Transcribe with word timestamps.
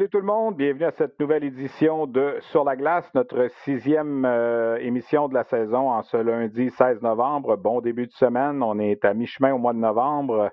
Salut 0.00 0.08
tout 0.08 0.20
le 0.20 0.24
monde, 0.24 0.56
bienvenue 0.56 0.86
à 0.86 0.92
cette 0.92 1.20
nouvelle 1.20 1.44
édition 1.44 2.06
de 2.06 2.38
Sur 2.52 2.64
la 2.64 2.74
glace, 2.74 3.04
notre 3.14 3.48
sixième 3.64 4.24
euh, 4.24 4.78
émission 4.78 5.28
de 5.28 5.34
la 5.34 5.44
saison 5.44 5.90
en 5.90 6.00
ce 6.00 6.16
lundi 6.16 6.70
16 6.70 7.02
novembre. 7.02 7.58
Bon 7.58 7.82
début 7.82 8.06
de 8.06 8.12
semaine, 8.12 8.62
on 8.62 8.78
est 8.78 9.04
à 9.04 9.12
mi-chemin 9.12 9.52
au 9.52 9.58
mois 9.58 9.74
de 9.74 9.78
novembre 9.78 10.50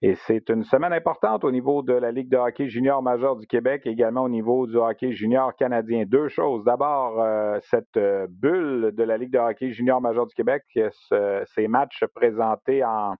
et 0.00 0.14
c'est 0.14 0.48
une 0.48 0.64
semaine 0.64 0.94
importante 0.94 1.44
au 1.44 1.50
niveau 1.50 1.82
de 1.82 1.92
la 1.92 2.10
Ligue 2.10 2.30
de 2.30 2.38
hockey 2.38 2.68
junior 2.68 3.02
majeur 3.02 3.36
du 3.36 3.46
Québec 3.46 3.82
et 3.84 3.90
également 3.90 4.22
au 4.22 4.30
niveau 4.30 4.66
du 4.66 4.76
hockey 4.76 5.12
junior 5.12 5.54
canadien. 5.56 6.04
Deux 6.06 6.28
choses. 6.28 6.64
D'abord, 6.64 7.20
euh, 7.20 7.58
cette 7.64 7.98
euh, 7.98 8.26
bulle 8.30 8.92
de 8.94 9.02
la 9.02 9.18
Ligue 9.18 9.30
de 9.30 9.38
hockey 9.38 9.72
junior 9.72 10.00
majeur 10.00 10.26
du 10.26 10.34
Québec, 10.34 10.62
ces 10.72 11.68
matchs 11.68 12.02
présentés 12.14 12.82
en 12.82 13.14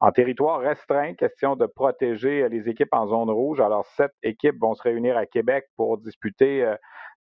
en 0.00 0.12
territoire 0.12 0.60
restreint, 0.60 1.14
question 1.14 1.56
de 1.56 1.66
protéger 1.66 2.42
euh, 2.42 2.48
les 2.48 2.68
équipes 2.68 2.92
en 2.92 3.06
zone 3.06 3.30
rouge. 3.30 3.60
Alors, 3.60 3.84
sept 3.86 4.12
équipes 4.22 4.58
vont 4.60 4.74
se 4.74 4.82
réunir 4.82 5.16
à 5.16 5.26
Québec 5.26 5.66
pour 5.76 5.98
disputer 5.98 6.74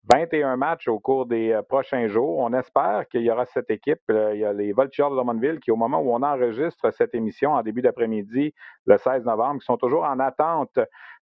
21 0.10 0.54
euh, 0.54 0.58
matchs 0.58 0.88
au 0.88 1.00
cours 1.00 1.26
des 1.26 1.52
euh, 1.52 1.64
prochains 1.64 2.08
jours. 2.08 2.38
On 2.38 2.54
espère 2.54 3.08
qu'il 3.10 3.22
y 3.22 3.32
aura 3.32 3.46
cette 3.46 3.72
équipe. 3.72 4.02
Il 4.10 4.40
y 4.40 4.46
a 4.46 4.54
les 4.54 4.74
Voltigeurs 4.74 5.10
de 5.10 5.16
Drummondville 5.16 5.60
qui, 5.60 5.72
au 5.72 5.76
moment 5.76 6.00
où 6.00 6.14
on 6.14 6.22
enregistre 6.22 6.92
cette 6.94 7.16
émission 7.16 7.54
en 7.54 7.64
début 7.64 7.82
d'après-midi, 7.82 8.54
le 8.86 8.98
16 8.98 9.26
novembre, 9.26 9.62
sont 9.64 9.78
toujours 9.78 10.04
en 10.04 10.20
attente 10.20 10.80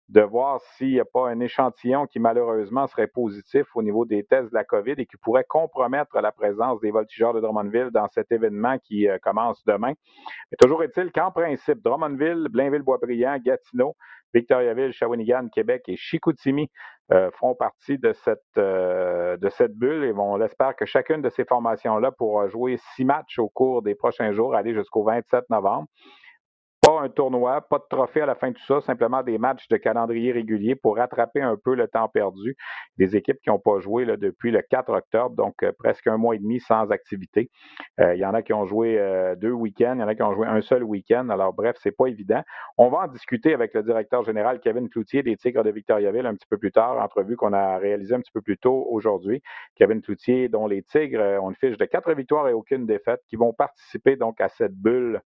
de 0.10 0.22
voir 0.22 0.62
s'il 0.62 0.92
n'y 0.92 1.00
a 1.00 1.06
pas 1.06 1.28
un 1.28 1.40
échantillon 1.40 2.06
qui 2.06 2.20
malheureusement 2.20 2.86
serait 2.88 3.08
positif 3.08 3.66
au 3.76 3.82
niveau 3.82 4.06
des 4.06 4.24
tests 4.24 4.50
de 4.52 4.56
la 4.56 4.64
COVID 4.64 4.94
et 4.98 5.06
qui 5.06 5.18
pourrait 5.18 5.46
compromettre 5.46 6.20
la 6.22 6.32
présence 6.32 6.80
des 6.82 6.92
voltigeurs 6.92 7.34
de 7.34 7.40
Drummondville 7.42 7.90
dans 7.92 8.08
cet 8.10 8.32
événement 8.32 8.78
qui 8.78 9.08
euh, 9.08 9.18
commence 9.20 9.64
demain. 9.66 9.94
Mais 10.52 10.58
toujours 10.60 10.84
est-il 10.84 11.12
qu'en 11.12 11.32
principe, 11.32 11.82
Drummondville, 11.84 12.48
Blainville-Boisbriand, 12.52 13.38
Gatineau, 13.40 13.96
Victoriaville, 14.34 14.92
Shawinigan, 14.92 15.48
Québec 15.50 15.84
et 15.88 15.96
Chicoutimi 15.96 16.70
euh, 17.12 17.32
feront 17.32 17.56
partie 17.56 17.98
de 17.98 18.14
cette, 18.14 18.42
euh, 18.58 19.38
de 19.38 19.50
cette 19.50 19.74
bulle 19.74 20.04
et 20.04 20.14
on 20.14 20.42
espère 20.42 20.76
que 20.76 20.86
chacune 20.86 21.22
de 21.22 21.30
ces 21.30 21.46
formations-là 21.46 22.12
pourra 22.12 22.48
jouer 22.48 22.78
six 22.96 23.06
matchs 23.06 23.40
au 23.40 23.50
cours 23.50 23.82
des 23.82 23.96
prochains 23.96 24.34
jours, 24.34 24.56
aller 24.56 24.74
jusqu'au 24.74 25.04
27 25.04 25.50
novembre. 25.50 25.88
Pas 26.86 27.02
un 27.02 27.10
tournoi, 27.10 27.62
pas 27.62 27.80
de 27.80 27.86
trophée 27.90 28.22
à 28.22 28.28
la 28.28 28.36
fin 28.36 28.50
de 28.50 28.54
tout 28.54 28.66
ça, 28.68 28.80
simplement 28.80 29.24
des 29.24 29.40
matchs 29.40 29.68
de 29.70 29.78
calendrier 29.78 30.32
régulier 30.32 30.76
pour 30.76 30.98
rattraper 30.98 31.42
un 31.42 31.58
peu 31.58 31.74
le 31.74 31.88
temps 31.88 32.08
perdu 32.08 32.56
des 32.98 33.16
équipes 33.16 33.40
qui 33.42 33.50
n'ont 33.50 33.58
pas 33.58 33.80
joué 33.80 34.06
là, 34.06 34.18
depuis 34.18 34.52
le 34.52 34.62
4 34.62 34.94
octobre, 34.94 35.36
donc 35.36 35.64
euh, 35.64 35.72
presque 35.72 36.06
un 36.06 36.18
mois 36.18 36.36
et 36.36 36.38
demi 36.38 36.60
sans 36.60 36.92
activité. 36.92 37.50
Euh, 38.00 38.14
il 38.14 38.20
y 38.20 38.26
en 38.26 38.36
a 38.36 38.44
qui 38.44 38.54
ont 38.54 38.66
joué 38.66 39.00
euh, 39.00 39.36
deux 39.36 39.52
week-ends, 39.52 39.96
il 39.96 40.02
y 40.02 40.04
en 40.04 40.08
a 40.08 40.14
qui 40.14 40.22
ont 40.22 40.34
joué 40.34 40.46
un 40.46 40.62
seul 40.62 40.84
week-end. 40.84 41.30
Alors 41.30 41.54
bref, 41.54 41.76
c'est 41.80 41.96
pas 41.96 42.06
évident. 42.06 42.44
On 42.78 42.90
va 42.90 43.00
en 43.00 43.08
discuter 43.08 43.56
avec 43.56 43.74
le 43.74 43.82
directeur 43.82 44.24
général 44.24 44.60
Kevin 44.60 44.88
Cloutier 44.88 45.24
des 45.24 45.38
Tigres 45.38 45.64
de 45.64 45.72
Victoriaville 45.72 46.28
un 46.28 46.36
petit 46.36 46.48
peu 46.48 46.60
plus 46.60 46.72
tard, 46.72 47.02
entrevue 47.02 47.36
qu'on 47.36 47.54
a 47.54 47.78
réalisée 47.78 48.14
un 48.14 48.20
petit 48.20 48.32
peu 48.32 48.42
plus 48.42 48.60
tôt 48.60 48.86
aujourd'hui. 48.92 49.42
Kevin 49.76 50.04
Cloutier, 50.04 50.50
dont 50.50 50.68
les 50.68 50.84
Tigres 50.84 51.42
ont 51.42 51.50
une 51.50 51.56
fiche 51.56 51.80
de 51.80 51.86
quatre 51.86 52.14
victoires 52.14 52.48
et 52.48 52.54
aucune 52.54 52.86
défaite, 52.86 53.22
qui 53.28 53.38
vont 53.38 53.54
participer 53.54 54.18
donc 54.18 54.40
à 54.40 54.50
cette 54.50 54.76
bulle 54.76 55.22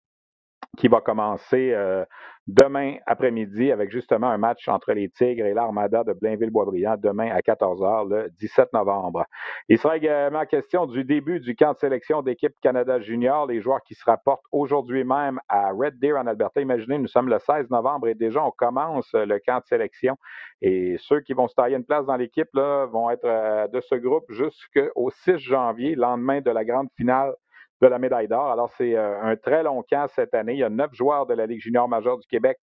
qui 0.78 0.88
va 0.88 1.02
commencer 1.02 1.72
euh, 1.74 2.06
demain 2.48 2.96
après-midi 3.06 3.72
avec 3.72 3.92
justement 3.92 4.30
un 4.30 4.38
match 4.38 4.68
entre 4.68 4.94
les 4.94 5.10
Tigres 5.10 5.46
et 5.46 5.54
l'Armada 5.54 6.04
de 6.04 6.14
Blainville-Boisbriand 6.14 6.98
demain 6.98 7.30
à 7.32 7.40
14h 7.40 8.10
le 8.10 8.30
17 8.40 8.74
novembre. 8.74 9.26
Il 9.68 9.78
sera 9.78 9.98
également 9.98 10.46
question 10.46 10.86
du 10.86 11.04
début 11.04 11.40
du 11.40 11.56
camp 11.56 11.74
de 11.74 11.78
sélection 11.78 12.22
d'équipe 12.22 12.54
Canada 12.62 13.00
Junior, 13.00 13.46
les 13.48 13.62
joueurs 13.62 13.82
qui 13.84 13.94
se 13.94 14.04
rapportent 14.06 14.46
aujourd'hui 14.52 15.04
même 15.04 15.40
à 15.48 15.72
Red 15.72 16.00
Deer 16.00 16.18
en 16.18 16.28
Alberta. 16.28 16.62
Imaginez, 16.62 16.98
nous 16.98 17.08
sommes 17.08 17.30
le 17.30 17.40
16 17.40 17.70
novembre 17.70 18.08
et 18.08 18.16
déjà 18.16 18.44
on 18.44 18.52
commence 18.52 19.12
le 19.14 19.40
camp 19.40 19.60
de 19.60 19.66
sélection 19.66 20.18
et 20.62 20.98
ceux 21.00 21.22
qui 21.22 21.34
vont 21.34 21.48
se 21.48 21.56
tailler 21.56 21.76
une 21.76 21.86
place 21.86 22.06
dans 22.06 22.16
l'équipe 22.16 22.50
vont 22.54 23.10
être 23.10 23.26
euh, 23.26 23.68
de 23.68 23.82
ce 23.82 23.96
groupe 23.96 24.26
jusqu'au 24.30 25.10
6 25.10 25.38
janvier, 25.38 25.96
lendemain 25.96 26.42
de 26.42 26.52
la 26.52 26.66
grande 26.66 26.90
finale 26.96 27.34
de 27.82 27.88
la 27.88 28.00
médaille 28.00 28.28
d'or. 28.28 28.52
Alors, 28.52 28.70
c'est 28.78 28.96
euh, 28.96 29.22
un 29.22 29.36
très 29.36 29.64
long 29.64 29.84
camp 29.90 30.08
cette 30.10 30.34
année. 30.34 30.54
Il 30.54 30.60
y 30.60 30.64
a 30.64 30.70
neuf 30.70 30.94
joueurs 30.94 31.26
de 31.26 31.34
la 31.34 31.46
Ligue 31.46 31.62
junior 31.62 31.88
majeure 31.88 32.18
du 32.18 32.28
Québec 32.28 32.58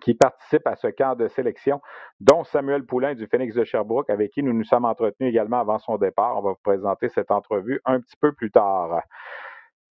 qui 0.00 0.14
participent 0.14 0.66
à 0.66 0.74
ce 0.74 0.88
camp 0.88 1.14
de 1.16 1.28
sélection, 1.28 1.80
dont 2.20 2.44
Samuel 2.44 2.84
Poulain 2.84 3.14
du 3.14 3.26
Phoenix 3.26 3.54
de 3.54 3.62
Sherbrooke, 3.62 4.10
avec 4.10 4.32
qui 4.32 4.42
nous 4.42 4.52
nous 4.52 4.64
sommes 4.64 4.84
entretenus 4.84 5.30
également 5.30 5.60
avant 5.60 5.78
son 5.78 5.96
départ. 5.96 6.38
On 6.38 6.42
va 6.42 6.50
vous 6.50 6.62
présenter 6.62 7.08
cette 7.08 7.30
entrevue 7.30 7.80
un 7.84 8.00
petit 8.00 8.16
peu 8.16 8.32
plus 8.32 8.50
tard. 8.50 9.02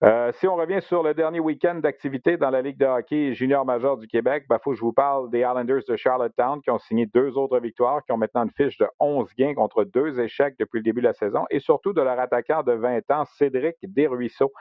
Euh, 0.04 0.32
si 0.40 0.48
on 0.48 0.56
revient 0.56 0.82
sur 0.82 1.04
le 1.04 1.14
dernier 1.14 1.40
week-end 1.40 1.76
d'activité 1.76 2.36
dans 2.36 2.50
la 2.50 2.64
Ligue 2.64 2.78
de 2.78 2.88
hockey 2.88 3.36
junior 3.36 3.64
majeur 3.66 3.98
du 3.98 4.08
Québec, 4.08 4.46
il 4.46 4.48
ben, 4.50 4.58
faut 4.64 4.72
que 4.72 4.76
je 4.76 4.82
vous 4.82 4.94
parle 4.94 5.30
des 5.30 5.42
Islanders 5.42 5.84
de 5.88 5.96
Charlottetown 5.96 6.60
qui 6.64 6.72
ont 6.72 6.80
signé 6.80 7.06
deux 7.06 7.38
autres 7.38 7.60
victoires, 7.60 8.04
qui 8.04 8.12
ont 8.12 8.18
maintenant 8.18 8.44
une 8.46 8.50
fiche 8.50 8.80
de 8.80 8.88
11 9.00 9.30
gains 9.38 9.54
contre 9.54 9.84
deux 9.84 10.20
échecs 10.20 10.56
depuis 10.60 10.80
le 10.80 10.84
début 10.84 11.02
de 11.02 11.06
la 11.06 11.14
saison, 11.14 11.46
et 11.52 11.60
surtout 11.60 11.94
de 11.94 12.02
leur 12.02 12.20
attaquant 12.20 12.64
de 12.64 12.72
20 12.72 13.12
ans, 13.12 13.26
Cédric 13.38 13.76
Desruisseaux, 13.84 14.52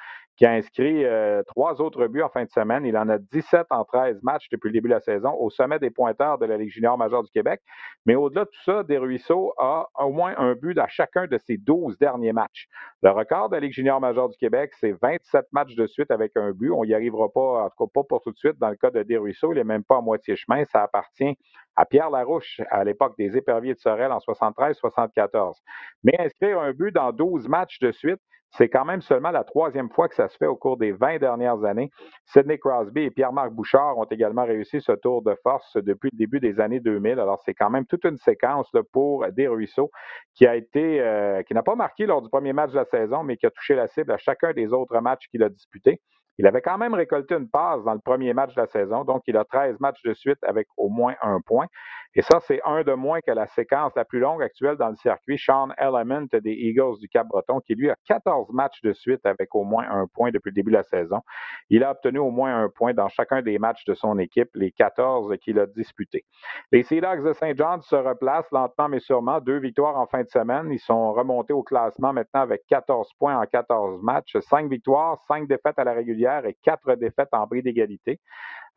qui 0.41 0.47
a 0.47 0.53
inscrit 0.53 1.05
euh, 1.05 1.43
trois 1.49 1.83
autres 1.83 2.07
buts 2.07 2.23
en 2.23 2.31
fin 2.31 2.45
de 2.45 2.49
semaine. 2.49 2.87
Il 2.87 2.97
en 2.97 3.11
a 3.11 3.19
17 3.19 3.67
en 3.69 3.85
13 3.85 4.23
matchs 4.23 4.49
depuis 4.51 4.69
le 4.69 4.73
début 4.73 4.89
de 4.89 4.95
la 4.95 5.01
saison, 5.01 5.35
au 5.35 5.51
sommet 5.51 5.79
des 5.79 5.91
pointeurs 5.91 6.39
de 6.39 6.47
la 6.47 6.57
Ligue 6.57 6.71
junior 6.71 6.97
majeure 6.97 7.23
du 7.23 7.31
Québec. 7.31 7.61
Mais 8.07 8.15
au-delà 8.15 8.47
de 8.47 8.49
tout 8.49 8.63
ça, 8.65 8.83
Desruisseaux 8.83 9.53
a 9.59 9.89
au 9.99 10.09
moins 10.13 10.35
un 10.39 10.55
but 10.55 10.79
à 10.79 10.89
chacun 10.89 11.27
de 11.27 11.37
ses 11.37 11.59
12 11.59 11.99
derniers 11.99 12.33
matchs. 12.33 12.69
Le 13.03 13.11
record 13.11 13.51
de 13.51 13.57
la 13.57 13.61
Ligue 13.61 13.75
junior 13.75 14.01
majeure 14.01 14.31
du 14.31 14.39
Québec, 14.39 14.73
c'est 14.81 14.93
27 14.93 15.45
matchs 15.53 15.75
de 15.75 15.87
suite 15.87 16.11
avec 16.11 16.35
un 16.39 16.53
but. 16.53 16.71
On 16.71 16.87
n'y 16.87 16.95
arrivera 16.95 17.29
pas, 17.29 17.65
en 17.65 17.69
tout 17.69 17.85
cas 17.85 17.91
pas 17.93 18.05
pour 18.09 18.23
tout 18.23 18.33
de 18.33 18.39
suite. 18.39 18.57
Dans 18.59 18.71
le 18.71 18.77
cas 18.77 18.91
de 18.91 19.03
Desruisseaux, 19.03 19.53
il 19.53 19.57
n'est 19.57 19.65
même 19.65 19.85
pas 19.85 19.99
à 19.99 20.01
moitié 20.01 20.37
chemin. 20.37 20.65
Ça 20.65 20.83
appartient 20.83 21.37
à 21.77 21.85
Pierre 21.85 22.09
Larouche 22.09 22.63
à 22.71 22.83
l'époque 22.83 23.15
des 23.19 23.37
éperviers 23.37 23.75
de 23.75 23.79
Sorel 23.79 24.11
en 24.11 24.19
73-74. 24.21 25.57
Mais 26.03 26.19
inscrire 26.19 26.61
un 26.61 26.73
but 26.73 26.95
dans 26.95 27.13
12 27.13 27.47
matchs 27.47 27.79
de 27.81 27.93
suite, 27.93 28.21
c'est 28.53 28.69
quand 28.69 28.85
même 28.85 29.01
seulement 29.01 29.31
la 29.31 29.45
troisième 29.45 29.91
fois 29.91 30.09
que 30.09 30.15
ça 30.15 30.29
se 30.29 30.37
fait 30.37 30.47
au 30.47 30.57
cours 30.57 30.77
des 30.77 30.93
20 30.93 31.19
dernières 31.19 31.65
années. 31.65 31.91
Sidney 32.27 32.59
Crosby 32.59 33.03
et 33.03 33.11
Pierre-Marc 33.11 33.53
Bouchard 33.53 33.97
ont 33.99 34.05
également 34.05 34.45
réussi 34.45 34.81
ce 34.81 34.93
tour 34.93 35.23
de 35.23 35.37
force 35.43 35.77
depuis 35.77 36.11
le 36.13 36.19
début 36.19 36.41
des 36.41 36.61
années 36.61 36.81
2000. 36.81 37.21
Alors, 37.21 37.41
c'est 37.45 37.55
quand 37.55 37.71
même 37.71 37.87
toute 37.87 38.05
une 38.05 38.19
séquence 38.19 38.71
pour 38.93 39.27
des 39.33 39.47
ruisseaux 39.47 39.91
qui 40.35 40.47
a 40.47 40.57
été, 40.57 41.01
euh, 41.01 41.43
qui 41.45 41.55
n'a 41.55 41.63
pas 41.63 41.77
marqué 41.77 42.07
lors 42.07 42.23
du 42.23 42.29
premier 42.29 42.53
match 42.53 42.73
de 42.73 42.77
la 42.77 42.85
saison, 42.87 43.23
mais 43.23 43.37
qui 43.37 43.47
a 43.47 43.51
touché 43.51 43.75
la 43.77 43.87
cible 43.87 44.11
à 44.13 44.19
chacun 44.19 44.53
des 44.53 44.73
autres 44.73 44.99
matchs 45.01 45.29
qu'il 45.29 45.43
a 45.45 45.49
disputés. 45.49 46.01
Il 46.41 46.47
avait 46.47 46.63
quand 46.63 46.79
même 46.79 46.95
récolté 46.95 47.35
une 47.35 47.51
passe 47.51 47.85
dans 47.85 47.93
le 47.93 48.01
premier 48.01 48.33
match 48.33 48.55
de 48.55 48.61
la 48.63 48.67
saison, 48.67 49.05
donc 49.05 49.23
il 49.27 49.37
a 49.37 49.45
13 49.45 49.79
matchs 49.79 50.03
de 50.03 50.15
suite 50.15 50.39
avec 50.43 50.67
au 50.79 50.89
moins 50.89 51.15
un 51.21 51.41
point. 51.43 51.67
Et 52.15 52.23
ça, 52.23 52.41
c'est 52.41 52.61
un 52.65 52.83
de 52.83 52.93
moins 52.93 53.21
que 53.21 53.31
la 53.31 53.47
séquence 53.47 53.93
la 53.95 54.05
plus 54.05 54.19
longue 54.19 54.43
actuelle 54.43 54.77
dans 54.77 54.89
le 54.89 54.97
circuit, 54.97 55.39
Sean 55.39 55.69
Element 55.79 56.27
des 56.33 56.53
Eagles 56.53 56.99
du 57.01 57.09
Cap-Breton, 57.09 57.61
qui 57.61 57.75
lui 57.75 57.89
a 57.89 57.97
14 58.07 58.51
matchs 58.53 58.81
de 58.83 58.93
suite 58.93 59.25
avec 59.25 59.55
au 59.55 59.63
moins 59.63 59.89
un 59.89 60.07
point 60.09 60.31
depuis 60.31 60.51
le 60.51 60.55
début 60.55 60.73
de 60.73 60.77
la 60.77 60.83
saison. 60.83 61.21
Il 61.69 61.85
a 61.85 61.93
obtenu 61.93 62.19
au 62.19 62.31
moins 62.31 62.65
un 62.65 62.69
point 62.69 62.95
dans 62.95 63.09
chacun 63.09 63.43
des 63.43 63.59
matchs 63.59 63.85
de 63.85 63.95
son 63.95 64.19
équipe, 64.19 64.51
les 64.55 64.73
14 64.73 65.37
qu'il 65.41 65.59
a 65.61 65.67
disputés. 65.67 66.25
Les 66.73 66.83
Sea 66.83 67.01
de 67.01 67.33
Saint 67.33 67.53
John 67.55 67.81
se 67.83 67.97
replacent 67.97 68.51
lentement 68.51 68.89
mais 68.89 69.01
sûrement. 69.01 69.41
Deux 69.41 69.59
victoires 69.59 69.97
en 69.97 70.07
fin 70.07 70.23
de 70.23 70.29
semaine. 70.29 70.69
Ils 70.73 70.81
sont 70.81 71.13
remontés 71.13 71.53
au 71.53 71.63
classement 71.63 72.13
maintenant 72.13 72.41
avec 72.41 72.63
14 72.69 73.09
points 73.19 73.39
en 73.39 73.47
14 73.47 74.03
matchs. 74.03 74.37
Cinq 74.41 74.69
victoires, 74.69 75.21
cinq 75.29 75.47
défaites 75.47 75.79
à 75.79 75.85
la 75.85 75.93
régulière 75.93 76.45
et 76.47 76.57
quatre 76.63 76.95
défaites 76.97 77.29
en 77.33 77.47
bris 77.47 77.63
d'égalité. 77.63 78.21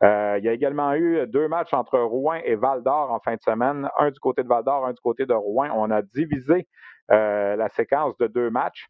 Euh, 0.04 0.36
il 0.38 0.44
y 0.46 0.50
a 0.50 0.54
également 0.54 0.94
eu 0.94 1.26
deux 1.28 1.48
matchs 1.48 1.74
entre 1.74 1.98
Rouen 2.00 2.40
et 2.44 2.56
Val 2.56 2.84
d'Or 2.84 3.12
en 3.12 3.20
fin 3.20 3.36
de 3.36 3.42
semaine, 3.42 3.88
un 3.98 4.10
du 4.12 4.20
côté 4.20 4.44
de 4.44 4.48
Val 4.48 4.64
d'Or, 4.64 4.86
un 4.86 4.92
du 4.94 5.00
côté 5.02 5.26
de 5.26 5.34
Rouen. 5.34 5.70
On 5.74 5.90
a 5.90 6.02
divisé 6.02 6.68
euh, 7.12 7.56
la 7.56 7.70
séquence 7.70 8.16
de 8.18 8.28
deux 8.28 8.50
matchs. 8.50 8.88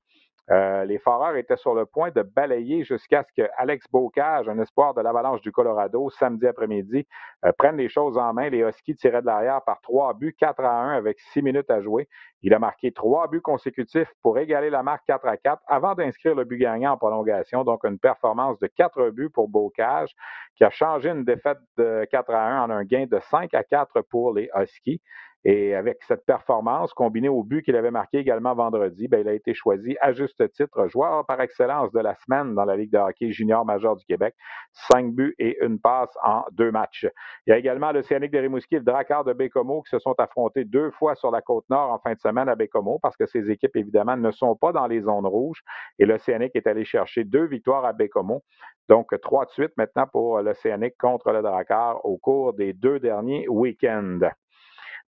Euh, 0.51 0.85
les 0.85 0.99
Foreurs 0.99 1.37
étaient 1.37 1.57
sur 1.57 1.75
le 1.75 1.87
point 1.87 2.11
de 2.11 2.23
balayer 2.23 2.85
jusqu'à 2.85 3.23
ce 3.23 3.33
que 3.33 3.49
Alex 3.57 3.87
Bocage, 3.91 4.49
un 4.49 4.59
espoir 4.59 4.93
de 4.93 5.01
l'Avalanche 5.01 5.41
du 5.41 5.53
Colorado, 5.53 6.11
samedi 6.11 6.47
après-midi, 6.47 7.07
euh, 7.47 7.53
prenne 7.57 7.79
les 7.79 7.89
choses 7.89 8.19
en 8.19 8.33
main. 8.35 8.51
Les 8.51 8.59
Huskies 8.61 8.95
tiraient 8.95 9.23
de 9.23 9.27
l'arrière 9.27 9.63
par 9.63 9.81
trois 9.81 10.13
buts, 10.13 10.35
4 10.39 10.61
à 10.61 10.83
1 10.83 10.97
avec 10.97 11.19
six 11.19 11.41
minutes 11.41 11.71
à 11.71 11.81
jouer. 11.81 12.09
Il 12.43 12.53
a 12.53 12.59
marqué 12.59 12.93
trois 12.93 13.27
buts 13.29 13.41
consécutifs 13.41 14.13
pour 14.23 14.39
égaler 14.39 14.69
la 14.69 14.83
marque 14.83 15.07
4 15.07 15.27
à 15.27 15.39
4 15.39 15.63
avant 15.67 15.95
d'inscrire 15.95 16.35
le 16.35 16.45
but 16.45 16.59
gagnant 16.59 16.93
en 16.93 16.99
prolongation. 16.99 17.65
Donc, 17.65 17.85
une 17.85 17.99
performance 17.99 18.59
de 18.59 18.67
quatre 18.67 19.09
buts 19.11 19.31
pour 19.31 19.49
Bocage 19.49 20.15
qui 20.57 20.65
a 20.65 20.71
changé 20.71 21.09
une 21.09 21.25
défaite 21.25 21.59
de 21.79 22.07
4 22.11 22.31
à 22.35 22.47
1 22.47 22.65
en 22.65 22.71
un 22.71 22.85
gain 22.85 23.07
de 23.11 23.19
5 23.19 23.55
à 23.55 23.65
4 23.65 24.03
pour 24.03 24.35
les 24.35 24.51
Huskies. 24.55 25.01
Et 25.47 25.75
avec 25.75 26.03
cette 26.05 26.25
performance, 26.25 26.95
combinée 26.95 27.29
au 27.29 27.43
but 27.43 27.63
qu'il 27.63 27.77
avait 27.77 27.91
marqué 27.91 28.19
également 28.19 28.55
vendredi, 28.55 29.09
bien, 29.09 29.21
il 29.21 29.29
a 29.29 29.35
été 29.35 29.53
choisi 29.53 29.95
à 30.01 30.13
juste 30.13 30.51
titre 30.53 30.89
joueur 30.89 31.27
par 31.27 31.41
excellence 31.43 31.93
de 31.93 32.01
la 32.01 32.15
semaine 32.15 32.55
dans 32.55 32.65
la 32.65 32.77
Ligue 32.77 32.93
de 32.93 32.99
hockey 32.99 33.31
junior 33.31 33.65
majeur 33.67 33.97
du 33.97 34.07
Québec. 34.07 34.35
Cinq 34.73 35.13
buts 35.13 35.35
et 35.39 35.63
une 35.63 35.79
passe 35.79 36.17
en 36.25 36.45
deux 36.53 36.71
matchs. 36.71 37.07
Il 37.47 37.51
y 37.51 37.53
a 37.53 37.59
également 37.59 37.93
l'Océanique 37.93 38.33
de 38.33 38.39
Rimouski 38.39 38.77
et 38.77 38.79
le 38.79 38.85
Drakkar 38.85 39.25
de 39.25 39.35
Bécomo 39.35 39.83
qui 39.83 39.91
se 39.91 39.99
sont 39.99 40.15
affrontés 40.19 40.65
deux 40.65 40.91
fois 40.93 41.15
sur 41.15 41.31
la 41.31 41.43
côte 41.43 41.69
nord 41.69 41.93
en 41.93 41.99
fin 41.99 42.15
de 42.15 42.21
semaine 42.21 42.49
à 42.49 42.55
Bécomo 42.55 42.99
parce 43.03 43.17
que 43.17 43.27
ces 43.27 43.51
équipes, 43.51 43.77
évidemment, 43.77 44.17
ne 44.17 44.31
sont 44.31 44.57
pas 44.57 44.73
dans 44.73 44.87
les 44.87 45.03
zones 45.03 45.27
rouges. 45.27 45.63
Et 45.99 46.07
l'Océanique 46.07 46.53
est 46.55 46.67
allé 46.67 46.87
chercher 46.87 47.25
deux 47.25 47.45
victoires 47.45 47.85
à 47.85 47.93
Bécomo. 47.93 48.43
Donc, 48.89 49.09
trois 49.21 49.45
de 49.45 49.51
suite 49.51 49.73
maintenant 49.77 50.07
pour 50.07 50.41
l'Océanique 50.41 50.97
contre 50.99 51.33
le 51.33 51.43
Drakkar 51.43 52.05
au 52.07 52.17
cours 52.17 52.55
des 52.55 52.73
deux 52.73 52.99
derniers 52.99 53.47
week-ends. 53.49 54.21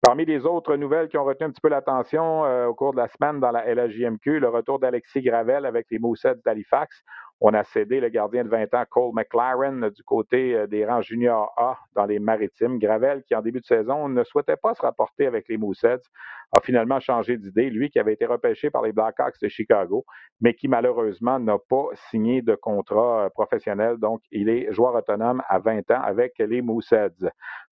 Parmi 0.05 0.23
les 0.23 0.45
autres 0.45 0.75
nouvelles 0.75 1.07
qui 1.07 1.17
ont 1.17 1.23
retenu 1.23 1.47
un 1.47 1.49
petit 1.49 1.61
peu 1.61 1.67
l'attention 1.67 2.45
euh, 2.45 2.67
au 2.67 2.75
cours 2.75 2.91
de 2.91 2.97
la 2.97 3.07
semaine 3.07 3.39
dans 3.39 3.49
la 3.49 3.65
LHJMQ, 3.65 4.39
le 4.39 4.49
retour 4.49 4.77
d'Alexis 4.77 5.23
Gravel 5.23 5.65
avec 5.65 5.87
les 5.89 5.97
Moussets 5.97 6.35
d'Halifax. 6.45 7.01
On 7.41 7.53
a 7.53 7.63
cédé 7.65 7.99
le 7.99 8.07
gardien 8.07 8.45
de 8.45 8.49
20 8.49 8.73
ans 8.75 8.85
Cole 8.89 9.13
McLaren 9.13 9.89
du 9.89 10.03
côté 10.03 10.55
euh, 10.55 10.67
des 10.67 10.85
rangs 10.85 11.01
junior 11.01 11.53
A 11.57 11.77
dans 11.93 12.05
les 12.05 12.17
maritimes. 12.17 12.79
Gravel, 12.79 13.23
qui 13.23 13.35
en 13.35 13.41
début 13.41 13.59
de 13.59 13.65
saison 13.65 14.07
ne 14.07 14.23
souhaitait 14.23 14.55
pas 14.55 14.73
se 14.73 14.81
rapporter 14.81 15.27
avec 15.27 15.49
les 15.49 15.57
Moussets, 15.57 15.99
a 16.53 16.61
finalement 16.61 17.01
changé 17.01 17.37
d'idée. 17.37 17.69
Lui 17.69 17.89
qui 17.89 17.99
avait 17.99 18.13
été 18.13 18.25
repêché 18.25 18.69
par 18.69 18.83
les 18.83 18.93
Blackhawks 18.93 19.35
de 19.41 19.49
Chicago, 19.49 20.05
mais 20.39 20.53
qui 20.53 20.69
malheureusement 20.69 21.37
n'a 21.39 21.57
pas 21.69 21.87
signé 22.09 22.41
de 22.41 22.55
contrat 22.55 23.25
euh, 23.25 23.29
professionnel. 23.29 23.97
Donc, 23.97 24.21
il 24.31 24.47
est 24.47 24.71
joueur 24.71 24.95
autonome 24.95 25.43
à 25.49 25.59
20 25.59 25.91
ans 25.91 26.01
avec 26.01 26.35
les 26.39 26.61
Moussets. 26.61 27.09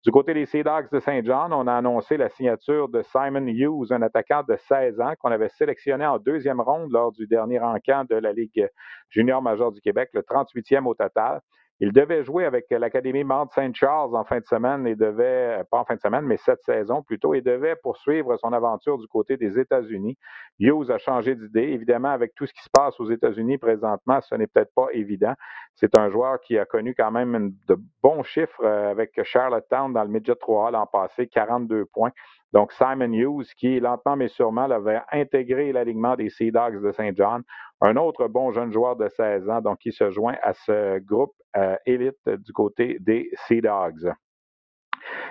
Du 0.03 0.11
côté 0.11 0.33
des 0.33 0.45
Sea 0.45 0.63
Dogs 0.63 0.89
de 0.91 0.99
Saint 0.99 1.21
John, 1.23 1.53
on 1.53 1.67
a 1.67 1.73
annoncé 1.73 2.17
la 2.17 2.27
signature 2.27 2.89
de 2.89 3.01
Simon 3.01 3.47
Hughes, 3.47 3.93
un 3.93 4.01
attaquant 4.01 4.43
de 4.45 4.57
16 4.57 4.99
ans 4.99 5.13
qu'on 5.19 5.31
avait 5.31 5.47
sélectionné 5.47 6.05
en 6.05 6.17
deuxième 6.17 6.59
ronde 6.59 6.91
lors 6.91 7.13
du 7.13 7.27
dernier 7.27 7.61
encamp 7.61 8.03
de 8.09 8.15
la 8.15 8.33
Ligue 8.33 8.67
junior 9.09 9.41
du 9.71 9.81
Québec, 9.81 10.09
le 10.13 10.21
38e 10.21 10.85
au 10.85 10.93
total. 10.93 11.41
Il 11.79 11.91
devait 11.91 12.23
jouer 12.23 12.45
avec 12.45 12.67
l'Académie 12.69 13.23
Mount 13.23 13.47
St. 13.51 13.75
Charles 13.75 14.15
en 14.15 14.23
fin 14.23 14.39
de 14.39 14.45
semaine 14.45 14.85
et 14.85 14.95
devait, 14.95 15.63
pas 15.71 15.79
en 15.79 15.85
fin 15.85 15.95
de 15.95 15.99
semaine, 15.99 16.23
mais 16.23 16.37
cette 16.37 16.61
saison 16.63 17.01
plutôt, 17.01 17.33
et 17.33 17.41
devait 17.41 17.75
poursuivre 17.75 18.37
son 18.37 18.53
aventure 18.53 18.97
du 18.99 19.07
côté 19.07 19.37
des 19.37 19.59
États-Unis. 19.59 20.15
Hughes 20.59 20.91
a 20.91 20.97
changé 20.97 21.35
d'idée. 21.35 21.63
Évidemment, 21.63 22.09
avec 22.09 22.35
tout 22.35 22.45
ce 22.45 22.53
qui 22.53 22.61
se 22.61 22.69
passe 22.71 22.99
aux 22.99 23.09
États-Unis 23.09 23.57
présentement, 23.57 24.21
ce 24.21 24.35
n'est 24.35 24.47
peut-être 24.47 24.73
pas 24.75 24.87
évident. 24.91 25.33
C'est 25.75 25.97
un 25.97 26.09
joueur 26.09 26.39
qui 26.41 26.57
a 26.57 26.65
connu 26.65 26.93
quand 26.95 27.11
même 27.11 27.53
de 27.67 27.75
bons 28.03 28.23
chiffres 28.23 28.63
euh, 28.63 28.91
avec 28.91 29.21
Charlottetown 29.23 29.91
dans 29.91 30.03
le 30.03 30.09
Midget 30.09 30.33
3A 30.33 30.71
l'an 30.71 30.85
passé, 30.85 31.27
42 31.27 31.85
points. 31.85 32.11
Donc, 32.53 32.71
Simon 32.71 33.11
Hughes, 33.11 33.51
qui 33.57 33.79
lentement 33.79 34.15
mais 34.15 34.27
sûrement 34.27 34.67
l'avait 34.67 35.01
intégré 35.11 35.71
l'alignement 35.71 36.15
des 36.15 36.29
Sea 36.29 36.51
Dogs 36.51 36.81
de 36.81 36.91
Saint 36.91 37.11
John, 37.15 37.43
un 37.81 37.95
autre 37.97 38.27
bon 38.27 38.51
jeune 38.51 38.71
joueur 38.71 38.95
de 38.95 39.09
16 39.09 39.49
ans, 39.49 39.61
donc 39.61 39.79
qui 39.79 39.91
se 39.91 40.11
joint 40.11 40.35
à 40.41 40.53
ce 40.53 40.99
groupe 40.99 41.33
euh, 41.57 41.75
élite 41.85 42.29
du 42.29 42.53
côté 42.53 42.97
des 42.99 43.29
Sea 43.47 43.61
Dogs. 43.61 44.13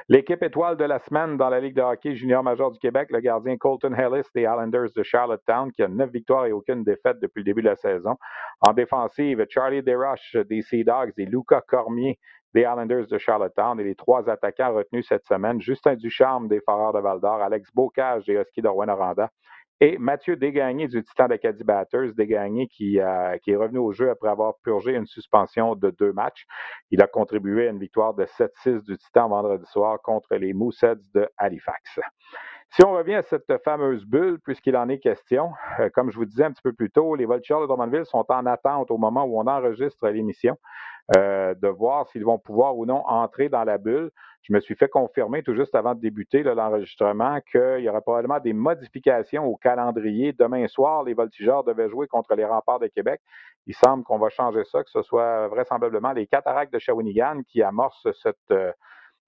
L'équipe 0.08 0.42
étoile 0.42 0.76
de 0.76 0.84
la 0.84 0.98
semaine 0.98 1.36
dans 1.36 1.48
la 1.48 1.60
Ligue 1.60 1.76
de 1.76 1.80
hockey 1.80 2.14
junior 2.14 2.42
major 2.42 2.72
du 2.72 2.78
Québec, 2.78 3.08
le 3.10 3.20
gardien 3.20 3.56
Colton 3.56 3.94
Ellis 3.94 4.26
des 4.34 4.42
Islanders 4.42 4.90
de 4.94 5.02
Charlottetown, 5.02 5.70
qui 5.72 5.82
a 5.82 5.88
neuf 5.88 6.10
victoires 6.10 6.46
et 6.46 6.52
aucune 6.52 6.82
défaite 6.82 7.18
depuis 7.20 7.40
le 7.40 7.44
début 7.44 7.62
de 7.62 7.68
la 7.68 7.76
saison. 7.76 8.16
En 8.60 8.72
défensive, 8.72 9.46
Charlie 9.48 9.82
DeRush 9.82 10.36
des 10.48 10.62
Sea 10.62 10.84
Dogs 10.84 11.12
et 11.18 11.24
Luca 11.24 11.62
Cormier 11.66 12.18
des 12.54 12.62
Islanders 12.62 13.06
de 13.06 13.18
Charlottetown 13.18 13.78
et 13.80 13.84
les 13.84 13.94
trois 13.94 14.28
attaquants 14.28 14.74
retenus 14.74 15.06
cette 15.08 15.26
semaine, 15.26 15.60
Justin 15.60 15.94
Ducharme 15.94 16.48
des 16.48 16.60
Foreurs 16.60 16.92
de 16.92 17.00
Val-d'Or, 17.00 17.42
Alex 17.42 17.70
Bocage 17.74 18.24
des 18.26 18.34
Huskies 18.34 18.62
de 18.62 18.68
Rouen-Noranda 18.68 19.30
et 19.82 19.98
Mathieu 19.98 20.36
Dégagné 20.36 20.86
du 20.86 21.02
Titan 21.02 21.26
d'Acadie 21.26 21.64
Batters, 21.64 22.14
Dégagné 22.14 22.68
qui, 22.68 23.00
euh, 23.00 23.36
qui 23.38 23.50
est 23.50 23.56
revenu 23.56 23.78
au 23.78 23.90
jeu 23.90 24.10
après 24.10 24.28
avoir 24.28 24.54
purgé 24.62 24.94
une 24.94 25.06
suspension 25.06 25.74
de 25.74 25.90
deux 25.90 26.12
matchs. 26.12 26.46
Il 26.92 27.02
a 27.02 27.08
contribué 27.08 27.66
à 27.66 27.70
une 27.70 27.80
victoire 27.80 28.14
de 28.14 28.24
7-6 28.24 28.84
du 28.84 28.96
Titan 28.96 29.28
vendredi 29.28 29.66
soir 29.66 30.00
contre 30.00 30.36
les 30.36 30.52
Moussets 30.52 30.94
de 31.14 31.28
Halifax. 31.36 31.98
Si 32.70 32.84
on 32.84 32.92
revient 32.92 33.16
à 33.16 33.22
cette 33.22 33.52
fameuse 33.64 34.04
bulle, 34.06 34.38
puisqu'il 34.38 34.76
en 34.76 34.88
est 34.88 35.00
question, 35.00 35.50
euh, 35.80 35.90
comme 35.92 36.12
je 36.12 36.16
vous 36.16 36.26
disais 36.26 36.44
un 36.44 36.52
petit 36.52 36.62
peu 36.62 36.72
plus 36.72 36.90
tôt, 36.90 37.16
les 37.16 37.26
Voltigeurs 37.26 37.60
de 37.60 37.66
Drummondville 37.66 38.06
sont 38.06 38.24
en 38.28 38.46
attente 38.46 38.90
au 38.92 38.98
moment 38.98 39.24
où 39.24 39.40
on 39.40 39.48
enregistre 39.48 40.08
l'émission 40.08 40.56
euh, 41.16 41.54
de 41.54 41.66
voir 41.68 42.08
s'ils 42.08 42.24
vont 42.24 42.38
pouvoir 42.38 42.76
ou 42.76 42.86
non 42.86 43.02
entrer 43.06 43.48
dans 43.48 43.64
la 43.64 43.76
bulle. 43.76 44.10
Je 44.42 44.52
me 44.52 44.60
suis 44.60 44.76
fait 44.76 44.88
confirmer 44.88 45.42
tout 45.42 45.54
juste 45.54 45.74
avant 45.74 45.94
de 45.94 46.00
débuter 46.00 46.44
l'enregistrement 46.44 47.40
qu'il 47.50 47.80
y 47.80 47.88
aura 47.88 48.00
probablement 48.00 48.38
des 48.38 48.52
modifications 48.52 49.44
au 49.44 49.56
calendrier. 49.56 50.32
Demain 50.32 50.68
soir, 50.68 51.02
les 51.02 51.14
Voltigeurs 51.14 51.64
devaient 51.64 51.88
jouer 51.88 52.06
contre 52.06 52.34
les 52.36 52.44
remparts 52.44 52.78
de 52.78 52.86
Québec. 52.86 53.20
Il 53.66 53.74
semble 53.74 54.04
qu'on 54.04 54.18
va 54.18 54.28
changer 54.28 54.64
ça, 54.64 54.82
que 54.84 54.90
ce 54.90 55.02
soit 55.02 55.48
vraisemblablement 55.48 56.12
les 56.12 56.26
Cataractes 56.26 56.72
de 56.72 56.78
Shawinigan 56.78 57.42
qui 57.48 57.62
amorcent 57.62 58.06
euh, 58.52 58.72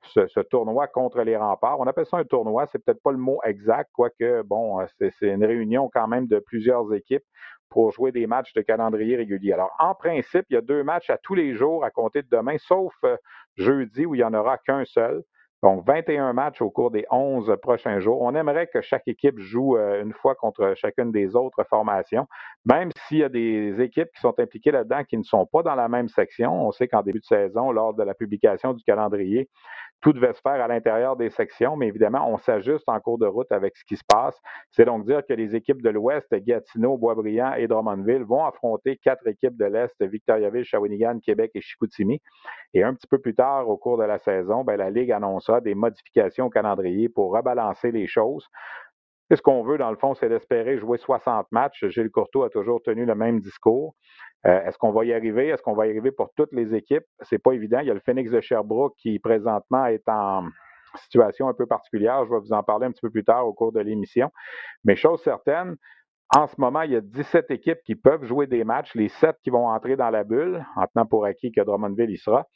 ce, 0.05 0.41
tournoi 0.41 0.87
contre 0.87 1.23
les 1.23 1.37
remparts. 1.37 1.81
On 1.81 1.87
appelle 1.87 2.07
ça 2.07 2.19
un 2.19 2.25
tournoi, 2.25 2.67
c'est 2.67 2.79
peut-être 2.79 3.03
pas 3.03 3.13
le 3.13 3.19
mot 3.19 3.41
exact, 3.45 3.91
quoique, 3.93 4.43
bon, 4.43 4.81
euh, 4.81 4.87
c'est 4.99 5.29
une 5.29 5.45
réunion 5.45 5.91
quand 5.93 6.07
même 6.07 6.27
de 6.27 6.39
plusieurs 6.39 6.93
équipes 6.95 7.25
pour 7.75 7.91
jouer 7.91 8.13
des 8.13 8.29
matchs 8.29 8.53
de 8.53 8.61
calendrier 8.61 9.17
régulier. 9.17 9.53
Alors, 9.53 9.75
en 9.81 9.97
principe, 9.97 10.47
il 10.49 10.55
y 10.55 10.57
a 10.57 10.61
deux 10.61 10.85
matchs 10.85 11.11
à 11.11 11.19
tous 11.19 11.35
les 11.35 11.55
jours 11.55 11.85
à 11.85 11.91
compter 11.91 12.23
de 12.23 12.29
demain, 12.31 12.57
sauf 12.57 12.95
euh, 13.03 13.17
jeudi 13.57 14.07
où 14.07 14.15
il 14.15 14.19
n'y 14.19 14.25
en 14.25 14.33
aura 14.33 14.59
qu'un 14.59 14.85
seul. 14.85 15.25
Donc, 15.65 15.83
21 15.87 16.35
matchs 16.35 16.61
au 16.61 16.69
cours 16.69 16.91
des 16.91 17.07
11 17.11 17.57
prochains 17.63 17.99
jours. 17.99 18.21
On 18.21 18.35
aimerait 18.35 18.67
que 18.67 18.83
chaque 18.83 19.09
équipe 19.09 19.39
joue 19.39 19.79
euh, 19.79 20.03
une 20.03 20.13
fois 20.13 20.35
contre 20.35 20.75
chacune 20.77 21.11
des 21.11 21.37
autres 21.37 21.65
formations, 21.65 22.27
même 22.67 22.91
s'il 23.07 23.19
y 23.19 23.25
a 23.25 23.31
des 23.31 23.81
équipes 23.81 24.11
qui 24.15 24.21
sont 24.21 24.39
impliquées 24.39 24.73
là-dedans 24.73 25.05
qui 25.05 25.17
ne 25.17 25.23
sont 25.23 25.47
pas 25.47 25.63
dans 25.63 25.75
la 25.75 25.89
même 25.89 26.09
section. 26.09 26.67
On 26.67 26.71
sait 26.71 26.87
qu'en 26.87 27.01
début 27.01 27.21
de 27.21 27.25
saison, 27.25 27.73
lors 27.73 27.95
de 27.95 28.03
la 28.03 28.13
publication 28.13 28.75
du 28.75 28.85
calendrier, 28.85 29.49
tout 30.05 30.13
devait 30.13 30.35
se 30.35 30.41
faire 30.43 30.63
à 30.63 30.69
l'intérieur 30.69 31.17
des 31.17 31.31
sections, 31.31 31.77
mais 31.77 31.89
évidemment, 31.89 32.29
on 32.31 32.37
s'ajuste 32.37 32.85
en 32.89 33.01
cours 33.01 33.17
de 33.17 33.25
route 33.25 33.51
avec 33.51 33.75
ce 33.75 33.85
qui 33.87 33.97
se 33.97 34.05
passe. 34.07 34.39
C'est 34.71 34.85
donc 34.85 35.07
dire 35.07 35.23
que 35.27 35.33
les 35.33 35.57
équipes 35.57 35.81
de 35.81 35.89
l'Ouest, 35.89 36.27
Gatineau, 36.31 36.99
Boisbriand 36.99 37.55
et 37.55 37.67
Drummondville, 37.69 38.23
vont 38.23 38.45
affronter 38.45 38.99
quatre 38.99 39.27
équipes 39.27 39.57
de 39.57 39.65
l'Est, 39.65 39.95
Victoriaville, 40.03 40.65
Shawinigan, 40.65 41.21
Québec 41.21 41.53
et 41.55 41.63
Chicoutimi. 41.63 42.21
Et 42.75 42.83
un 42.83 42.93
petit 42.93 43.07
peu 43.07 43.19
plus 43.19 43.35
tard, 43.35 43.67
au 43.71 43.79
cours 43.79 43.97
de 43.97 44.05
la 44.05 44.19
saison, 44.19 44.63
ben, 44.63 44.77
la 44.77 44.91
Ligue 44.91 45.11
des 45.61 45.75
modifications 45.75 46.47
au 46.47 46.51
calendrier 46.51 47.09
pour 47.09 47.33
rebalancer 47.33 47.91
les 47.91 48.07
choses. 48.07 48.47
Ce 49.35 49.41
qu'on 49.41 49.63
veut, 49.63 49.79
dans 49.79 49.91
le 49.91 49.97
fond, 49.97 50.15
c'est 50.15 50.29
d'espérer 50.29 50.79
jouer 50.79 50.99
60 50.99 51.47
matchs. 51.51 51.85
Gilles 51.89 52.11
Courteau 52.11 52.43
a 52.43 52.51
toujours 52.51 52.83
tenu 52.83 53.07
le 53.07 53.15
même 53.15 53.41
discours. 53.41 53.95
Euh, 54.47 54.63
est-ce 54.65 54.77
qu'on 54.77 54.93
va 54.93 55.05
y 55.05 55.15
arriver? 55.15 55.49
Est-ce 55.49 55.63
qu'on 55.63 55.75
va 55.75 55.87
y 55.87 55.91
arriver 55.91 56.13
pour 56.13 56.31
toutes 56.37 56.53
les 56.53 56.75
équipes? 56.75 57.05
C'est 57.23 57.39
pas 57.39 57.53
évident. 57.53 57.81
Il 57.81 57.87
y 57.87 57.91
a 57.91 57.95
le 57.95 58.01
Phoenix 58.01 58.31
de 58.31 58.41
Sherbrooke 58.41 58.95
qui 58.99 59.19
présentement 59.19 59.87
est 59.87 60.07
en 60.09 60.47
situation 60.97 61.49
un 61.49 61.55
peu 61.55 61.67
particulière. 61.67 62.25
Je 62.27 62.31
vais 62.31 62.39
vous 62.39 62.53
en 62.53 62.63
parler 62.63 62.87
un 62.87 62.93
petit 62.93 63.01
peu 63.01 63.11
plus 63.11 63.25
tard 63.25 63.47
au 63.47 63.55
cours 63.55 63.73
de 63.73 63.81
l'émission. 63.81 64.31
Mais 64.85 64.95
chose 64.95 65.23
certaine, 65.23 65.77
en 66.37 66.47
ce 66.47 66.55
moment, 66.59 66.83
il 66.83 66.93
y 66.93 66.97
a 66.97 67.01
17 67.01 67.51
équipes 67.51 67.79
qui 67.85 67.95
peuvent 67.95 68.25
jouer 68.25 68.47
des 68.47 68.65
matchs, 68.65 68.95
les 68.95 69.09
7 69.09 69.37
qui 69.43 69.51
vont 69.51 69.69
entrer 69.69 69.97
dans 69.97 70.11
la 70.11 70.25
bulle, 70.25 70.65
en 70.77 70.87
tenant 70.87 71.07
pour 71.07 71.25
acquis 71.25 71.51
que 71.51 71.61
Drummondville 71.61 72.11
y 72.11 72.19
sera 72.19 72.47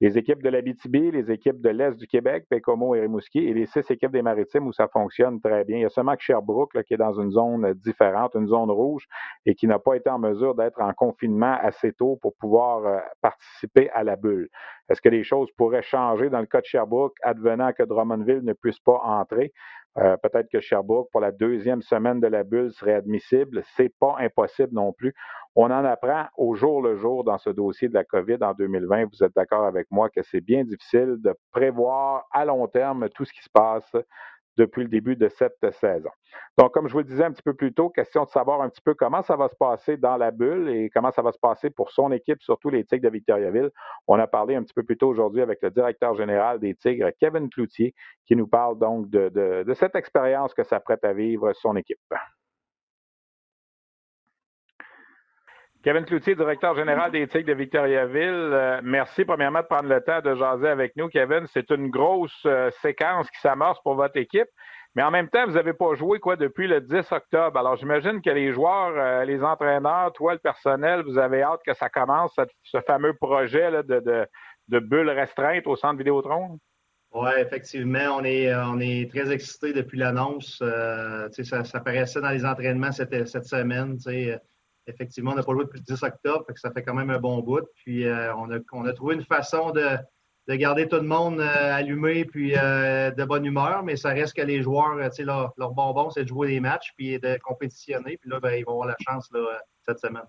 les 0.00 0.16
équipes 0.16 0.42
de 0.42 0.48
l'Abitibi, 0.48 1.10
les 1.10 1.30
équipes 1.30 1.60
de 1.60 1.70
l'Est 1.70 1.98
du 1.98 2.06
Québec, 2.06 2.46
Pécomo 2.48 2.94
et 2.94 3.00
Rimouski, 3.00 3.40
et 3.40 3.52
les 3.52 3.66
six 3.66 3.90
équipes 3.90 4.12
des 4.12 4.22
Maritimes 4.22 4.66
où 4.66 4.72
ça 4.72 4.88
fonctionne 4.88 5.40
très 5.40 5.64
bien. 5.64 5.78
Il 5.78 5.82
y 5.82 5.84
a 5.84 5.88
seulement 5.88 6.14
que 6.14 6.22
Sherbrooke 6.22 6.80
qui 6.84 6.94
est 6.94 6.98
dans 6.98 7.20
une 7.20 7.32
zone 7.32 7.74
différente, 7.74 8.34
une 8.34 8.46
zone 8.46 8.70
rouge, 8.70 9.06
et 9.44 9.54
qui 9.54 9.66
n'a 9.66 9.78
pas 9.78 9.96
été 9.96 10.08
en 10.08 10.18
mesure 10.18 10.54
d'être 10.54 10.80
en 10.80 10.92
confinement 10.92 11.56
assez 11.60 11.92
tôt 11.92 12.18
pour 12.22 12.34
pouvoir 12.36 12.86
euh, 12.86 12.98
participer 13.20 13.90
à 13.90 14.04
la 14.04 14.16
bulle. 14.16 14.48
Est-ce 14.88 15.02
que 15.02 15.08
les 15.08 15.24
choses 15.24 15.50
pourraient 15.56 15.82
changer 15.82 16.30
dans 16.30 16.40
le 16.40 16.46
cas 16.46 16.60
de 16.60 16.66
Sherbrooke, 16.66 17.16
advenant 17.22 17.72
que 17.72 17.82
Drummondville 17.82 18.42
ne 18.42 18.52
puisse 18.52 18.78
pas 18.78 19.00
entrer? 19.02 19.52
Euh, 19.98 20.16
peut-être 20.16 20.48
que 20.50 20.60
Sherbrooke, 20.60 21.08
pour 21.10 21.20
la 21.20 21.32
deuxième 21.32 21.82
semaine 21.82 22.20
de 22.20 22.28
la 22.28 22.44
bulle, 22.44 22.72
serait 22.72 22.94
admissible. 22.94 23.62
C'est 23.76 23.92
pas 23.98 24.16
impossible 24.18 24.72
non 24.72 24.92
plus. 24.92 25.12
On 25.56 25.64
en 25.64 25.84
apprend 25.84 26.26
au 26.36 26.54
jour 26.54 26.82
le 26.82 26.96
jour 26.96 27.24
dans 27.24 27.38
ce 27.38 27.50
dossier 27.50 27.88
de 27.88 27.94
la 27.94 28.04
COVID 28.04 28.38
en 28.42 28.54
2020. 28.54 29.06
Vous 29.06 29.24
êtes 29.24 29.34
d'accord 29.34 29.64
avec 29.64 29.88
moi 29.90 30.08
que 30.08 30.22
c'est 30.22 30.40
bien 30.40 30.62
difficile 30.64 31.16
de 31.18 31.34
prévoir 31.50 32.26
à 32.30 32.44
long 32.44 32.68
terme 32.68 33.08
tout 33.08 33.24
ce 33.24 33.32
qui 33.32 33.42
se 33.42 33.50
passe 33.52 33.90
depuis 34.58 34.82
le 34.82 34.88
début 34.88 35.16
de 35.16 35.28
cette 35.28 35.70
saison. 35.70 36.10
Donc, 36.58 36.74
comme 36.74 36.88
je 36.88 36.92
vous 36.92 36.98
le 36.98 37.04
disais 37.04 37.24
un 37.24 37.32
petit 37.32 37.42
peu 37.42 37.54
plus 37.54 37.72
tôt, 37.72 37.88
question 37.88 38.24
de 38.24 38.28
savoir 38.28 38.60
un 38.60 38.68
petit 38.68 38.82
peu 38.82 38.94
comment 38.94 39.22
ça 39.22 39.36
va 39.36 39.48
se 39.48 39.54
passer 39.54 39.96
dans 39.96 40.16
la 40.16 40.30
bulle 40.30 40.68
et 40.68 40.90
comment 40.90 41.12
ça 41.12 41.22
va 41.22 41.32
se 41.32 41.38
passer 41.38 41.70
pour 41.70 41.90
son 41.90 42.10
équipe, 42.12 42.42
surtout 42.42 42.68
les 42.68 42.84
Tigres 42.84 43.04
de 43.04 43.10
Victoriaville. 43.10 43.70
On 44.08 44.18
a 44.18 44.26
parlé 44.26 44.56
un 44.56 44.62
petit 44.62 44.74
peu 44.74 44.82
plus 44.82 44.98
tôt 44.98 45.08
aujourd'hui 45.08 45.40
avec 45.40 45.62
le 45.62 45.70
directeur 45.70 46.14
général 46.14 46.58
des 46.58 46.74
Tigres, 46.74 47.10
Kevin 47.20 47.48
Cloutier, 47.48 47.94
qui 48.26 48.36
nous 48.36 48.48
parle 48.48 48.78
donc 48.78 49.08
de, 49.08 49.28
de 49.64 49.74
cette 49.74 49.94
expérience 49.94 50.52
que 50.52 50.64
s'apprête 50.64 51.04
à 51.04 51.12
vivre 51.12 51.52
son 51.54 51.76
équipe. 51.76 51.98
Kevin 55.84 56.04
Cloutier, 56.04 56.34
directeur 56.34 56.74
général 56.74 57.12
des 57.12 57.28
Tigres 57.28 57.46
de 57.46 57.52
Victoriaville. 57.52 58.50
Euh, 58.52 58.80
merci 58.82 59.24
premièrement 59.24 59.60
de 59.60 59.66
prendre 59.66 59.88
le 59.88 60.00
temps 60.00 60.20
de 60.20 60.34
jaser 60.34 60.66
avec 60.66 60.96
nous, 60.96 61.08
Kevin. 61.08 61.46
C'est 61.46 61.70
une 61.70 61.88
grosse 61.88 62.42
euh, 62.46 62.68
séquence 62.82 63.30
qui 63.30 63.40
s'amorce 63.40 63.80
pour 63.82 63.94
votre 63.94 64.16
équipe. 64.16 64.48
Mais 64.96 65.04
en 65.04 65.12
même 65.12 65.28
temps, 65.28 65.46
vous 65.46 65.52
n'avez 65.52 65.74
pas 65.74 65.94
joué 65.94 66.18
quoi 66.18 66.34
depuis 66.34 66.66
le 66.66 66.80
10 66.80 67.12
octobre. 67.12 67.56
Alors 67.56 67.76
j'imagine 67.76 68.20
que 68.20 68.30
les 68.30 68.52
joueurs, 68.52 68.92
euh, 68.96 69.24
les 69.24 69.44
entraîneurs, 69.44 70.12
toi, 70.14 70.32
le 70.32 70.40
personnel, 70.40 71.02
vous 71.02 71.16
avez 71.16 71.42
hâte 71.42 71.60
que 71.64 71.74
ça 71.74 71.88
commence, 71.88 72.34
ce 72.64 72.80
fameux 72.80 73.14
projet 73.14 73.70
de, 73.84 74.80
bulle 74.80 75.10
restreinte 75.10 75.68
au 75.68 75.76
centre 75.76 75.98
Vidéotron? 75.98 76.58
Oui, 77.12 77.30
effectivement, 77.38 78.18
on 78.18 78.24
est, 78.24 79.10
très 79.10 79.30
excités 79.30 79.72
depuis 79.72 79.98
l'annonce. 79.98 80.60
ça, 80.60 81.80
paraissait 81.80 82.20
dans 82.20 82.30
les 82.30 82.44
entraînements 82.44 82.90
cette 82.90 83.44
semaine 83.44 83.96
effectivement, 84.88 85.32
on 85.32 85.34
n'a 85.34 85.42
pas 85.42 85.52
joué 85.52 85.64
depuis 85.64 85.78
le 85.78 85.84
10 85.84 86.02
octobre, 86.02 86.44
ça 86.56 86.70
fait 86.72 86.82
quand 86.82 86.94
même 86.94 87.10
un 87.10 87.18
bon 87.18 87.40
bout. 87.40 87.64
Puis 87.76 88.06
euh, 88.06 88.34
on, 88.34 88.50
a, 88.50 88.92
trouvé 88.92 89.14
une 89.14 89.24
façon 89.24 89.70
de, 89.70 89.98
garder 90.56 90.88
tout 90.88 90.96
le 90.96 91.02
monde 91.02 91.40
euh, 91.40 91.74
allumé 91.74 92.24
puis 92.24 92.56
euh, 92.56 93.10
de 93.10 93.24
bonne 93.24 93.44
humeur, 93.44 93.82
mais 93.82 93.96
ça 93.96 94.10
reste 94.10 94.34
que 94.34 94.42
les 94.42 94.62
joueurs, 94.62 94.96
leur, 94.96 95.52
leur 95.56 95.72
bonbon, 95.72 96.10
c'est 96.10 96.24
de 96.24 96.28
jouer 96.28 96.48
des 96.48 96.60
matchs 96.60 96.92
puis 96.96 97.18
de 97.18 97.38
compétitionner. 97.42 98.16
Puis 98.16 98.30
là, 98.30 98.40
ben, 98.40 98.52
ils 98.52 98.64
vont 98.64 98.72
avoir 98.72 98.88
la 98.88 98.96
chance 99.06 99.30
cette 99.86 99.98
semaine. 99.98 100.24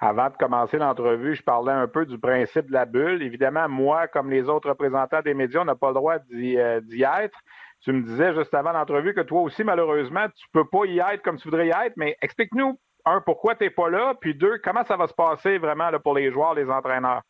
Avant 0.00 0.28
de 0.28 0.36
commencer 0.36 0.76
l'entrevue, 0.76 1.34
je 1.34 1.42
parlais 1.42 1.72
un 1.72 1.86
peu 1.86 2.04
du 2.04 2.18
principe 2.18 2.66
de 2.66 2.72
la 2.72 2.84
bulle. 2.84 3.22
Évidemment, 3.22 3.68
moi, 3.68 4.08
comme 4.08 4.30
les 4.30 4.48
autres 4.48 4.68
représentants 4.68 5.22
des 5.22 5.32
médias, 5.32 5.60
on 5.62 5.64
n'a 5.64 5.76
pas 5.76 5.88
le 5.88 5.94
droit 5.94 6.18
d'y 6.18 6.56
être. 6.56 7.38
Tu 7.80 7.92
me 7.92 8.02
disais 8.02 8.34
juste 8.34 8.52
avant 8.54 8.72
l'entrevue 8.72 9.14
que 9.14 9.20
toi 9.20 9.42
aussi, 9.42 9.64
malheureusement, 9.64 10.26
tu 10.34 10.46
ne 10.54 10.62
peux 10.62 10.68
pas 10.68 10.86
y 10.86 10.98
être 10.98 11.22
comme 11.22 11.36
tu 11.36 11.48
voudrais 11.48 11.68
y 11.68 11.70
être, 11.70 11.94
mais 11.96 12.16
explique-nous 12.22 12.78
un, 13.04 13.20
pourquoi 13.20 13.54
tu 13.54 13.64
n'es 13.64 13.70
pas 13.70 13.90
là? 13.90 14.14
Puis 14.20 14.34
deux, 14.34 14.58
comment 14.58 14.84
ça 14.84 14.96
va 14.96 15.06
se 15.06 15.14
passer 15.14 15.58
vraiment 15.58 15.90
là, 15.90 15.98
pour 15.98 16.14
les 16.14 16.30
joueurs, 16.30 16.54
les 16.54 16.68
entraîneurs? 16.70 17.22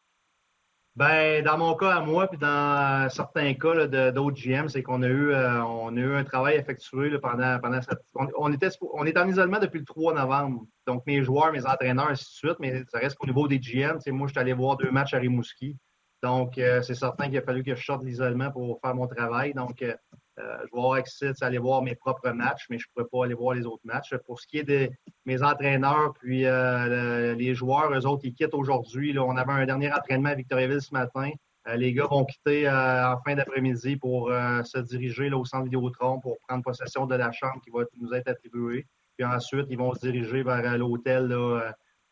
Ben, 0.97 1.43
dans 1.43 1.59
mon 1.59 1.75
cas 1.75 1.97
à 1.97 2.01
moi, 2.01 2.29
puis 2.29 2.39
dans 2.39 3.11
certains 3.11 3.55
cas 3.55 3.89
d'autres 4.13 4.37
GM, 4.37 4.69
c'est 4.69 4.85
qu'on 4.85 5.03
a 5.03 5.09
eu 5.09 5.33
euh, 5.33 5.61
on 5.65 5.97
a 5.97 6.01
eu 6.01 6.15
un 6.15 6.23
travail 6.23 6.55
effectué 6.55 7.19
pendant, 7.19 7.59
pendant 7.59 7.83
cette. 7.83 7.99
On, 8.15 8.53
était, 8.53 8.69
on 8.93 9.05
est 9.05 9.19
en 9.19 9.27
isolement 9.27 9.59
depuis 9.59 9.81
le 9.81 9.85
3 9.85 10.15
novembre. 10.15 10.63
Donc, 10.87 11.03
mes 11.07 11.25
joueurs, 11.25 11.51
mes 11.51 11.67
entraîneurs, 11.67 12.11
ainsi 12.11 12.25
de 12.25 12.49
suite, 12.49 12.57
mais 12.61 12.85
ça 12.93 13.01
reste 13.01 13.17
qu'au 13.17 13.27
niveau 13.27 13.49
des 13.49 13.59
GM, 13.59 13.99
moi, 14.13 14.29
je 14.29 14.33
suis 14.35 14.41
allé 14.41 14.53
voir 14.53 14.77
deux 14.77 14.93
matchs 14.93 15.15
à 15.15 15.19
Rimouski. 15.19 15.77
Donc, 16.23 16.59
euh, 16.59 16.81
c'est 16.81 16.95
certain 16.95 17.27
qu'il 17.27 17.39
a 17.39 17.43
fallu 17.43 17.65
que 17.65 17.75
je 17.75 17.85
sorte 17.85 18.03
de 18.03 18.07
l'isolement 18.07 18.53
pour 18.53 18.79
faire 18.81 18.95
mon 18.95 19.09
travail. 19.09 19.53
Donc, 19.53 19.83
euh, 19.83 19.97
euh, 20.41 20.57
je 20.67 20.73
vais 20.73 20.79
avoir 20.79 20.95
accès 20.95 21.33
à 21.41 21.47
aller 21.47 21.59
voir 21.59 21.83
mes 21.83 21.95
propres 21.95 22.31
matchs, 22.31 22.67
mais 22.69 22.79
je 22.79 22.87
ne 22.89 22.93
pourrais 22.93 23.09
pas 23.11 23.25
aller 23.25 23.35
voir 23.35 23.55
les 23.55 23.67
autres 23.67 23.85
matchs. 23.85 24.15
Pour 24.27 24.41
ce 24.41 24.47
qui 24.47 24.59
est 24.59 24.65
de 24.65 24.91
mes 25.27 25.43
entraîneurs, 25.43 26.13
puis 26.15 26.45
euh, 26.45 27.35
les 27.35 27.55
joueurs, 27.55 27.93
eux 27.93 28.07
autres, 28.07 28.25
ils 28.25 28.35
quittent 28.35 28.55
aujourd'hui. 28.55 29.17
On 29.19 29.37
avait 29.37 29.53
un 29.53 29.67
dernier 29.67 29.93
entraînement 29.93 30.31
à 30.31 30.35
Victoriaville 30.35 30.83
ce 30.83 30.93
matin. 30.93 31.31
Euh, 31.69 31.77
les 31.77 31.93
gars 31.93 32.07
vont 32.07 32.25
quitter 32.25 32.69
en 32.69 33.17
fin 33.25 33.37
d'après-midi 33.37 33.97
pour 33.97 34.29
se 34.29 34.79
diriger 34.79 35.33
au 35.33 35.45
centre 35.45 35.65
Vidéotron 35.65 36.21
pour 36.21 36.37
prendre 36.49 36.63
possession 36.63 37.07
de 37.07 37.15
la 37.15 37.31
chambre 37.33 37.61
qui 37.63 37.71
va 37.71 37.85
nous 38.01 38.13
être 38.13 38.29
attribuée. 38.29 38.87
Puis 39.17 39.25
ensuite, 39.25 39.67
ils 39.71 39.79
vont 39.79 39.95
se 39.95 40.01
diriger 40.01 40.43
vers 40.43 40.77
l'hôtel 40.77 41.33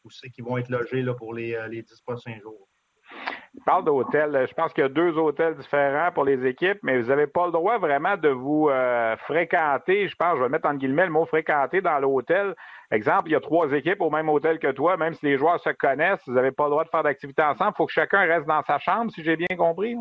où 0.04 0.10
c'est 0.10 0.30
qu'ils 0.30 0.44
vont 0.44 0.58
être 0.58 0.68
logés 0.68 1.04
pour 1.18 1.34
les, 1.34 1.58
les 1.68 1.82
10 1.82 2.00
prochains 2.02 2.38
jours. 2.40 2.68
Il 3.54 3.62
parle 3.64 3.84
d'hôtels. 3.84 4.46
Je 4.48 4.54
pense 4.54 4.72
qu'il 4.72 4.82
y 4.82 4.86
a 4.86 4.88
deux 4.88 5.18
hôtels 5.18 5.56
différents 5.56 6.10
pour 6.12 6.24
les 6.24 6.46
équipes, 6.46 6.78
mais 6.82 6.98
vous 6.98 7.08
n'avez 7.08 7.26
pas 7.26 7.46
le 7.46 7.52
droit 7.52 7.78
vraiment 7.78 8.16
de 8.16 8.30
vous 8.30 8.70
euh, 8.70 9.14
fréquenter. 9.18 10.08
Je 10.08 10.16
pense, 10.16 10.38
je 10.38 10.42
vais 10.42 10.48
mettre 10.48 10.66
en 10.66 10.74
guillemets 10.74 11.04
le 11.04 11.12
mot 11.12 11.26
fréquenter 11.26 11.82
dans 11.82 11.98
l'hôtel. 11.98 12.54
Exemple, 12.90 13.28
il 13.28 13.32
y 13.32 13.36
a 13.36 13.40
trois 13.40 13.70
équipes 13.72 14.00
au 14.00 14.08
même 14.08 14.30
hôtel 14.30 14.58
que 14.58 14.72
toi, 14.72 14.96
même 14.96 15.12
si 15.14 15.26
les 15.26 15.36
joueurs 15.36 15.60
se 15.60 15.68
connaissent, 15.70 16.22
vous 16.26 16.32
n'avez 16.32 16.50
pas 16.50 16.64
le 16.64 16.70
droit 16.70 16.84
de 16.84 16.88
faire 16.88 17.02
d'activité 17.02 17.42
ensemble. 17.42 17.72
Il 17.74 17.76
faut 17.76 17.86
que 17.86 17.92
chacun 17.92 18.20
reste 18.20 18.46
dans 18.46 18.62
sa 18.62 18.78
chambre, 18.78 19.10
si 19.12 19.22
j'ai 19.22 19.36
bien 19.36 19.54
compris. 19.58 19.96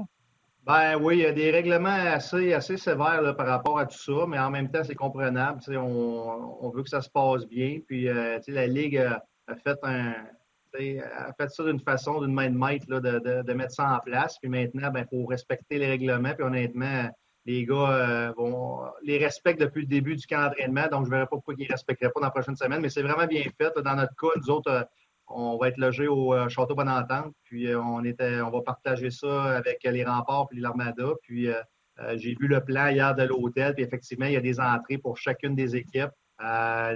Ben 0.65 0.95
oui, 1.01 1.17
il 1.17 1.21
y 1.23 1.25
a 1.25 1.31
des 1.33 1.51
règlements 1.51 1.89
assez, 1.89 2.57
sévères 2.77 3.35
par 3.35 3.47
rapport 3.47 3.79
à 3.79 3.85
tout 3.85 3.97
ça, 3.97 4.25
mais 4.27 4.39
en 4.39 4.49
même 4.49 4.69
temps, 4.69 4.83
c'est 4.83 4.95
comprenable. 4.95 5.59
On, 5.69 6.57
on, 6.61 6.69
veut 6.69 6.83
que 6.83 6.89
ça 6.89 7.01
se 7.01 7.09
passe 7.09 7.45
bien. 7.47 7.79
Puis 7.85 8.07
euh, 8.07 8.39
la 8.47 8.67
Ligue 8.67 8.97
a 8.97 9.55
fait 9.63 9.77
un, 9.83 10.13
a 10.73 11.33
fait 11.33 11.49
ça 11.49 11.63
d'une 11.63 11.79
façon, 11.79 12.21
d'une 12.21 12.33
main 12.33 12.49
de 12.49 12.57
maître, 12.57 12.85
de, 12.87 13.43
de, 13.43 13.53
mettre 13.53 13.73
ça 13.73 13.95
en 13.95 13.99
place. 13.99 14.37
Puis 14.39 14.49
maintenant, 14.49 14.87
il 14.87 14.93
ben, 14.93 15.05
faut 15.09 15.25
respecter 15.25 15.77
les 15.77 15.87
règlements. 15.87 16.33
Puis 16.33 16.43
honnêtement, 16.43 17.09
les 17.45 17.65
gars 17.65 17.75
euh, 17.75 18.33
vont 18.37 18.81
les 19.03 19.17
respectent 19.17 19.59
depuis 19.59 19.81
le 19.81 19.87
début 19.87 20.15
du 20.15 20.25
camp 20.25 20.43
d'entraînement. 20.43 20.87
Donc, 20.91 21.05
je 21.05 21.09
ne 21.09 21.15
verrai 21.15 21.25
pas 21.25 21.35
pourquoi 21.35 21.55
ils 21.57 21.65
ne 21.65 21.71
respecteraient 21.71 22.11
pas 22.11 22.19
dans 22.19 22.27
la 22.27 22.31
prochaine 22.31 22.55
semaine. 22.55 22.81
Mais 22.81 22.89
c'est 22.89 23.01
vraiment 23.01 23.27
bien 23.27 23.43
fait. 23.57 23.73
Dans 23.83 23.95
notre 23.95 24.15
cas, 24.15 24.27
nous 24.35 24.49
autres, 24.49 24.71
euh, 24.71 24.83
on 25.27 25.57
va 25.57 25.69
être 25.69 25.77
logés 25.77 26.07
au 26.07 26.33
euh, 26.33 26.49
Château 26.49 26.75
Bonne-Entente. 26.75 27.33
Puis 27.43 27.73
on, 27.75 28.03
était, 28.03 28.41
on 28.41 28.51
va 28.51 28.61
partager 28.61 29.09
ça 29.09 29.55
avec 29.55 29.83
les 29.83 30.03
remparts 30.03 30.47
puis 30.49 30.59
l'Armada. 30.59 31.13
Puis 31.23 31.47
j'ai 32.15 32.35
vu 32.39 32.47
le 32.47 32.63
plan 32.63 32.87
hier 32.87 33.15
de 33.15 33.23
l'hôtel. 33.23 33.73
Puis 33.73 33.83
effectivement, 33.83 34.25
il 34.25 34.33
y 34.33 34.37
a 34.37 34.41
des 34.41 34.59
entrées 34.59 34.97
pour 34.97 35.17
chacune 35.17 35.55
des 35.55 35.75
équipes. 35.75 36.11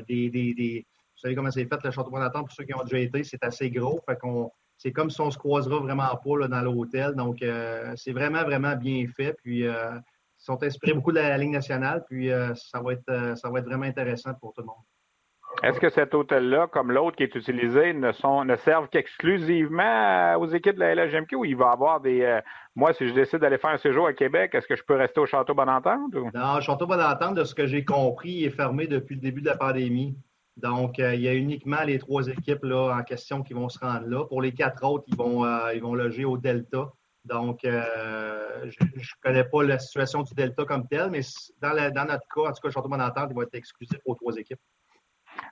des 0.07 0.85
vous 1.15 1.21
savez 1.21 1.35
comment 1.35 1.51
c'est 1.51 1.65
fait, 1.65 1.81
le 1.81 1.91
château 1.91 2.11
d'attente, 2.11 2.47
pour 2.47 2.51
ceux 2.51 2.65
qui 2.65 2.73
ont 2.75 2.83
déjà 2.83 2.99
été, 2.99 3.23
c'est 3.23 3.43
assez 3.43 3.69
gros. 3.69 4.01
Fait 4.05 4.17
qu'on, 4.19 4.51
c'est 4.77 4.91
comme 4.91 5.09
si 5.09 5.21
on 5.21 5.31
se 5.31 5.37
croisera 5.37 5.79
vraiment 5.79 6.03
pas 6.03 6.47
dans 6.47 6.61
l'hôtel. 6.61 7.13
Donc, 7.15 7.41
euh, 7.41 7.93
c'est 7.95 8.11
vraiment, 8.11 8.43
vraiment 8.43 8.75
bien 8.75 9.05
fait. 9.15 9.33
Puis, 9.41 9.65
euh, 9.65 9.91
ils 9.93 10.43
sont 10.43 10.61
inspirés 10.61 10.93
beaucoup 10.93 11.11
de 11.11 11.19
la, 11.19 11.37
Ligue 11.37 11.51
nationale. 11.51 12.03
Puis, 12.09 12.31
euh, 12.31 12.53
ça, 12.55 12.81
va 12.81 12.93
être, 12.93 13.37
ça 13.37 13.49
va 13.49 13.59
être 13.59 13.65
vraiment 13.65 13.85
intéressant 13.85 14.33
pour 14.33 14.53
tout 14.53 14.61
le 14.61 14.67
monde. 14.67 14.83
Est-ce 15.63 15.79
que 15.79 15.87
cet 15.87 16.13
hôtel-là, 16.13 16.67
comme 16.67 16.91
l'autre 16.91 17.15
qui 17.15 17.23
est 17.23 17.33
utilisé, 17.33 17.93
ne, 17.93 18.11
sont, 18.11 18.43
ne 18.43 18.57
servent 18.57 18.89
qu'exclusivement 18.89 20.35
aux 20.35 20.47
équipes 20.47 20.75
de 20.75 20.81
la 20.81 20.95
LHMQ 20.95 21.35
ou 21.37 21.45
il 21.45 21.55
va 21.55 21.69
y 21.69 21.71
avoir 21.71 22.01
des. 22.01 22.41
moi, 22.75 22.91
si 22.91 23.07
je 23.07 23.13
décide 23.13 23.39
d'aller 23.39 23.57
faire 23.57 23.69
un 23.69 23.77
séjour 23.77 24.05
à 24.05 24.11
Québec, 24.11 24.53
est-ce 24.53 24.67
que 24.67 24.75
je 24.75 24.83
peux 24.83 24.97
rester 24.97 25.21
au 25.21 25.25
Château 25.25 25.53
Bonne-Entente? 25.53 26.13
Non, 26.13 26.55
le 26.55 26.61
Château 26.61 26.85
Bonne-Entente, 26.85 27.35
de 27.35 27.45
ce 27.45 27.55
que 27.55 27.67
j'ai 27.67 27.85
compris, 27.85 28.43
est 28.43 28.49
fermé 28.49 28.87
depuis 28.87 29.15
le 29.15 29.21
début 29.21 29.39
de 29.39 29.47
la 29.47 29.55
pandémie. 29.55 30.17
Donc, 30.57 30.99
euh, 30.99 31.13
il 31.15 31.21
y 31.21 31.27
a 31.27 31.33
uniquement 31.33 31.83
les 31.83 31.99
trois 31.99 32.27
équipes 32.27 32.63
là, 32.63 32.95
en 32.97 33.03
question 33.03 33.43
qui 33.43 33.53
vont 33.53 33.67
se 33.67 33.77
rendre 33.79 34.07
là. 34.07 34.23
Pour 34.23 34.41
les 34.41 34.53
quatre 34.53 34.85
autres, 34.85 35.03
ils 35.07 35.17
vont, 35.17 35.43
euh, 35.43 35.73
ils 35.73 35.81
vont 35.81 35.93
loger 35.93 36.23
au 36.23 36.37
Delta. 36.37 36.91
Donc, 37.25 37.65
euh, 37.65 38.63
je 38.63 38.85
ne 38.85 39.01
connais 39.21 39.43
pas 39.43 39.63
la 39.63 39.79
situation 39.79 40.21
du 40.21 40.33
Delta 40.33 40.63
comme 40.63 40.87
telle, 40.87 41.09
mais 41.09 41.21
dans, 41.61 41.73
dans 41.91 42.05
notre 42.05 42.27
cas, 42.33 42.49
en 42.49 42.53
tout 42.53 42.61
cas, 42.61 42.67
le 42.67 42.71
Château 42.71 42.87
Bonentente, 42.87 43.29
il 43.31 43.35
va 43.35 43.43
être 43.43 43.55
exclusif 43.55 43.99
aux 44.05 44.15
trois 44.15 44.35
équipes. 44.37 44.59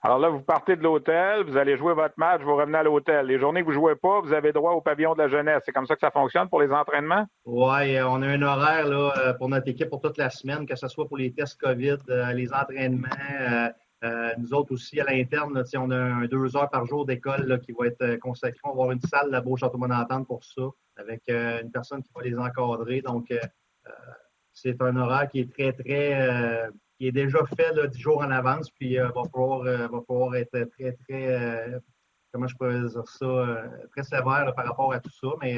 Alors 0.02 0.20
là, 0.20 0.30
vous 0.30 0.40
partez 0.40 0.78
de 0.78 0.84
l'hôtel, 0.84 1.44
vous 1.46 1.58
allez 1.58 1.76
jouer 1.76 1.94
votre 1.94 2.14
match, 2.16 2.42
vous 2.42 2.56
revenez 2.56 2.78
à 2.78 2.84
l'hôtel. 2.84 3.26
Les 3.26 3.38
journées 3.38 3.60
que 3.62 3.66
vous 3.66 3.72
ne 3.72 3.80
jouez 3.80 3.96
pas, 3.98 4.22
vous 4.22 4.32
avez 4.32 4.54
droit 4.54 4.72
au 4.72 4.80
pavillon 4.80 5.14
de 5.14 5.18
la 5.18 5.28
jeunesse. 5.28 5.64
C'est 5.66 5.74
comme 5.74 5.88
ça 5.88 5.96
que 5.96 6.00
ça 6.00 6.12
fonctionne 6.12 6.48
pour 6.48 6.62
les 6.62 6.72
entraînements? 6.72 7.26
Oui, 7.44 8.00
on 8.02 8.22
a 8.22 8.28
un 8.28 8.42
horaire 8.42 8.88
là, 8.88 9.34
pour 9.38 9.50
notre 9.50 9.68
équipe 9.68 9.90
pour 9.90 10.00
toute 10.00 10.18
la 10.18 10.30
semaine, 10.30 10.66
que 10.66 10.78
ce 10.78 10.88
soit 10.88 11.06
pour 11.06 11.18
les 11.18 11.34
tests 11.34 11.60
COVID, 11.60 11.98
les 12.34 12.54
entraînements, 12.54 13.10
euh, 14.04 14.34
nous 14.38 14.54
autres 14.54 14.74
aussi, 14.74 15.00
à 15.00 15.06
l'interne, 15.06 15.64
on 15.78 15.92
a 15.92 15.98
un 15.98 16.26
deux 16.26 16.58
heures 16.58 16.70
par 16.70 16.86
jour 16.86 17.06
d'école 17.06 17.62
qui 17.62 17.72
va 17.72 17.88
être 17.88 18.02
euh, 18.02 18.18
consacrée. 18.18 18.60
On 18.66 18.70
va 18.70 18.74
avoir 18.74 18.92
une 18.92 19.02
salle 19.02 19.30
là-bas 19.30 19.50
au 19.50 19.56
Château 19.56 19.78
Monentente 19.78 20.28
pour 20.28 20.44
ça, 20.44 20.64
avec 20.98 21.22
euh, 21.30 21.62
une 21.62 21.72
personne 21.72 22.04
qui 22.04 22.12
va 22.14 22.22
les 22.22 22.38
encadrer. 22.38 23.02
Donc, 23.02 23.34
c'est 24.52 24.82
un 24.82 24.96
horaire 24.98 25.28
qui 25.30 25.40
est 25.40 25.52
très, 25.52 25.74
très, 25.74 26.70
qui 26.98 27.08
est 27.08 27.12
déjà 27.12 27.40
fait 27.46 27.74
dix 27.90 28.00
jours 28.00 28.20
en 28.20 28.30
avance, 28.30 28.70
puis 28.70 28.98
va, 28.98 29.12
pouvoir, 29.12 29.64
va 29.64 30.02
pouvoir 30.02 30.36
être 30.36 30.70
très, 30.78 30.94
très, 30.94 31.82
comment 32.32 32.48
je 32.48 32.88
dire 32.88 33.08
ça, 33.08 33.64
très 33.92 34.04
sévère 34.04 34.54
par 34.56 34.66
rapport 34.66 34.94
à 34.94 35.00
tout 35.00 35.12
ça, 35.12 35.30
mais 35.42 35.58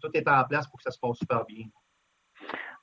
tout 0.00 0.10
est 0.14 0.28
en 0.28 0.44
place 0.44 0.68
pour 0.68 0.78
que 0.78 0.84
ça 0.84 0.90
se 0.90 0.98
passe 0.98 1.16
super 1.16 1.44
bien. 1.46 1.64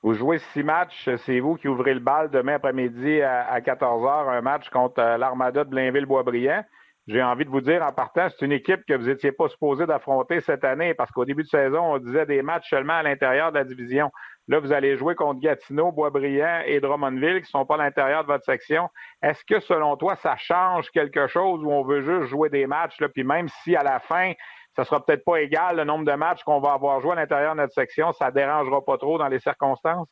Vous 0.02 0.14
jouez 0.14 0.38
six 0.54 0.62
matchs, 0.62 1.10
c'est 1.26 1.40
vous 1.40 1.56
qui 1.56 1.68
ouvrez 1.68 1.92
le 1.92 2.00
bal 2.00 2.30
demain 2.30 2.54
après-midi 2.54 3.20
à, 3.20 3.60
14h, 3.60 4.30
un 4.30 4.40
match 4.40 4.70
contre 4.70 4.98
euh, 4.98 5.18
l'Armada 5.18 5.62
de 5.62 5.68
Blainville-Boisbriand. 5.68 6.64
J'ai 7.06 7.22
envie 7.22 7.44
de 7.44 7.50
vous 7.50 7.60
dire 7.60 7.82
en 7.82 7.92
partant, 7.92 8.28
c'est 8.30 8.46
une 8.46 8.52
équipe 8.52 8.86
que 8.86 8.94
vous 8.94 9.08
n'étiez 9.08 9.32
pas 9.32 9.48
supposé 9.48 9.84
d'affronter 9.84 10.40
cette 10.40 10.64
année 10.64 10.94
parce 10.94 11.10
qu'au 11.10 11.26
début 11.26 11.42
de 11.42 11.48
saison, 11.48 11.94
on 11.94 11.98
disait 11.98 12.24
des 12.24 12.40
matchs 12.40 12.70
seulement 12.70 12.94
à 12.94 13.02
l'intérieur 13.02 13.52
de 13.52 13.58
la 13.58 13.64
division. 13.64 14.10
Là, 14.48 14.58
vous 14.58 14.72
allez 14.72 14.96
jouer 14.96 15.14
contre 15.14 15.40
Gatineau, 15.40 15.92
Boisbriand 15.92 16.62
et 16.64 16.80
Drummondville 16.80 17.36
qui 17.36 17.42
ne 17.42 17.58
sont 17.58 17.66
pas 17.66 17.74
à 17.74 17.78
l'intérieur 17.78 18.22
de 18.22 18.28
votre 18.28 18.44
section. 18.44 18.88
Est-ce 19.22 19.44
que 19.44 19.60
selon 19.60 19.96
toi, 19.96 20.16
ça 20.16 20.36
change 20.38 20.90
quelque 20.92 21.26
chose 21.26 21.62
ou 21.62 21.70
on 21.70 21.82
veut 21.82 22.00
juste 22.00 22.30
jouer 22.30 22.48
des 22.48 22.66
matchs, 22.66 22.98
là, 23.00 23.08
puis 23.10 23.24
même 23.24 23.48
si 23.48 23.76
à 23.76 23.82
la 23.82 23.98
fin, 23.98 24.32
ça 24.76 24.84
sera 24.84 25.04
peut-être 25.04 25.24
pas 25.24 25.40
égal 25.40 25.76
le 25.76 25.84
nombre 25.84 26.04
de 26.04 26.12
matchs 26.12 26.42
qu'on 26.44 26.60
va 26.60 26.72
avoir 26.72 27.00
joué 27.00 27.12
à 27.12 27.16
l'intérieur 27.16 27.54
de 27.54 27.60
notre 27.60 27.74
section. 27.74 28.12
Ça 28.12 28.30
dérangera 28.30 28.84
pas 28.84 28.98
trop 28.98 29.18
dans 29.18 29.28
les 29.28 29.40
circonstances. 29.40 30.08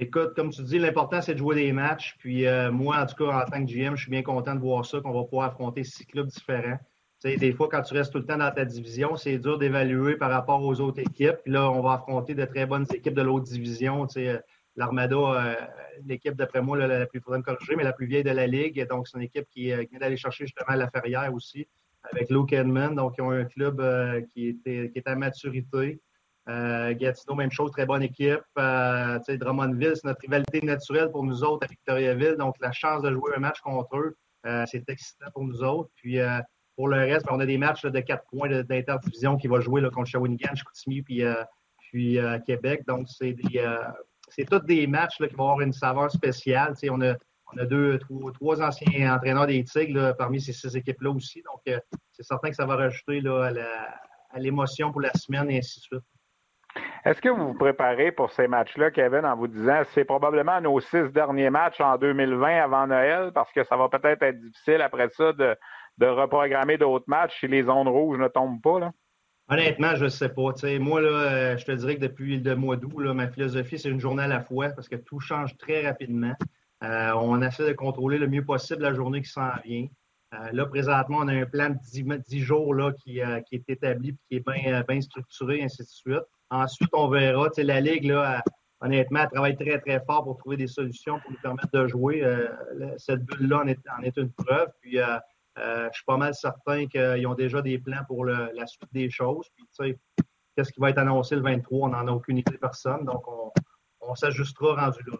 Écoute, 0.00 0.34
comme 0.34 0.50
tu 0.50 0.62
dis, 0.62 0.78
l'important, 0.78 1.20
c'est 1.20 1.34
de 1.34 1.38
jouer 1.38 1.56
des 1.56 1.72
matchs. 1.72 2.16
Puis 2.18 2.46
moi, 2.72 2.98
en 2.98 3.06
tout 3.06 3.16
cas, 3.16 3.42
en 3.42 3.44
tant 3.44 3.64
que 3.64 3.70
GM, 3.70 3.96
je 3.96 4.02
suis 4.02 4.10
bien 4.10 4.22
content 4.22 4.54
de 4.54 4.60
voir 4.60 4.86
ça, 4.86 5.00
qu'on 5.00 5.12
va 5.12 5.24
pouvoir 5.24 5.48
affronter 5.48 5.84
six 5.84 6.06
clubs 6.06 6.28
différents. 6.28 6.78
sais, 7.18 7.36
des 7.36 7.52
fois, 7.52 7.68
quand 7.68 7.82
tu 7.82 7.94
restes 7.94 8.12
tout 8.12 8.18
le 8.18 8.24
temps 8.24 8.38
dans 8.38 8.50
ta 8.50 8.64
division, 8.64 9.16
c'est 9.16 9.38
dur 9.38 9.58
d'évaluer 9.58 10.16
par 10.16 10.30
rapport 10.30 10.62
aux 10.62 10.80
autres 10.80 11.00
équipes. 11.00 11.36
Puis 11.42 11.52
là, 11.52 11.70
on 11.70 11.82
va 11.82 11.94
affronter 11.94 12.34
de 12.34 12.44
très 12.44 12.64
bonnes 12.64 12.86
équipes 12.94 13.14
de 13.14 13.22
l'autre 13.22 13.46
division. 13.46 14.06
L'Armada, 14.76 15.56
l'équipe, 16.06 16.36
d'après 16.36 16.62
moi, 16.62 16.78
la, 16.78 17.06
plus, 17.06 17.20
faudrait 17.20 17.40
me 17.40 17.76
mais 17.76 17.82
la 17.82 17.92
plus 17.92 18.06
vieille 18.06 18.22
de 18.22 18.30
la 18.30 18.46
Ligue. 18.46 18.86
Donc, 18.88 19.08
c'est 19.08 19.18
une 19.18 19.24
équipe 19.24 19.46
qui, 19.50 19.64
vient 19.64 19.98
d'aller 19.98 20.16
chercher 20.16 20.46
justement 20.46 20.76
la 20.76 20.88
Ferrière 20.88 21.34
aussi 21.34 21.66
avec 22.12 22.30
Luke 22.30 22.52
Edmond. 22.52 22.92
Donc, 22.92 23.14
ils 23.18 23.22
ont 23.22 23.30
un 23.30 23.44
club 23.44 23.80
euh, 23.80 24.20
qui, 24.32 24.48
était, 24.48 24.90
qui 24.90 24.98
est 24.98 25.08
à 25.08 25.14
maturité. 25.14 26.00
Euh, 26.48 26.94
Gatineau, 26.94 27.34
même 27.34 27.50
chose, 27.50 27.70
très 27.72 27.84
bonne 27.84 28.02
équipe. 28.02 28.40
Euh, 28.58 29.18
Drummondville, 29.28 29.92
c'est 29.94 30.04
notre 30.04 30.20
rivalité 30.22 30.62
naturelle 30.62 31.10
pour 31.10 31.24
nous 31.24 31.44
autres 31.44 31.64
à 31.64 31.68
Victoriaville. 31.68 32.36
Donc, 32.38 32.54
la 32.60 32.72
chance 32.72 33.02
de 33.02 33.12
jouer 33.12 33.32
un 33.36 33.40
match 33.40 33.60
contre 33.60 33.96
eux, 33.96 34.16
euh, 34.46 34.64
c'est 34.66 34.88
excitant 34.88 35.26
pour 35.34 35.44
nous 35.44 35.62
autres. 35.62 35.90
Puis, 35.96 36.18
pour 36.76 36.88
le 36.88 36.96
reste, 36.96 37.26
ben, 37.26 37.32
on 37.34 37.40
a 37.40 37.46
des 37.46 37.58
matchs 37.58 37.84
de 37.84 38.00
quatre 38.00 38.24
points 38.30 38.48
d'interdivision 38.62 39.36
qui 39.36 39.48
vont 39.48 39.60
jouer 39.60 39.80
là, 39.80 39.90
contre 39.90 40.08
Shawinigan, 40.08 40.54
Chicoutimi, 40.54 41.02
puis, 41.02 41.22
puis 41.80 42.18
Québec. 42.46 42.84
Donc, 42.86 43.08
c'est 43.08 43.36
c'est 44.30 44.44
tous 44.44 44.60
des 44.60 44.86
matchs 44.86 45.16
qui 45.16 45.34
vont 45.34 45.44
avoir 45.44 45.60
une 45.62 45.72
saveur 45.72 46.10
spéciale. 46.10 46.74
on 46.90 47.00
a 47.00 47.14
on 47.52 47.58
a 47.58 47.64
deux, 47.64 47.98
trois, 47.98 48.62
anciens 48.62 49.14
entraîneurs 49.14 49.46
des 49.46 49.64
Tigres 49.64 50.14
parmi 50.16 50.40
ces 50.40 50.52
six 50.52 50.76
équipes-là 50.76 51.10
aussi. 51.10 51.42
Donc, 51.42 51.60
euh, 51.68 51.78
c'est 52.12 52.22
certain 52.22 52.50
que 52.50 52.56
ça 52.56 52.66
va 52.66 52.76
rajouter 52.76 53.20
là, 53.20 53.52
à 54.30 54.38
l'émotion 54.38 54.92
pour 54.92 55.00
la 55.00 55.12
semaine 55.14 55.50
et 55.50 55.58
ainsi 55.58 55.80
de 55.80 55.84
suite. 55.84 56.04
Est-ce 57.04 57.20
que 57.20 57.28
vous 57.28 57.48
vous 57.48 57.58
préparez 57.58 58.12
pour 58.12 58.30
ces 58.32 58.48
matchs-là, 58.48 58.90
Kevin, 58.90 59.24
en 59.24 59.36
vous 59.36 59.48
disant 59.48 59.82
c'est 59.94 60.04
probablement 60.04 60.60
nos 60.60 60.78
six 60.80 61.10
derniers 61.12 61.50
matchs 61.50 61.80
en 61.80 61.96
2020 61.96 62.62
avant 62.62 62.86
Noël, 62.86 63.30
parce 63.32 63.50
que 63.52 63.64
ça 63.64 63.76
va 63.76 63.88
peut-être 63.88 64.22
être 64.22 64.38
difficile 64.38 64.82
après 64.82 65.08
ça 65.10 65.32
de, 65.32 65.56
reprogrammer 66.00 66.76
d'autres 66.76 67.06
matchs 67.08 67.40
si 67.40 67.48
les 67.48 67.64
zones 67.64 67.88
rouges 67.88 68.18
ne 68.18 68.28
tombent 68.28 68.60
pas? 68.60 68.80
Là? 68.80 68.92
Honnêtement, 69.48 69.96
je 69.96 70.04
ne 70.04 70.10
sais 70.10 70.28
pas. 70.28 70.52
moi, 70.78 71.00
là, 71.00 71.08
euh, 71.08 71.56
je 71.56 71.64
te 71.64 71.72
dirais 71.72 71.96
que 71.96 72.02
depuis 72.02 72.38
le 72.38 72.54
mois 72.54 72.76
d'août, 72.76 73.00
ma 73.14 73.28
philosophie, 73.28 73.78
c'est 73.78 73.88
une 73.88 74.00
journée 74.00 74.24
à 74.24 74.28
la 74.28 74.40
fois 74.40 74.68
parce 74.70 74.88
que 74.88 74.96
tout 74.96 75.20
change 75.20 75.56
très 75.56 75.86
rapidement. 75.86 76.34
Euh, 76.84 77.12
on 77.14 77.42
essaie 77.42 77.66
de 77.66 77.72
contrôler 77.72 78.18
le 78.18 78.28
mieux 78.28 78.44
possible 78.44 78.82
la 78.82 78.94
journée 78.94 79.22
qui 79.22 79.30
s'en 79.30 79.50
vient. 79.64 79.86
Euh, 80.34 80.50
là, 80.52 80.66
présentement, 80.66 81.18
on 81.20 81.28
a 81.28 81.32
un 81.32 81.46
plan 81.46 81.70
de 81.70 82.16
10, 82.28 82.40
jours 82.40 82.74
là, 82.74 82.92
qui, 82.92 83.20
euh, 83.20 83.40
est 83.50 83.68
établi 83.68 84.10
et 84.10 84.16
qui 84.28 84.36
est 84.36 84.46
bien 84.46 84.82
bien 84.86 85.00
structuré, 85.00 85.62
ainsi 85.62 85.82
de 85.82 85.88
suite. 85.88 86.24
Ensuite, 86.50 86.90
on 86.92 87.08
verra. 87.08 87.48
La 87.56 87.80
Ligue, 87.80 88.04
là, 88.04 88.42
honnêtement, 88.80 89.20
elle 89.20 89.28
travaille 89.28 89.56
très, 89.56 89.80
très 89.80 90.00
fort 90.04 90.24
pour 90.24 90.36
trouver 90.36 90.56
des 90.56 90.66
solutions 90.66 91.18
pour 91.20 91.32
nous 91.32 91.38
permettre 91.42 91.70
de 91.72 91.86
jouer. 91.88 92.22
cette 92.98 93.24
bulle-là 93.24 93.64
en 93.64 94.02
est, 94.02 94.16
une 94.16 94.32
preuve. 94.32 94.68
Puis, 94.80 94.98
je 95.56 95.88
suis 95.92 96.04
pas 96.06 96.16
mal 96.16 96.34
certain 96.34 96.86
qu'ils 96.86 97.26
ont 97.26 97.34
déjà 97.34 97.60
des 97.60 97.78
plans 97.78 98.04
pour 98.06 98.24
la 98.24 98.66
suite 98.66 98.88
des 98.92 99.10
choses. 99.10 99.46
Puis, 99.56 99.96
qu'est-ce 100.56 100.72
qui 100.72 100.80
va 100.80 100.90
être 100.90 100.98
annoncé 100.98 101.36
le 101.36 101.42
23? 101.42 101.88
On 101.88 101.90
n'en 101.90 102.06
a 102.06 102.12
aucune 102.12 102.38
idée 102.38 102.58
personne. 102.58 103.04
Donc, 103.04 103.26
on, 103.28 103.50
on 104.00 104.14
s'ajustera 104.14 104.86
rendu 104.86 105.00
là. 105.06 105.18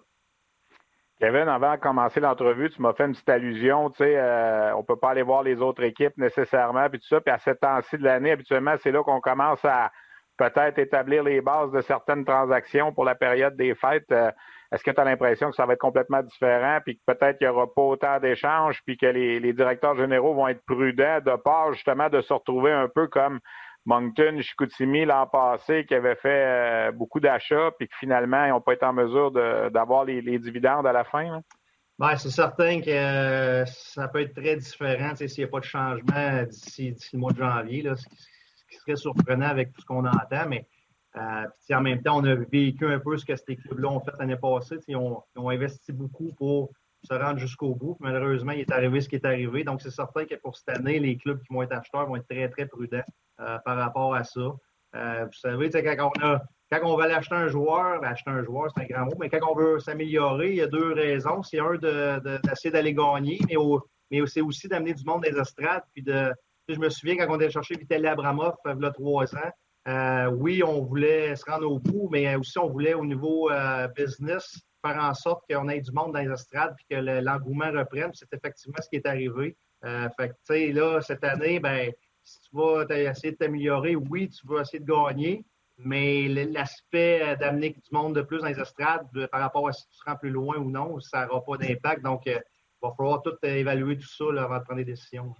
Kevin, 1.20 1.48
avant 1.48 1.75
de 1.75 1.80
commencer 1.80 2.20
l'entrevue, 2.20 2.70
tu 2.70 2.80
m'as 2.80 2.92
fait 2.92 3.06
une 3.06 3.12
petite 3.12 3.28
allusion, 3.28 3.90
tu 3.90 3.96
sais, 3.96 4.16
euh, 4.16 4.72
on 4.76 4.84
peut 4.84 4.96
pas 4.96 5.10
aller 5.10 5.22
voir 5.22 5.42
les 5.42 5.60
autres 5.60 5.82
équipes 5.82 6.16
nécessairement, 6.16 6.88
puis 6.88 7.00
tout 7.00 7.08
ça. 7.08 7.20
Puis 7.20 7.34
à 7.34 7.38
cet 7.38 7.60
temps-ci 7.60 7.98
de 7.98 8.04
l'année, 8.04 8.30
habituellement, 8.30 8.75
c'est 8.82 8.92
là 8.92 9.02
qu'on 9.02 9.20
commence 9.20 9.64
à 9.64 9.90
peut-être 10.37 10.78
établir 10.78 11.25
les 11.25 11.40
bases 11.40 11.72
de 11.72 11.80
certaines 11.80 12.25
transactions 12.25 12.92
pour 12.92 13.04
la 13.04 13.16
période 13.16 13.56
des 13.56 13.75
fêtes. 13.75 14.10
Euh, 14.12 14.30
est-ce 14.70 14.84
que 14.84 14.92
tu 14.92 15.00
as 15.00 15.04
l'impression 15.04 15.50
que 15.50 15.56
ça 15.56 15.66
va 15.66 15.72
être 15.72 15.80
complètement 15.80 16.22
différent, 16.22 16.78
puis 16.84 16.96
que 16.96 17.02
peut-être 17.12 17.38
qu'il 17.38 17.48
n'y 17.48 17.52
aura 17.52 17.66
pas 17.66 17.82
autant 17.82 18.20
d'échanges, 18.20 18.80
puis 18.87 18.96
que 18.96 19.06
les, 19.06 19.40
les, 19.40 19.52
directeurs 19.52 19.96
généraux 19.96 20.34
vont 20.34 20.46
être 20.46 20.64
prudents 20.66 21.18
de 21.20 21.34
part 21.37 21.72
justement 21.72 22.08
de 22.08 22.20
se 22.20 22.32
retrouver 22.32 22.70
un 22.70 22.87
peu 22.88 23.08
comme 23.08 23.40
Moncton, 23.88 24.38
Chicoutimi 24.42 25.07
l'an 25.07 25.26
passé 25.26 25.87
qui 25.87 25.95
avait 25.95 26.14
fait 26.16 26.45
euh, 26.45 26.92
beaucoup 26.92 27.21
d'achats 27.21 27.71
puis 27.78 27.88
que 27.88 27.97
finalement, 27.99 28.44
ils 28.44 28.51
n'ont 28.51 28.61
pas 28.61 28.74
été 28.74 28.85
en 28.85 28.92
mesure 28.92 29.31
d'avoir 29.31 30.05
les, 30.05 30.38
dividendes 30.38 30.87
à 30.87 30.92
la 30.92 31.05
fin? 31.05 31.40
Ben, 31.98 32.14
c'est 32.16 32.29
certain 32.29 32.83
que 32.83 32.90
euh, 32.90 33.64
ça 33.64 34.07
peut 34.09 34.20
être 34.20 34.35
très 34.35 34.57
différent 34.57 35.16
s'il 35.16 35.31
n'y 35.38 35.44
a 35.44 35.48
pas 35.48 35.61
de 35.61 35.64
changement 35.64 36.42
d'ici 36.42 36.94
le 37.14 37.18
mois 37.18 37.33
de 37.33 37.38
janvier, 37.38 37.83
ce, 37.96 38.07
qui, 38.68 38.77
serait 38.77 38.96
surprenant 38.96 39.48
avec 39.48 39.72
tout 39.72 39.81
ce 39.81 39.87
qu'on 39.87 40.05
entend. 40.05 40.46
Mais 40.51 40.66
euh, 41.16 41.46
en 41.74 41.81
même 41.81 42.03
temps, 42.03 42.18
on 42.18 42.24
a 42.24 42.35
vécu 42.35 42.87
un 42.87 42.98
peu 42.98 43.16
ce 43.16 43.24
que 43.24 43.37
ces 43.37 43.57
clubs-là 43.57 43.88
ont 43.88 44.01
fait 44.01 44.12
l'année 44.18 44.37
passée. 44.37 44.77
Ils 44.87 44.96
ont, 44.96 45.24
investi 45.35 45.94
beaucoup 45.94 46.31
pour 46.37 46.72
se 47.02 47.14
rendre 47.14 47.38
jusqu'au 47.38 47.74
bout. 47.74 47.96
Malheureusement, 48.00 48.52
il 48.52 48.61
est 48.61 48.72
arrivé 48.72 49.00
ce 49.00 49.08
qui 49.08 49.16
est 49.16 49.24
arrivé. 49.24 49.64
Donc, 49.64 49.80
c'est 49.80 49.90
certain 49.90 50.24
que 50.24 50.34
pour 50.34 50.56
cette 50.56 50.76
année, 50.76 50.98
les 50.98 51.16
clubs 51.16 51.40
qui 51.42 51.52
vont 51.52 51.62
être 51.62 51.72
acheteurs 51.72 52.06
vont 52.06 52.16
être 52.16 52.28
très, 52.28 52.48
très 52.48 52.66
prudents. 52.66 53.04
Euh, 53.40 53.56
par 53.64 53.76
rapport 53.76 54.16
à 54.16 54.24
ça. 54.24 54.40
Euh, 54.96 55.24
vous 55.26 55.32
savez, 55.32 55.70
quand 55.70 56.11
on, 56.16 56.26
a, 56.26 56.42
quand 56.72 56.80
on 56.82 56.96
va 56.96 57.04
aller 57.04 57.14
acheter 57.14 57.37
un 57.37 57.46
joueur, 57.46 58.00
ben, 58.00 58.08
acheter 58.08 58.30
un 58.30 58.42
joueur, 58.42 58.68
c'est 58.76 58.82
un 58.82 58.87
grand 58.87 59.04
mot, 59.04 59.14
mais 59.20 59.28
quand 59.28 59.38
on 59.48 59.54
veut 59.54 59.78
s'améliorer, 59.78 60.50
il 60.50 60.56
y 60.56 60.61
a 60.61 60.66
deux 60.66 60.92
raisons. 60.92 61.40
C'est 61.44 61.61
un, 61.61 61.76
d'essayer 61.76 62.72
d'aller 62.72 62.94
gagner, 62.94 63.38
mais, 63.48 63.54
mais 64.11 64.26
c'est 64.26 64.40
aussi 64.40 64.66
d'amener 64.66 64.92
du 64.92 65.04
monde 65.04 65.22
des 65.22 65.38
estrades. 65.38 65.84
Puis 65.94 66.02
de, 66.02 66.34
je 66.68 66.80
me 66.80 66.88
souviens 66.88 67.16
quand 67.16 67.28
on 67.28 67.34
allait 67.34 67.48
chercher 67.48 67.76
Vitaly 67.76 68.08
Abramov, 68.08 68.54
il 68.66 68.82
y 68.82 68.84
a 68.84 68.90
trois 68.90 69.32
ans, 69.37 69.50
euh, 69.87 70.30
oui, 70.30 70.64
on 70.64 70.82
voulait 70.82 71.37
se 71.37 71.48
rendre 71.48 71.70
au 71.70 71.78
bout, 71.78 72.08
mais 72.11 72.34
aussi 72.34 72.58
on 72.58 72.68
voulait 72.68 72.94
au 72.94 73.04
niveau 73.04 73.50
business 73.94 74.58
faire 74.85 75.03
en 75.03 75.14
sorte 75.14 75.43
qu'on 75.51 75.69
ait 75.69 75.81
du 75.81 75.93
monde 75.93 76.12
dans 76.12 76.21
les 76.21 76.31
estrades 76.31 76.75
puis 76.77 76.87
que 76.91 76.97
l'engouement 76.97 77.71
reprenne. 77.71 78.11
C'est 78.14 78.33
effectivement 78.33 78.79
ce 78.81 78.88
qui 78.88 78.97
est 78.97 79.07
arrivé. 79.07 79.57
fait 79.83 80.33
que, 80.47 80.73
là, 80.73 81.01
cette 81.01 81.25
année, 81.25 81.61
ben, 81.61 81.93
si 82.29 82.41
tu 82.41 82.57
vas 82.57 82.85
essayer 82.91 83.33
de 83.33 83.37
t'améliorer, 83.37 83.97
oui, 83.97 84.29
tu 84.29 84.47
vas 84.47 84.61
essayer 84.61 84.81
de 84.81 84.87
gagner, 84.87 85.45
mais 85.79 86.29
l'aspect 86.29 87.23
euh, 87.23 87.37
d'amener 87.37 87.71
du 87.71 87.91
monde 87.93 88.14
de 88.14 88.23
plus 88.23 88.41
dans 88.41 88.49
les 88.49 88.61
estrades 88.61 89.07
par 89.31 89.41
rapport 89.41 89.69
à 89.69 89.73
si 89.73 89.88
tu 89.88 89.99
te 89.99 90.11
rends 90.11 90.17
plus 90.17 90.31
loin 90.31 90.57
ou 90.57 90.71
non, 90.71 91.01
ça 91.01 91.27
n'aura 91.27 91.45
pas 91.45 91.57
d'impact. 91.57 92.03
Donc, 92.03 92.23
il 92.27 92.33
euh, 92.33 92.41
va 92.83 92.93
falloir 92.97 93.23
tout 93.23 93.35
évaluer 93.43 93.97
tout 93.97 94.09
ça 94.09 94.25
avant 94.43 94.59
de 94.59 94.64
prendre 94.64 94.79
des 94.79 94.85
décisions. 94.85 95.35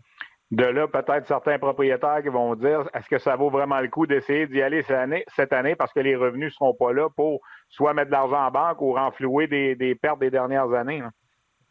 De 0.51 0.65
là, 0.65 0.89
peut-être 0.89 1.27
certains 1.27 1.59
propriétaires 1.59 2.23
qui 2.23 2.31
vont 2.31 2.55
dire 2.55 2.89
est-ce 2.95 3.09
que 3.09 3.19
ça 3.19 3.37
vaut 3.37 3.51
vraiment 3.51 3.81
le 3.81 3.89
coup 3.89 4.07
d'essayer 4.07 4.47
d'y 4.47 4.63
aller 4.63 4.83
cette 4.83 5.53
année, 5.53 5.75
parce 5.75 5.93
que 5.93 6.01
les 6.01 6.17
revenus 6.17 6.47
ne 6.47 6.51
seront 6.51 6.75
pas 6.75 6.93
là 6.93 7.09
pour 7.15 7.41
soit 7.69 7.93
mettre 7.93 8.09
de 8.09 8.13
l'argent 8.13 8.47
en 8.47 8.51
banque 8.51 8.81
ou 8.81 8.95
renflouer 8.95 9.47
des, 9.47 9.95
pertes 9.95 10.21
des 10.21 10.31
dernières 10.31 10.73
années? 10.73 11.03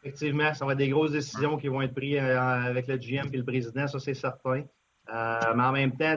Effectivement, 0.04 0.54
ça 0.54 0.66
va 0.66 0.74
être 0.74 0.78
des 0.78 0.90
grosses 0.90 1.12
décisions 1.12 1.58
qui 1.58 1.70
vont 1.70 1.82
être 1.82 1.96
prises 1.96 2.20
euh, 2.22 2.40
avec 2.40 2.88
le 2.88 2.98
GM 2.98 3.30
et 3.34 3.38
le 3.38 3.44
président, 3.44 3.88
ça 3.88 3.98
c'est 4.00 4.14
certain. 4.14 4.64
Euh, 5.12 5.40
mais 5.56 5.64
en 5.64 5.72
même 5.72 5.98
temps, 5.98 6.16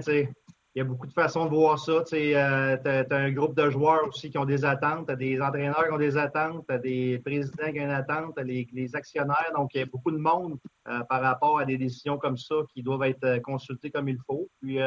il 0.75 0.79
y 0.79 0.83
a 0.83 0.85
beaucoup 0.85 1.07
de 1.07 1.13
façons 1.13 1.47
de 1.47 1.51
voir 1.51 1.79
ça. 1.79 2.05
Tu 2.05 2.35
euh, 2.35 2.77
as, 2.77 3.15
un 3.15 3.33
groupe 3.33 3.57
de 3.57 3.71
joueurs 3.71 4.07
aussi 4.07 4.31
qui 4.31 4.39
ont 4.39 4.45
des 4.45 4.65
attentes, 4.65 5.07
tu 5.07 5.13
as 5.13 5.17
des 5.17 5.41
entraîneurs 5.41 5.85
qui 5.85 5.93
ont 5.93 5.99
des 5.99 6.17
attentes, 6.17 6.65
tu 6.69 6.75
as 6.75 6.79
des 6.79 7.19
présidents 7.25 7.73
qui 7.73 7.81
ont 7.81 7.85
une 7.85 7.91
attente, 7.91 8.35
tu 8.37 8.41
as 8.41 8.45
les, 8.45 8.97
actionnaires. 8.97 9.51
Donc, 9.55 9.75
il 9.75 9.79
y 9.79 9.83
a 9.83 9.87
beaucoup 9.87 10.13
de 10.13 10.19
monde 10.19 10.59
euh, 10.89 11.01
par 11.09 11.23
rapport 11.23 11.59
à 11.59 11.65
des 11.65 11.77
décisions 11.77 12.19
comme 12.19 12.37
ça 12.37 12.55
qui 12.73 12.83
doivent 12.83 13.03
être 13.03 13.41
consultées 13.43 13.91
comme 13.91 14.09
il 14.09 14.19
faut. 14.27 14.49
Puis, 14.61 14.79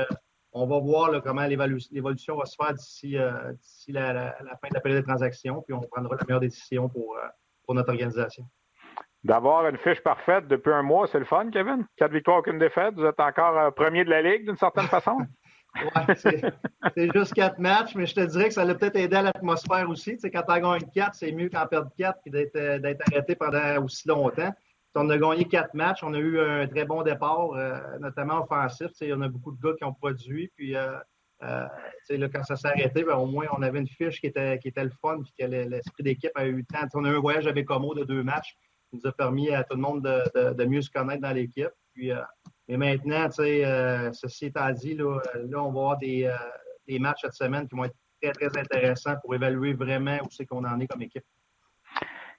on 0.54 0.68
va 0.68 0.80
voir 0.80 1.22
comment 1.24 1.46
l'évolution 1.46 2.38
va 2.38 2.46
se 2.46 2.56
faire 2.56 2.74
d'ici 2.74 3.12
la, 3.92 4.14
la, 4.14 4.58
fin 4.62 4.70
de 4.70 4.76
la 4.76 4.80
période 4.80 5.02
de 5.02 5.08
transaction, 5.08 5.62
puis 5.64 5.74
on 5.74 5.82
prendra 5.82 6.16
la 6.16 6.24
meilleure 6.26 6.40
décision 6.40 6.88
pour, 6.88 7.18
pour 7.66 7.76
notre 7.76 7.90
organisation. 7.90 8.46
D'avoir 9.24 9.68
une 9.70 9.78
fiche 9.78 10.02
parfaite 10.02 10.50
depuis 10.50 10.74
un 10.74 10.84
mois, 10.84 11.08
c'est 11.08 11.20
le 11.20 11.24
fun, 11.24 11.50
Kevin. 11.50 11.86
Quatre 11.96 12.12
victoires, 12.12 12.40
aucune 12.40 12.60
défaite. 12.60 12.96
Vous 12.96 13.06
êtes 13.06 13.20
encore 13.22 13.58
euh, 13.58 13.72
premier 13.72 14.04
de 14.04 14.10
la 14.10 14.22
Ligue 14.22 14.46
d'une 14.46 14.58
certaine 14.58 14.88
façon. 14.88 15.18
c'est 16.96 17.12
juste 17.14 17.34
quatre 17.34 17.60
matchs, 17.60 17.96
mais 17.96 18.06
je 18.06 18.16
te 18.16 18.22
dirais 18.22 18.48
que 18.48 18.54
ça 18.54 18.62
a 18.62 18.76
peut-être 18.76 18.96
aidé 18.96 19.16
à 19.16 19.22
l'atmosphère 19.24 19.90
aussi. 19.90 20.18
Tu 20.18 20.30
quand 20.30 20.44
tu 20.44 20.52
as 20.52 20.60
gagné 20.60 20.86
quatre, 20.94 21.16
c'est 21.16 21.32
mieux 21.32 21.50
qu'en 21.50 21.66
perdre 21.66 21.92
quatre 21.98 22.20
et 22.26 22.52
euh, 22.56 22.80
d'être 22.80 23.02
arrêté 23.12 23.36
pendant 23.36 23.84
aussi 23.84 24.08
longtemps. 24.08 24.54
on 24.96 25.10
a 25.10 25.18
gagné 25.18 25.46
quatre 25.46 25.74
matchs. 25.74 26.04
On 26.04 26.14
a 26.14 26.20
eu 26.20 26.40
un 26.40 26.68
très 26.68 26.86
bon 26.86 27.02
départ, 27.04 27.54
euh, 27.54 27.80
notamment 28.00 28.44
offensif. 28.44 28.92
Il 29.02 29.08
y 29.08 29.14
en 29.14 29.22
a 29.22 29.28
beaucoup 29.28 29.52
de 29.52 29.62
gars 29.62 29.74
qui 29.78 29.84
ont 29.84 29.94
produit. 29.94 30.52
Puis, 30.56 30.76
quand 31.42 32.44
ça 32.44 32.56
s'est 32.56 32.68
arrêté, 32.68 33.04
ben, 33.04 33.16
au 33.16 33.26
moins, 33.26 33.48
on 33.58 33.62
avait 33.62 33.80
une 33.80 33.88
fiche 33.88 34.20
qui 34.20 34.28
était, 34.28 34.60
qui 34.60 34.68
était 34.68 34.84
le 34.84 34.92
fun 35.02 35.22
puis 35.24 35.34
que 35.38 35.46
l'esprit 35.46 36.04
d'équipe 36.04 36.32
a 36.36 36.46
eu 36.46 36.58
le 36.58 36.64
temps. 36.64 36.88
on 36.94 37.06
a 37.06 37.10
eu 37.10 37.16
un 37.16 37.20
voyage 37.20 37.48
avec 37.48 37.66
Como 37.66 37.94
de 37.96 38.04
deux 38.04 38.24
matchs 38.24 38.56
nous 38.94 39.08
a 39.08 39.12
permis 39.12 39.50
à 39.50 39.64
tout 39.64 39.76
le 39.76 39.82
monde 39.82 40.04
de, 40.04 40.66
mieux 40.66 40.84
se 40.84 40.92
connaître 40.92 41.22
dans 41.22 41.32
l'équipe. 41.32 41.72
Puis, 41.94 42.12
et 42.68 42.78
maintenant, 42.78 43.28
tu 43.28 43.44
sais, 43.44 43.66
euh, 43.66 44.12
ceci 44.14 44.46
étant 44.46 44.72
dit, 44.72 44.96
là, 44.96 45.20
on 45.58 45.72
va 45.72 45.80
avoir 45.80 45.98
des, 45.98 46.26
euh, 46.26 46.36
des, 46.88 46.98
matchs 46.98 47.22
cette 47.22 47.34
semaine 47.34 47.68
qui 47.68 47.76
vont 47.76 47.84
être 47.86 47.96
très, 48.22 48.32
très 48.32 48.58
intéressants 48.58 49.16
pour 49.22 49.36
évaluer 49.36 49.74
vraiment 49.74 50.18
où 50.24 50.28
c'est 50.30 50.46
qu'on 50.46 50.64
en 50.64 50.80
est 50.80 50.88
comme 50.88 51.02
équipe. 51.02 51.26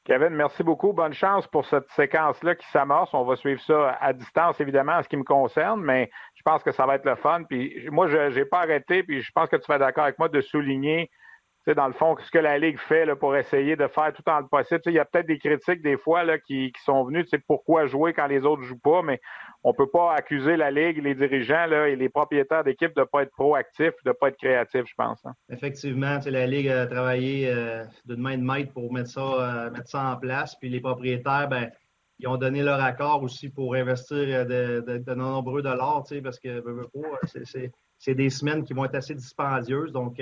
Kevin, 0.04 0.30
merci 0.30 0.62
beaucoup. 0.62 0.92
Bonne 0.92 1.14
chance 1.14 1.46
pour 1.46 1.66
cette 1.66 1.88
séquence-là 1.90 2.54
qui 2.54 2.66
s'amorce. 2.68 3.12
On 3.14 3.24
va 3.24 3.36
suivre 3.36 3.60
ça 3.62 3.96
à 4.00 4.12
distance, 4.12 4.60
évidemment, 4.60 4.92
en 4.92 5.02
ce 5.02 5.08
qui 5.08 5.16
me 5.16 5.24
concerne, 5.24 5.80
mais 5.82 6.10
je 6.34 6.42
pense 6.42 6.62
que 6.62 6.72
ça 6.72 6.84
va 6.84 6.96
être 6.96 7.06
le 7.06 7.16
fun. 7.16 7.44
Puis 7.44 7.88
moi, 7.90 8.08
je 8.08 8.34
n'ai 8.34 8.44
pas 8.44 8.60
arrêté, 8.60 9.02
puis 9.02 9.22
je 9.22 9.32
pense 9.34 9.48
que 9.48 9.56
tu 9.56 9.66
vas 9.66 9.78
d'accord 9.78 10.04
avec 10.04 10.18
moi 10.18 10.28
de 10.28 10.40
souligner 10.42 11.10
dans 11.72 11.86
le 11.86 11.94
fond, 11.94 12.16
ce 12.18 12.30
que 12.30 12.38
la 12.38 12.58
Ligue 12.58 12.78
fait 12.78 13.06
là, 13.06 13.16
pour 13.16 13.34
essayer 13.36 13.76
de 13.76 13.86
faire 13.88 14.12
tout 14.12 14.28
en 14.28 14.40
le 14.40 14.46
possible. 14.46 14.82
Il 14.86 14.92
y 14.92 14.98
a 14.98 15.04
peut-être 15.04 15.26
des 15.26 15.38
critiques 15.38 15.82
des 15.82 15.96
fois 15.96 16.24
là, 16.24 16.38
qui, 16.38 16.72
qui 16.72 16.82
sont 16.82 17.04
venues, 17.04 17.24
c'est 17.30 17.38
pourquoi 17.38 17.86
jouer 17.86 18.12
quand 18.12 18.26
les 18.26 18.44
autres 18.44 18.62
jouent 18.62 18.78
pas, 18.78 19.02
mais 19.02 19.20
on 19.62 19.72
peut 19.72 19.88
pas 19.88 20.12
accuser 20.14 20.56
la 20.56 20.70
Ligue, 20.70 21.02
les 21.02 21.14
dirigeants 21.14 21.66
là, 21.66 21.88
et 21.88 21.96
les 21.96 22.10
propriétaires 22.10 22.64
d'équipes 22.64 22.94
de 22.94 23.00
ne 23.00 23.06
pas 23.06 23.22
être 23.22 23.32
proactifs, 23.32 23.94
de 24.04 24.10
ne 24.10 24.12
pas 24.12 24.28
être 24.28 24.36
créatifs, 24.36 24.84
je 24.86 24.94
pense. 24.94 25.24
Hein. 25.24 25.32
Effectivement, 25.48 26.18
la 26.26 26.46
Ligue 26.46 26.68
a 26.68 26.86
travaillé 26.86 27.48
euh, 27.48 27.84
de 28.04 28.14
main 28.14 28.36
de 28.36 28.42
maître 28.42 28.72
pour 28.72 28.92
mettre 28.92 29.08
ça, 29.08 29.20
euh, 29.20 29.70
mettre 29.70 29.88
ça 29.88 30.12
en 30.12 30.16
place. 30.16 30.54
Puis 30.56 30.68
les 30.68 30.80
propriétaires, 30.80 31.48
ben, 31.48 31.70
ils 32.18 32.28
ont 32.28 32.36
donné 32.36 32.62
leur 32.62 32.82
accord 32.82 33.22
aussi 33.22 33.48
pour 33.48 33.74
investir 33.74 34.18
euh, 34.18 34.80
de, 34.82 35.14
nombreux 35.14 35.62
dollars, 35.62 36.04
parce 36.22 36.38
que 36.38 36.62
c'est 37.98 38.14
des 38.14 38.30
semaines 38.30 38.64
qui 38.64 38.74
vont 38.74 38.84
être 38.84 38.96
assez 38.96 39.14
dispendieuses. 39.14 39.92
Donc, 39.92 40.20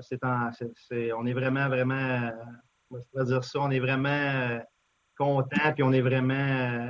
c'est 0.00 1.12
on 1.12 1.26
est 1.26 1.32
vraiment, 1.32 1.68
vraiment, 1.68 2.30
je 2.90 3.22
dire 3.22 3.44
ça, 3.44 3.60
on 3.60 3.70
est 3.70 3.80
vraiment 3.80 4.60
content, 5.16 5.72
puis 5.74 5.82
on 5.82 5.92
est 5.92 6.00
vraiment 6.00 6.88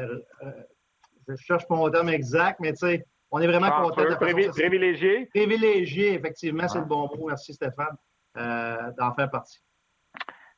je 1.28 1.36
cherche 1.36 1.64
mon 1.70 1.90
terme 1.90 2.08
exact, 2.10 2.60
mais 2.60 2.72
tu 2.72 2.86
sais, 2.86 3.04
on 3.30 3.40
est 3.40 3.46
vraiment 3.46 3.70
content 3.70 4.02
de 4.04 4.14
Privilégié. 4.50 5.26
Privilégié, 5.26 6.14
effectivement, 6.14 6.68
c'est 6.68 6.78
le 6.78 6.84
bon 6.84 7.08
mot. 7.08 7.28
Merci 7.28 7.54
Stéphane 7.54 7.96
euh, 8.36 8.90
d'en 8.98 9.14
faire 9.14 9.30
partie. 9.30 9.58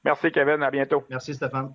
Merci 0.04 0.30
Kevin, 0.30 0.62
à 0.62 0.70
bientôt. 0.70 1.04
Merci 1.08 1.34
Stéphane. 1.34 1.74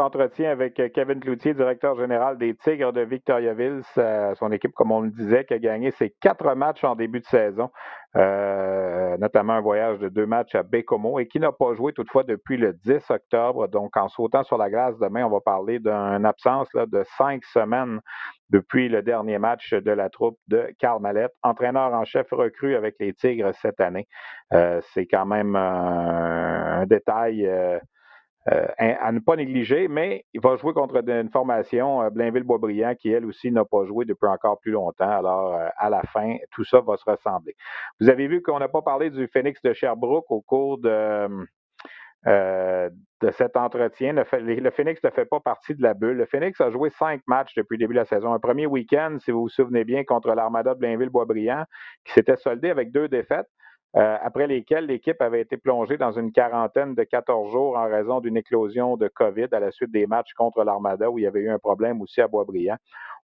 entretien 0.00 0.50
avec 0.50 0.80
euh, 0.80 0.88
Kevin 0.88 1.20
Cloutier, 1.20 1.54
directeur 1.54 1.96
général 1.96 2.38
des 2.38 2.54
Tigres 2.54 2.92
de 2.92 3.02
Victoriaville. 3.02 3.82
Son 4.34 4.52
équipe, 4.52 4.72
comme 4.72 4.92
on 4.92 5.00
le 5.00 5.10
disait, 5.10 5.44
qui 5.44 5.54
a 5.54 5.58
gagné 5.58 5.90
ses 5.92 6.10
quatre 6.20 6.54
matchs 6.54 6.82
en 6.84 6.96
début 6.96 7.20
de 7.20 7.26
saison, 7.26 7.70
euh, 8.16 9.16
notamment 9.18 9.54
un 9.54 9.60
voyage 9.60 9.98
de 9.98 10.08
deux 10.08 10.26
matchs 10.26 10.54
à 10.54 10.62
Bécomo 10.62 11.18
et 11.18 11.28
qui 11.28 11.38
n'a 11.38 11.52
pas 11.52 11.74
joué 11.74 11.92
toutefois 11.92 12.24
depuis 12.24 12.56
le 12.56 12.72
10 12.72 13.10
octobre. 13.10 13.68
Donc, 13.68 13.96
en 13.96 14.08
sautant 14.08 14.42
sur 14.42 14.58
la 14.58 14.70
glace 14.70 14.98
demain, 14.98 15.24
on 15.24 15.30
va 15.30 15.40
parler 15.40 15.78
d'une 15.78 16.26
absence 16.26 16.68
de 16.74 17.04
cinq 17.16 17.44
semaines 17.44 18.00
depuis 18.50 18.88
le 18.88 19.02
dernier 19.02 19.38
match 19.38 19.72
de 19.72 19.90
la 19.92 20.10
troupe 20.10 20.38
de 20.48 20.74
Karl 20.78 21.00
Mallette, 21.00 21.32
entraîneur 21.42 21.92
en 21.92 22.04
chef 22.04 22.26
recru 22.32 22.74
avec 22.74 22.96
les 22.98 23.14
Tigres 23.14 23.54
cette 23.54 23.80
année. 23.80 24.08
Euh, 24.52 24.80
c'est 24.92 25.06
quand 25.06 25.26
même 25.26 25.54
un 25.54 26.84
détail 26.86 27.48
euh, 28.48 28.66
à 28.78 29.12
ne 29.12 29.18
pas 29.20 29.36
négliger, 29.36 29.86
mais 29.86 30.24
il 30.32 30.40
va 30.40 30.56
jouer 30.56 30.72
contre 30.72 30.96
une 31.06 31.28
formation, 31.28 32.00
euh, 32.00 32.08
Blainville-Boisbriand, 32.08 32.94
qui 32.94 33.10
elle 33.10 33.26
aussi 33.26 33.52
n'a 33.52 33.66
pas 33.66 33.84
joué 33.84 34.06
depuis 34.06 34.28
encore 34.28 34.58
plus 34.60 34.72
longtemps. 34.72 35.10
Alors, 35.10 35.54
euh, 35.56 35.68
à 35.76 35.90
la 35.90 36.00
fin, 36.04 36.36
tout 36.50 36.64
ça 36.64 36.80
va 36.80 36.96
se 36.96 37.04
ressembler. 37.04 37.54
Vous 38.00 38.08
avez 38.08 38.28
vu 38.28 38.40
qu'on 38.40 38.58
n'a 38.58 38.68
pas 38.68 38.80
parlé 38.80 39.10
du 39.10 39.28
Phoenix 39.28 39.60
de 39.60 39.74
Sherbrooke 39.74 40.30
au 40.30 40.40
cours 40.40 40.78
de, 40.78 41.28
cet 43.32 43.58
entretien. 43.58 44.14
Le, 44.14 44.24
le, 44.54 44.70
Phoenix 44.70 45.04
ne 45.04 45.10
fait 45.10 45.26
pas 45.26 45.40
partie 45.40 45.74
de 45.74 45.82
la 45.82 45.92
bulle. 45.92 46.16
Le 46.16 46.24
Phoenix 46.24 46.58
a 46.62 46.70
joué 46.70 46.88
cinq 46.88 47.20
matchs 47.26 47.54
depuis 47.54 47.74
le 47.74 47.80
début 47.80 47.92
de 47.92 47.98
la 47.98 48.06
saison. 48.06 48.32
Un 48.32 48.38
premier 48.38 48.64
week-end, 48.64 49.18
si 49.20 49.32
vous 49.32 49.42
vous 49.42 49.48
souvenez 49.50 49.84
bien, 49.84 50.02
contre 50.04 50.34
l'Armada 50.34 50.72
de 50.74 50.78
Blainville-Boisbriand, 50.78 51.66
qui 52.06 52.14
s'était 52.14 52.36
soldé 52.36 52.70
avec 52.70 52.90
deux 52.90 53.08
défaites. 53.08 53.48
Euh, 53.96 54.16
après 54.22 54.46
lesquels 54.46 54.86
l'équipe 54.86 55.20
avait 55.20 55.40
été 55.40 55.56
plongée 55.56 55.96
dans 55.96 56.12
une 56.12 56.30
quarantaine 56.30 56.94
de 56.94 57.02
14 57.02 57.50
jours 57.50 57.76
en 57.76 57.88
raison 57.88 58.20
d'une 58.20 58.36
éclosion 58.36 58.96
de 58.96 59.08
COVID 59.08 59.48
à 59.50 59.58
la 59.58 59.72
suite 59.72 59.90
des 59.90 60.06
matchs 60.06 60.32
contre 60.34 60.62
l'Armada 60.62 61.10
où 61.10 61.18
il 61.18 61.22
y 61.22 61.26
avait 61.26 61.40
eu 61.40 61.50
un 61.50 61.58
problème 61.58 62.00
aussi 62.00 62.20
à 62.20 62.28
Boisbriand. 62.28 62.76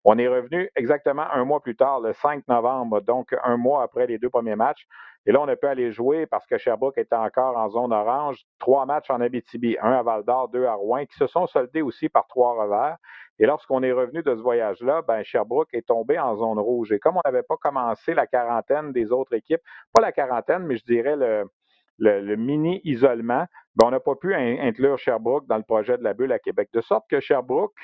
On 0.05 0.19
est 0.19 0.27
revenu 0.27 0.69
exactement 0.75 1.25
un 1.33 1.45
mois 1.45 1.61
plus 1.61 1.77
tard, 1.77 2.01
le 2.01 2.13
5 2.13 2.49
novembre, 2.49 3.01
donc 3.01 3.33
un 3.45 3.57
mois 3.57 3.85
après 3.85 4.09
les 4.09 4.19
deux 4.19 4.29
premiers 4.29 4.57
matchs. 4.57 4.87
Et 5.27 5.33
là, 5.33 5.41
on 5.41 5.49
a 5.49 5.57
pu 5.57 5.67
aller 5.67 5.91
jouer 5.91 6.27
parce 6.27 6.47
que 6.47 6.57
Sherbrooke 6.57 6.99
était 6.99 7.17
encore 7.17 7.57
en 7.57 7.69
zone 7.69 7.93
orange. 7.93 8.45
Trois 8.61 8.87
matchs 8.87 9.11
en 9.11 9.21
Abitibi, 9.21 9.77
un 9.83 9.93
à 9.93 10.03
Val-d'Or, 10.03 10.49
deux 10.49 10.67
à 10.67 10.75
Rouen, 10.75 11.05
qui 11.05 11.17
se 11.17 11.27
sont 11.27 11.47
soldés 11.49 11.83
aussi 11.83 12.09
par 12.09 12.29
trois 12.29 12.55
revers. 12.63 12.97
Et 13.39 13.47
lorsqu'on 13.47 13.83
est 13.83 13.93
revenu 13.93 14.23
de 14.23 14.35
ce 14.35 14.41
voyage-là, 14.41 15.03
ben 15.03 15.23
Sherbrooke 15.25 15.75
est 15.75 15.89
tombé 15.89 16.19
en 16.19 16.37
zone 16.37 16.59
rouge. 16.59 16.93
Et 16.93 17.01
comme 17.01 17.17
on 17.17 17.23
n'avait 17.25 17.43
pas 17.43 17.57
commencé 17.57 18.15
la 18.15 18.27
quarantaine 18.27 18.93
des 18.93 19.11
autres 19.11 19.35
équipes, 19.35 19.61
pas 19.93 20.01
la 20.01 20.13
quarantaine, 20.13 20.65
mais 20.65 20.77
je 20.77 20.85
dirais 20.85 21.17
le, 21.17 21.51
le, 21.99 22.37
mini-isolement, 22.37 23.47
ben 23.75 23.87
on 23.87 23.91
n'a 23.91 24.01
pas 24.01 24.15
pu 24.15 24.35
inclure 24.35 24.97
Sherbrooke 24.97 25.47
dans 25.49 25.57
le 25.57 25.65
projet 25.65 25.99
de 25.99 26.05
la 26.05 26.15
bulle 26.15 26.33
à 26.33 26.39
Québec. 26.39 26.69
De 26.73 26.81
sorte 26.81 27.05
que 27.11 27.21
Sherbrooke, 27.21 27.75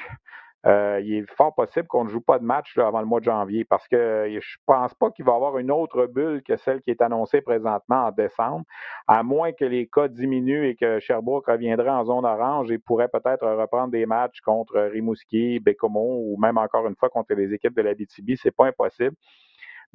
euh, 0.67 1.01
il 1.05 1.15
est 1.15 1.31
fort 1.37 1.55
possible 1.55 1.89
qu'on 1.89 2.05
ne 2.05 2.09
joue 2.09 2.21
pas 2.21 2.39
de 2.39 2.45
match 2.45 2.79
avant 2.79 3.01
le 3.01 3.07
mois 3.07 3.19
de 3.21 3.25
janvier 3.25 3.65
parce 3.65 3.89
que 3.89 4.27
je 4.29 4.37
ne 4.37 4.41
pense 4.67 4.95
pas 4.95 5.11
qu'il 5.11 5.25
va 5.25 5.33
y 5.33 5.35
avoir 5.35 5.59
une 5.59 5.71
autre 5.71 6.07
bulle 6.07 6.43
que 6.43 6.57
celle 6.57 6.81
qui 6.83 6.91
est 6.91 7.03
annoncée 7.03 7.41
présentement 7.41 8.07
en 8.07 8.13
décembre, 8.13 8.65
à 9.09 9.23
moins 9.23 9.53
que 9.53 9.65
les 9.65 9.89
cas 9.89 10.09
diminuent 10.09 10.67
et 10.69 10.77
que 10.77 11.01
Sherbrooke 11.01 11.47
reviendrait 11.47 11.91
en 11.91 12.05
zone 12.05 12.25
orange 12.25 12.71
et 12.71 12.79
pourrait 12.79 13.09
peut-être 13.09 13.47
reprendre 13.47 13.91
des 13.91 14.07
matchs 14.07 14.41
contre 14.41 14.79
Rimouski, 14.81 15.59
Bécomo 15.59 16.23
ou 16.27 16.37
même 16.39 16.59
encore 16.59 16.87
une 16.87 16.97
fois 16.97 17.09
contre 17.09 17.35
les 17.35 17.53
équipes 17.53 17.75
de 17.75 17.83
la 17.83 17.95
BTB. 17.95 18.37
C'est 18.37 18.55
pas 18.55 18.67
impossible. 18.67 19.17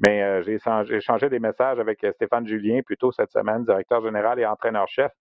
Mais 0.00 0.22
euh, 0.22 0.42
j'ai 0.42 0.58
échangé 0.96 1.28
des 1.28 1.40
messages 1.40 1.80
avec 1.80 2.04
euh, 2.04 2.12
Stéphane 2.12 2.46
Julien 2.46 2.80
plutôt 2.82 3.10
cette 3.10 3.32
semaine, 3.32 3.64
directeur 3.64 4.02
général 4.02 4.38
et 4.38 4.46
entraîneur-chef, 4.46 5.12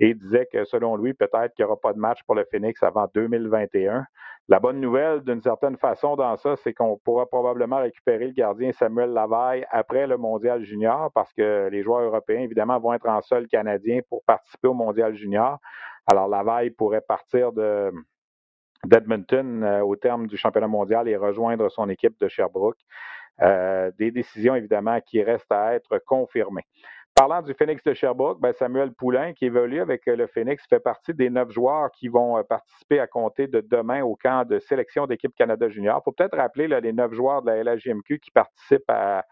et 0.00 0.08
il 0.10 0.18
disait 0.18 0.48
que 0.52 0.64
selon 0.64 0.96
lui, 0.96 1.14
peut-être 1.14 1.54
qu'il 1.54 1.64
n'y 1.64 1.70
aura 1.70 1.80
pas 1.80 1.92
de 1.92 1.98
match 1.98 2.20
pour 2.26 2.34
le 2.34 2.44
Phoenix 2.50 2.82
avant 2.82 3.08
2021. 3.14 4.04
La 4.48 4.60
bonne 4.60 4.80
nouvelle, 4.80 5.22
d'une 5.22 5.40
certaine 5.40 5.76
façon, 5.78 6.16
dans 6.16 6.36
ça, 6.36 6.56
c'est 6.56 6.74
qu'on 6.74 6.98
pourra 6.98 7.26
probablement 7.26 7.78
récupérer 7.78 8.26
le 8.26 8.32
gardien 8.32 8.72
Samuel 8.72 9.10
Lavaille 9.10 9.64
après 9.70 10.06
le 10.06 10.18
Mondial 10.18 10.62
Junior, 10.64 11.10
parce 11.14 11.32
que 11.32 11.68
les 11.70 11.82
joueurs 11.82 12.02
européens, 12.02 12.40
évidemment, 12.40 12.78
vont 12.78 12.92
être 12.92 13.08
en 13.08 13.22
sol 13.22 13.46
canadien 13.46 14.00
pour 14.08 14.22
participer 14.24 14.68
au 14.68 14.74
Mondial 14.74 15.14
Junior. 15.14 15.58
Alors, 16.06 16.28
Lavaille 16.28 16.70
pourrait 16.70 17.00
partir 17.00 17.52
de 17.52 17.90
d'Edmonton 18.84 19.62
euh, 19.62 19.80
au 19.80 19.96
terme 19.96 20.26
du 20.26 20.36
championnat 20.36 20.68
mondial 20.68 21.08
et 21.08 21.16
rejoindre 21.16 21.70
son 21.70 21.88
équipe 21.88 22.18
de 22.20 22.28
Sherbrooke. 22.28 22.78
Euh, 23.42 23.90
des 23.98 24.10
décisions, 24.10 24.54
évidemment, 24.54 25.00
qui 25.00 25.22
restent 25.22 25.50
à 25.50 25.74
être 25.74 25.98
confirmées. 26.06 26.64
Parlant 27.16 27.42
du 27.42 27.54
Phoenix 27.54 27.80
de 27.84 27.94
Sherbrooke, 27.94 28.40
ben 28.40 28.52
Samuel 28.52 28.92
Poulain, 28.92 29.34
qui 29.34 29.44
évolue 29.44 29.80
avec 29.80 30.08
euh, 30.08 30.16
le 30.16 30.26
Phoenix, 30.26 30.64
fait 30.68 30.80
partie 30.80 31.14
des 31.14 31.30
neuf 31.30 31.48
joueurs 31.50 31.92
qui 31.92 32.08
vont 32.08 32.38
euh, 32.38 32.42
participer 32.42 32.98
à 32.98 33.06
compter 33.06 33.46
de 33.46 33.60
demain 33.60 34.02
au 34.02 34.16
camp 34.16 34.44
de 34.44 34.58
sélection 34.58 35.06
d'équipe 35.06 35.32
Canada 35.36 35.68
Junior. 35.68 36.00
Il 36.00 36.04
faut 36.04 36.12
peut-être 36.12 36.36
rappeler 36.36 36.66
les 36.66 36.92
neuf 36.92 37.12
joueurs 37.12 37.42
de 37.42 37.52
la 37.52 37.62
LHJMQ 37.62 38.18
qui 38.18 38.32
participent 38.32 38.88
à, 38.88 39.24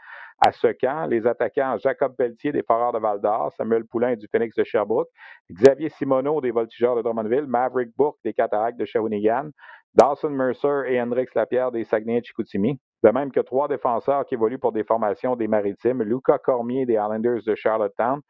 ce 0.53 0.69
camp. 0.69 1.07
Les 1.07 1.27
attaquants 1.27 1.77
Jacob 1.79 2.15
Pelletier 2.17 2.53
des 2.53 2.62
Foreurs 2.62 2.93
de 2.93 2.99
Val-d'Or, 2.99 3.53
Samuel 3.57 3.85
Poulain 3.85 4.15
du 4.15 4.29
Phoenix 4.31 4.55
de 4.55 4.62
Sherbrooke, 4.62 5.09
Xavier 5.51 5.88
Simoneau 5.88 6.41
des 6.41 6.53
Voltigeurs 6.53 6.95
de 6.95 7.03
Drummondville, 7.03 7.47
Maverick 7.47 7.91
Bourque 7.97 8.19
des 8.25 8.33
Cataractes 8.33 8.79
de 8.79 8.85
Shawinigan, 8.85 9.51
Dawson 9.95 10.31
Mercer 10.31 10.85
et 10.87 11.01
Hendrix 11.01 11.27
Lapierre 11.35 11.73
des 11.73 11.85
Saguenay-Chicoutimi. 11.85 12.79
De 13.03 13.11
même 13.11 13.33
que 13.33 13.41
trois 13.41 13.67
défenseurs 13.69 14.25
qui 14.25 14.35
évoluent 14.35 14.59
pour 14.59 14.73
des 14.73 14.85
formations 14.85 15.35
des 15.35 15.49
Maritimes, 15.49 16.03
Luca 16.03 16.38
Cormier 16.38 16.87
des 16.87 16.95
Islanders 16.95 17.43
de 17.45 17.55
Charlottetown, 17.55 18.21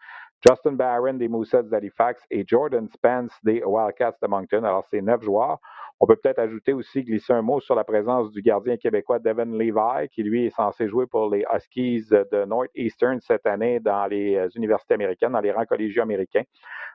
Justin 0.44 0.72
Barron 0.72 1.14
des 1.14 1.28
Moussets 1.28 1.62
d'Halifax 1.62 2.20
et 2.28 2.44
Jordan 2.44 2.88
Spence 2.88 3.31
des 3.44 3.62
Wildcats 3.64 4.16
de 4.20 4.26
Moncton. 4.26 4.64
Alors, 4.64 4.85
c'est 4.90 5.00
neuf 5.00 5.22
joueurs. 5.22 5.61
On 6.00 6.07
peut 6.07 6.16
peut-être 6.16 6.40
ajouter 6.40 6.72
aussi, 6.72 7.05
glisser 7.05 7.33
un 7.33 7.42
mot 7.42 7.61
sur 7.61 7.76
la 7.76 7.85
présence 7.85 8.33
du 8.33 8.42
gardien 8.42 8.76
québécois 8.76 9.20
Devin 9.20 9.44
Levi, 9.44 10.09
qui 10.09 10.24
lui 10.24 10.46
est 10.46 10.50
censé 10.50 10.88
jouer 10.88 11.07
pour 11.07 11.31
les 11.31 11.44
Huskies 11.55 12.07
de 12.11 12.44
Northeastern 12.44 13.20
cette 13.20 13.46
année 13.46 13.78
dans 13.78 14.07
les 14.07 14.35
euh, 14.35 14.48
universités 14.57 14.94
américaines, 14.94 15.31
dans 15.31 15.40
les 15.40 15.52
rangs 15.52 15.64
collégiaux 15.64 16.02
américains. 16.02 16.42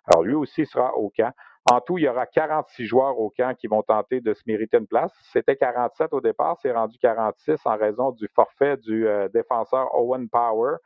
Alors, 0.07 0.25
lui 0.25 0.33
aussi 0.33 0.65
sera 0.65 0.93
au 0.97 1.09
camp. 1.15 1.31
En 1.71 1.81
tout, 1.81 1.97
il 1.97 2.03
y 2.05 2.07
aura 2.07 2.25
46 2.25 2.85
joueurs 2.85 3.19
au 3.19 3.29
camp 3.29 3.53
qui 3.53 3.67
vont 3.67 3.81
tenter 3.81 4.21
de 4.21 4.33
se 4.33 4.41
mériter 4.45 4.77
une 4.77 4.87
place. 4.87 5.13
C'était 5.33 5.55
47 5.55 6.13
au 6.13 6.21
départ, 6.21 6.57
c'est 6.61 6.71
rendu 6.71 6.97
46 6.97 7.59
en 7.65 7.77
raison 7.77 8.11
du 8.11 8.27
forfait 8.33 8.77
du 8.77 9.07
euh, 9.07 9.27
défenseur 9.29 9.93
Owen 9.93 10.29
Power, 10.29 10.77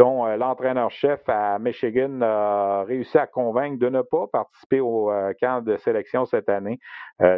dont 0.00 0.26
euh, 0.26 0.36
l'entraîneur-chef 0.36 1.20
à 1.28 1.58
Michigan 1.58 2.22
a 2.22 2.84
réussi 2.84 3.18
à 3.18 3.26
convaincre 3.26 3.78
de 3.78 3.88
ne 3.88 4.00
pas 4.00 4.26
participer 4.28 4.80
au 4.80 5.10
euh, 5.10 5.34
camp 5.38 5.62
de 5.62 5.76
sélection 5.76 6.24
cette 6.24 6.48
année, 6.48 6.78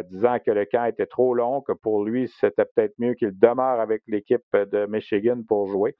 disant 0.09 0.37
que 0.39 0.51
le 0.51 0.65
camp 0.65 0.85
était 0.85 1.05
trop 1.05 1.35
long, 1.35 1.61
que 1.61 1.73
pour 1.73 2.05
lui, 2.05 2.31
c'était 2.39 2.65
peut-être 2.65 2.93
mieux 2.99 3.15
qu'il 3.15 3.37
demeure 3.37 3.81
avec 3.81 4.01
l'équipe 4.07 4.45
de 4.53 4.85
Michigan 4.85 5.41
pour 5.47 5.67
jouer. 5.67 5.95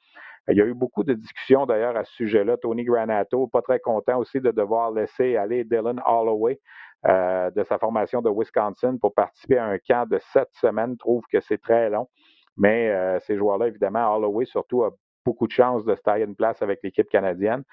Il 0.50 0.58
y 0.58 0.62
a 0.62 0.66
eu 0.66 0.74
beaucoup 0.74 1.04
de 1.04 1.14
discussions 1.14 1.66
d'ailleurs 1.66 1.96
à 1.96 2.04
ce 2.04 2.14
sujet-là. 2.14 2.58
Tony 2.58 2.84
Granato, 2.84 3.48
pas 3.48 3.62
très 3.62 3.80
content 3.80 4.18
aussi 4.18 4.42
de 4.42 4.52
devoir 4.52 4.92
laisser 4.92 5.38
aller 5.38 5.64
Dylan 5.64 6.02
Holloway 6.06 6.60
euh, 7.06 7.50
de 7.52 7.64
sa 7.64 7.78
formation 7.78 8.22
de 8.22 8.30
Wisconsin 8.30 8.98
pour 8.98 9.14
participer 9.14 9.58
à 9.58 9.66
un 9.66 9.78
camp 9.78 10.08
de 10.10 10.20
sept 10.34 10.50
semaines, 10.54 10.98
trouve 10.98 11.24
que 11.32 11.40
c'est 11.40 11.62
très 11.62 11.90
long. 11.90 12.08
Mais 12.58 12.90
euh, 12.90 13.20
ces 13.22 13.38
joueurs-là, 13.38 13.68
évidemment, 13.68 14.16
Holloway 14.16 14.46
surtout 14.46 14.84
a 14.84 14.92
beaucoup 15.26 15.48
de 15.48 15.52
chances 15.52 15.86
de 15.86 15.96
se 15.96 16.02
tailler 16.02 16.26
une 16.26 16.36
place 16.36 16.62
avec 16.62 16.80
l'équipe 16.84 17.10
canadienne. 17.10 17.64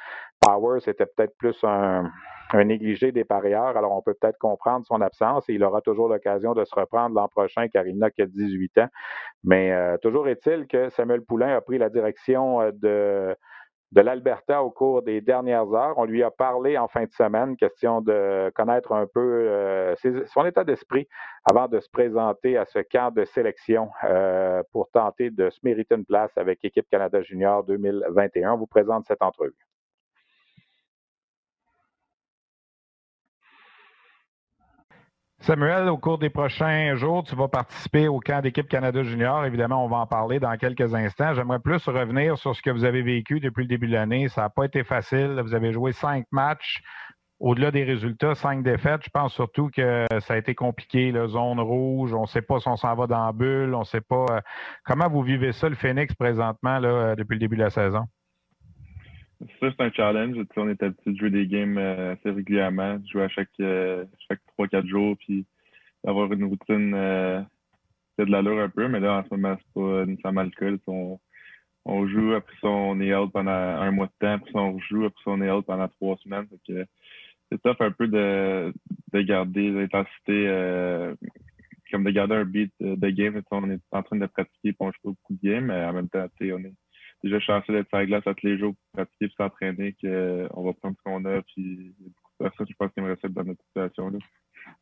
Power, 0.40 0.80
c'était 0.80 1.06
peut-être 1.06 1.36
plus 1.36 1.56
un, 1.64 2.10
négligé 2.54 3.12
des 3.12 3.24
parieurs, 3.24 3.76
alors 3.76 3.92
on 3.92 4.02
peut 4.02 4.14
peut-être 4.14 4.38
comprendre 4.38 4.84
son 4.86 5.00
absence 5.00 5.48
et 5.48 5.54
il 5.54 5.62
aura 5.62 5.80
toujours 5.80 6.08
l'occasion 6.08 6.52
de 6.52 6.64
se 6.64 6.74
reprendre 6.74 7.14
l'an 7.14 7.28
prochain 7.28 7.68
car 7.68 7.86
il 7.86 7.96
n'a 7.96 8.10
que 8.10 8.22
18 8.22 8.78
ans. 8.78 8.88
Mais 9.44 9.72
euh, 9.72 9.96
toujours 9.98 10.28
est-il 10.28 10.66
que 10.66 10.88
Samuel 10.90 11.22
Poulain 11.22 11.54
a 11.54 11.60
pris 11.60 11.78
la 11.78 11.88
direction 11.90 12.70
de 12.72 13.36
de 13.92 14.00
l'Alberta 14.00 14.62
au 14.62 14.70
cours 14.70 15.02
des 15.02 15.20
dernières 15.20 15.72
heures. 15.72 15.98
On 15.98 16.04
lui 16.04 16.22
a 16.22 16.30
parlé 16.30 16.78
en 16.78 16.88
fin 16.88 17.04
de 17.04 17.12
semaine, 17.12 17.56
question 17.56 18.00
de 18.00 18.50
connaître 18.54 18.92
un 18.92 19.06
peu 19.06 19.20
euh, 19.20 19.94
son 20.26 20.46
état 20.46 20.64
d'esprit 20.64 21.08
avant 21.44 21.66
de 21.66 21.80
se 21.80 21.88
présenter 21.90 22.56
à 22.56 22.64
ce 22.66 22.78
camp 22.78 23.12
de 23.12 23.24
sélection 23.24 23.90
euh, 24.04 24.62
pour 24.72 24.88
tenter 24.90 25.30
de 25.30 25.50
se 25.50 25.58
mériter 25.62 25.96
une 25.96 26.04
place 26.04 26.30
avec 26.36 26.60
l'équipe 26.62 26.86
Canada 26.90 27.20
Junior 27.22 27.64
2021. 27.64 28.52
On 28.52 28.58
vous 28.58 28.66
présente 28.66 29.06
cette 29.06 29.22
entrevue. 29.22 29.54
Samuel, 35.42 35.88
au 35.88 35.96
cours 35.96 36.18
des 36.18 36.28
prochains 36.28 36.94
jours, 36.96 37.24
tu 37.24 37.34
vas 37.34 37.48
participer 37.48 38.08
au 38.08 38.20
camp 38.20 38.42
d'équipe 38.42 38.68
Canada 38.68 39.02
Junior. 39.02 39.46
Évidemment, 39.46 39.82
on 39.82 39.88
va 39.88 39.96
en 39.96 40.06
parler 40.06 40.38
dans 40.38 40.54
quelques 40.58 40.94
instants. 40.94 41.32
J'aimerais 41.32 41.60
plus 41.60 41.82
revenir 41.88 42.36
sur 42.36 42.54
ce 42.54 42.60
que 42.60 42.68
vous 42.68 42.84
avez 42.84 43.00
vécu 43.00 43.40
depuis 43.40 43.62
le 43.62 43.68
début 43.68 43.86
de 43.86 43.94
l'année. 43.94 44.28
Ça 44.28 44.42
n'a 44.42 44.50
pas 44.50 44.64
été 44.66 44.84
facile. 44.84 45.40
Vous 45.42 45.54
avez 45.54 45.72
joué 45.72 45.92
cinq 45.92 46.26
matchs. 46.30 46.82
Au-delà 47.38 47.70
des 47.70 47.84
résultats, 47.84 48.34
cinq 48.34 48.62
défaites, 48.62 49.00
je 49.02 49.08
pense 49.08 49.32
surtout 49.32 49.70
que 49.74 50.04
ça 50.18 50.34
a 50.34 50.36
été 50.36 50.54
compliqué, 50.54 51.10
la 51.10 51.26
zone 51.26 51.58
rouge, 51.58 52.12
on 52.12 52.22
ne 52.22 52.26
sait 52.26 52.42
pas 52.42 52.60
si 52.60 52.68
on 52.68 52.76
s'en 52.76 52.94
va 52.94 53.06
dans 53.06 53.24
la 53.24 53.32
bulle, 53.32 53.74
on 53.74 53.78
ne 53.78 53.84
sait 53.84 54.02
pas. 54.02 54.26
Euh, 54.30 54.40
comment 54.84 55.08
vous 55.08 55.22
vivez 55.22 55.52
ça, 55.52 55.70
le 55.70 55.74
Phoenix, 55.74 56.14
présentement, 56.14 56.78
là, 56.78 57.16
depuis 57.16 57.36
le 57.36 57.40
début 57.40 57.56
de 57.56 57.62
la 57.62 57.70
saison? 57.70 58.04
Ça, 59.40 59.46
c'est 59.70 59.80
un 59.80 59.90
challenge. 59.90 60.36
on 60.56 60.68
est 60.68 60.82
habitué 60.82 61.12
de 61.12 61.16
jouer 61.16 61.30
des 61.30 61.46
games 61.46 61.78
euh, 61.78 62.12
assez 62.12 62.30
régulièrement, 62.30 62.98
de 62.98 63.06
jouer 63.08 63.22
à 63.22 63.28
chaque, 63.28 63.48
euh, 63.60 64.04
chaque 64.28 64.40
3-4 64.58 64.86
jours, 64.86 65.16
puis 65.16 65.46
d'avoir 66.04 66.30
une 66.32 66.44
routine 66.44 66.92
euh, 66.94 67.40
qui 68.14 68.22
a 68.22 68.24
de 68.26 68.30
l'allure 68.30 68.58
un 68.60 68.68
peu. 68.68 68.86
Mais 68.88 69.00
là, 69.00 69.18
en 69.18 69.24
ce 69.24 69.34
moment, 69.34 69.56
c'est 69.58 69.72
pas 69.72 70.04
nécessairement 70.04 70.42
le 70.42 70.50
cas. 70.50 70.82
On, 70.86 71.18
on 71.86 72.06
joue, 72.06 72.34
après 72.34 72.54
ça, 72.60 72.68
on 72.68 73.00
est 73.00 73.14
out 73.14 73.32
pendant 73.32 73.50
un 73.50 73.90
mois 73.90 74.08
de 74.08 74.12
temps, 74.20 74.34
après 74.34 74.52
ça, 74.52 74.58
on 74.58 74.74
rejoue, 74.74 75.06
après 75.06 75.22
ça, 75.24 75.30
on 75.30 75.40
est 75.40 75.50
out 75.50 75.64
pendant 75.64 75.88
trois 75.88 76.18
semaines. 76.18 76.46
c'est 76.68 77.62
tough 77.62 77.80
un 77.80 77.92
peu 77.92 78.08
de, 78.08 78.74
de 79.14 79.22
garder 79.22 79.70
l'intensité, 79.70 80.48
euh, 80.48 81.14
comme 81.90 82.04
de 82.04 82.10
garder 82.10 82.34
un 82.34 82.44
beat 82.44 82.74
de 82.78 83.08
game. 83.08 83.40
On 83.50 83.70
est 83.70 83.80
en 83.90 84.02
train 84.02 84.16
de 84.18 84.26
pratiquer, 84.26 84.76
on 84.80 84.92
joue 84.92 84.98
pas 85.02 85.10
beaucoup 85.10 85.34
de 85.34 85.48
games, 85.48 85.64
mais 85.64 85.82
en 85.82 85.94
même 85.94 86.10
temps, 86.10 86.26
on 86.42 86.58
est 86.58 86.74
déjà 87.22 87.40
chanceux 87.40 87.72
d'être 87.72 87.88
sur 87.88 87.98
la 87.98 88.06
glace 88.06 88.26
à 88.26 88.34
tous 88.34 88.46
les 88.46 88.58
jours 88.58 88.74
pour 88.74 89.04
pratiquer 89.04 89.26
et 89.26 89.34
s'entraîner, 89.36 89.92
qu'on 90.00 90.08
euh, 90.08 90.48
va 90.48 90.72
prendre 90.74 90.96
ce 90.96 91.02
qu'on 91.04 91.24
a. 91.24 91.42
Puis 91.42 91.54
il 91.56 91.86
y 92.00 92.06
a 92.06 92.08
beaucoup 92.08 92.32
de 92.40 92.48
personnes, 92.48 92.66
je 92.68 92.74
pense, 92.78 92.92
qui 92.92 93.00
me 93.00 93.10
recèlent 93.10 93.32
dans 93.32 93.44
notre 93.44 93.62
situation. 93.64 94.10
Là. 94.10 94.18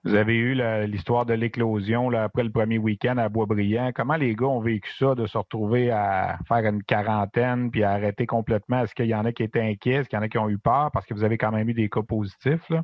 Vous 0.05 0.15
avez 0.15 0.37
eu 0.37 0.55
l'histoire 0.87 1.27
de 1.27 1.35
l'éclosion 1.35 2.11
après 2.11 2.45
le 2.45 2.51
premier 2.51 2.79
week-end 2.79 3.17
à 3.19 3.29
Boisbriand. 3.29 3.93
Comment 3.95 4.17
les 4.17 4.35
gars 4.35 4.47
ont 4.47 4.61
vécu 4.61 4.91
ça 4.93 5.15
de 5.15 5.27
se 5.27 5.37
retrouver 5.37 5.91
à 5.91 6.39
faire 6.49 6.65
une 6.65 6.83
quarantaine 6.83 7.71
puis 7.71 7.83
à 7.83 7.91
arrêter 7.91 8.27
complètement? 8.27 8.83
Est-ce 8.83 8.95
qu'il 8.95 9.07
y 9.07 9.15
en 9.15 9.25
a 9.25 9.33
qui 9.33 9.43
étaient 9.43 9.61
inquiets? 9.61 9.95
Est-ce 9.95 10.09
qu'il 10.09 10.17
y 10.17 10.21
en 10.21 10.25
a 10.25 10.29
qui 10.29 10.39
ont 10.39 10.49
eu 10.49 10.59
peur? 10.59 10.91
Parce 10.93 11.07
que 11.07 11.15
vous 11.15 11.25
avez 11.25 11.39
quand 11.39 11.53
même 11.53 11.69
eu 11.69 11.75
des 11.75 11.89
cas 11.89 12.03
positifs. 12.03 12.69
Là? 12.71 12.83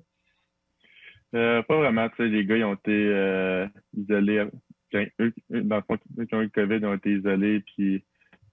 Euh, 1.34 1.62
pas 1.62 1.76
vraiment. 1.76 2.08
Les 2.18 2.44
gars, 2.44 2.56
ils 2.56 2.64
ont 2.64 2.74
été 2.74 2.92
euh, 2.92 3.66
isolés. 3.96 4.46
eux, 4.94 5.34
dans 5.50 5.76
le 5.76 5.82
fond, 5.82 5.98
ceux 6.16 6.26
qui 6.26 6.34
ont 6.34 6.42
eu 6.42 6.44
le 6.44 6.50
COVID, 6.50 6.76
ils 6.76 6.86
ont 6.86 6.94
été 6.94 7.12
isolés. 7.12 7.60
Puis 7.60 8.04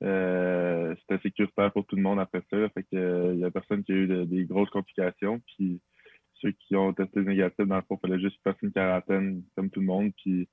euh, 0.03 0.95
c'était 1.01 1.21
sécuritaire 1.21 1.71
pour 1.71 1.85
tout 1.85 1.95
le 1.95 2.01
monde 2.01 2.19
après 2.19 2.41
ça. 2.49 2.69
Fait 2.69 2.83
que 2.83 3.33
il 3.33 3.39
y 3.39 3.45
a 3.45 3.51
personne 3.51 3.83
qui 3.83 3.91
a 3.91 3.95
eu 3.95 4.25
des 4.25 4.45
grosses 4.45 4.69
complications. 4.69 5.39
Puis 5.45 5.81
ceux 6.41 6.51
qui 6.51 6.75
ont 6.75 6.93
testé 6.93 7.21
négatif, 7.21 7.67
dans 7.67 7.77
le 7.77 7.81
fond, 7.83 7.99
il 8.01 8.07
fallait 8.07 8.21
juste 8.21 8.37
passer 8.43 8.59
une 8.63 8.71
quarantaine 8.71 9.43
comme 9.55 9.69
tout 9.69 9.79
le 9.79 9.85
monde. 9.85 10.11
Puis 10.17 10.47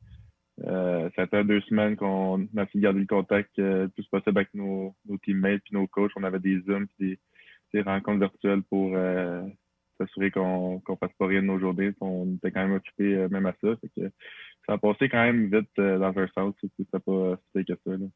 euh, 0.65 1.09
ça 1.17 1.27
fait 1.27 1.45
deux 1.45 1.61
semaines 1.63 1.97
qu'on 1.97 2.43
a 2.57 2.63
essayé 2.65 2.81
de 2.81 2.81
garder 2.81 3.01
le 3.01 3.07
contact 3.07 3.59
euh, 3.59 3.85
le 3.85 3.89
plus 3.89 4.07
possible 4.07 4.37
avec 4.39 4.53
nos, 4.55 4.95
nos 5.07 5.19
teammates 5.19 5.63
puis 5.65 5.75
nos 5.75 5.87
coachs. 5.87 6.13
On 6.17 6.25
avait 6.25 6.41
des 6.41 6.61
Zooms 6.63 6.87
des, 6.99 7.19
des 7.73 7.83
rencontres 7.83 8.21
virtuelles 8.21 8.63
pour 8.63 8.93
euh, 8.95 9.43
s'assurer 9.99 10.31
qu'on 10.31 10.81
qu'on 10.81 10.97
fasse 10.97 11.13
pas 11.19 11.27
rien 11.27 11.43
de 11.43 11.47
nos 11.47 11.59
journées. 11.59 11.93
On 12.01 12.35
était 12.35 12.51
quand 12.51 12.63
même 12.63 12.77
occupés 12.77 13.15
euh, 13.15 13.29
même 13.29 13.47
à 13.47 13.55
ça. 13.63 13.77
Fait 13.77 13.89
que 13.97 14.11
ça 14.67 14.75
a 14.75 14.79
passé 14.79 15.09
quand 15.09 15.23
même 15.23 15.47
vite 15.47 15.71
dans 15.77 16.19
un 16.19 16.29
sens. 16.29 16.55
C'était 16.61 16.99
pas 16.99 17.39
c'était 17.55 17.73
que 17.73 17.81
ça. 17.85 17.97
Là. 17.97 18.07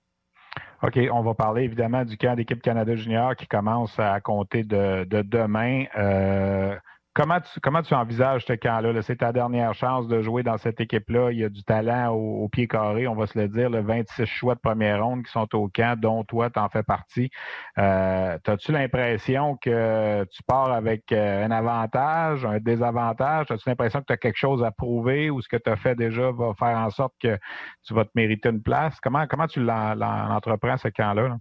OK, 0.82 0.98
on 1.12 1.22
va 1.22 1.34
parler 1.34 1.62
évidemment 1.62 2.04
du 2.04 2.16
camp 2.16 2.34
d'équipe 2.34 2.60
Canada 2.60 2.96
Junior 2.96 3.36
qui 3.36 3.46
commence 3.46 3.98
à 3.98 4.20
compter 4.20 4.64
de, 4.64 5.04
de 5.04 5.22
demain. 5.22 5.84
Euh, 5.96 6.76
Comment 7.14 7.40
tu, 7.40 7.60
comment 7.60 7.82
tu 7.82 7.92
envisages 7.92 8.46
ce 8.46 8.54
camp-là? 8.54 9.02
c'est 9.02 9.16
ta 9.16 9.32
dernière 9.32 9.74
chance 9.74 10.08
de 10.08 10.22
jouer 10.22 10.42
dans 10.42 10.56
cette 10.56 10.80
équipe-là. 10.80 11.30
Il 11.30 11.40
y 11.40 11.44
a 11.44 11.50
du 11.50 11.62
talent 11.62 12.14
au, 12.14 12.48
pied 12.48 12.66
carré, 12.66 13.06
on 13.06 13.14
va 13.14 13.26
se 13.26 13.38
le 13.38 13.48
dire. 13.48 13.68
Le 13.68 13.82
26 13.82 14.24
choix 14.24 14.54
de 14.54 14.60
première 14.60 15.04
ronde 15.04 15.22
qui 15.22 15.30
sont 15.30 15.54
au 15.54 15.68
camp, 15.68 15.98
dont 16.00 16.24
toi, 16.24 16.48
tu 16.48 16.58
en 16.58 16.70
fais 16.70 16.82
partie. 16.82 17.30
Euh, 17.76 18.38
As-tu 18.46 18.72
l'impression 18.72 19.58
que 19.58 20.24
tu 20.24 20.42
pars 20.44 20.72
avec 20.72 21.12
euh, 21.12 21.44
un 21.44 21.50
avantage, 21.50 22.46
un 22.46 22.58
désavantage? 22.60 23.50
As-tu 23.50 23.68
l'impression 23.68 24.00
que 24.00 24.06
tu 24.06 24.12
as 24.14 24.16
quelque 24.16 24.38
chose 24.38 24.64
à 24.64 24.70
prouver 24.70 25.28
ou 25.28 25.42
ce 25.42 25.48
que 25.50 25.58
tu 25.58 25.68
as 25.68 25.76
fait 25.76 25.94
déjà 25.94 26.30
va 26.30 26.54
faire 26.54 26.78
en 26.78 26.88
sorte 26.88 27.12
que 27.20 27.38
tu 27.84 27.92
vas 27.92 28.06
te 28.06 28.12
mériter 28.14 28.48
une 28.48 28.62
place? 28.62 28.98
Comment, 29.00 29.26
comment 29.26 29.46
tu 29.46 29.60
l'entreprends, 29.62 30.78
ce 30.78 30.88
camp-là? 30.88 31.28
Là? 31.28 31.36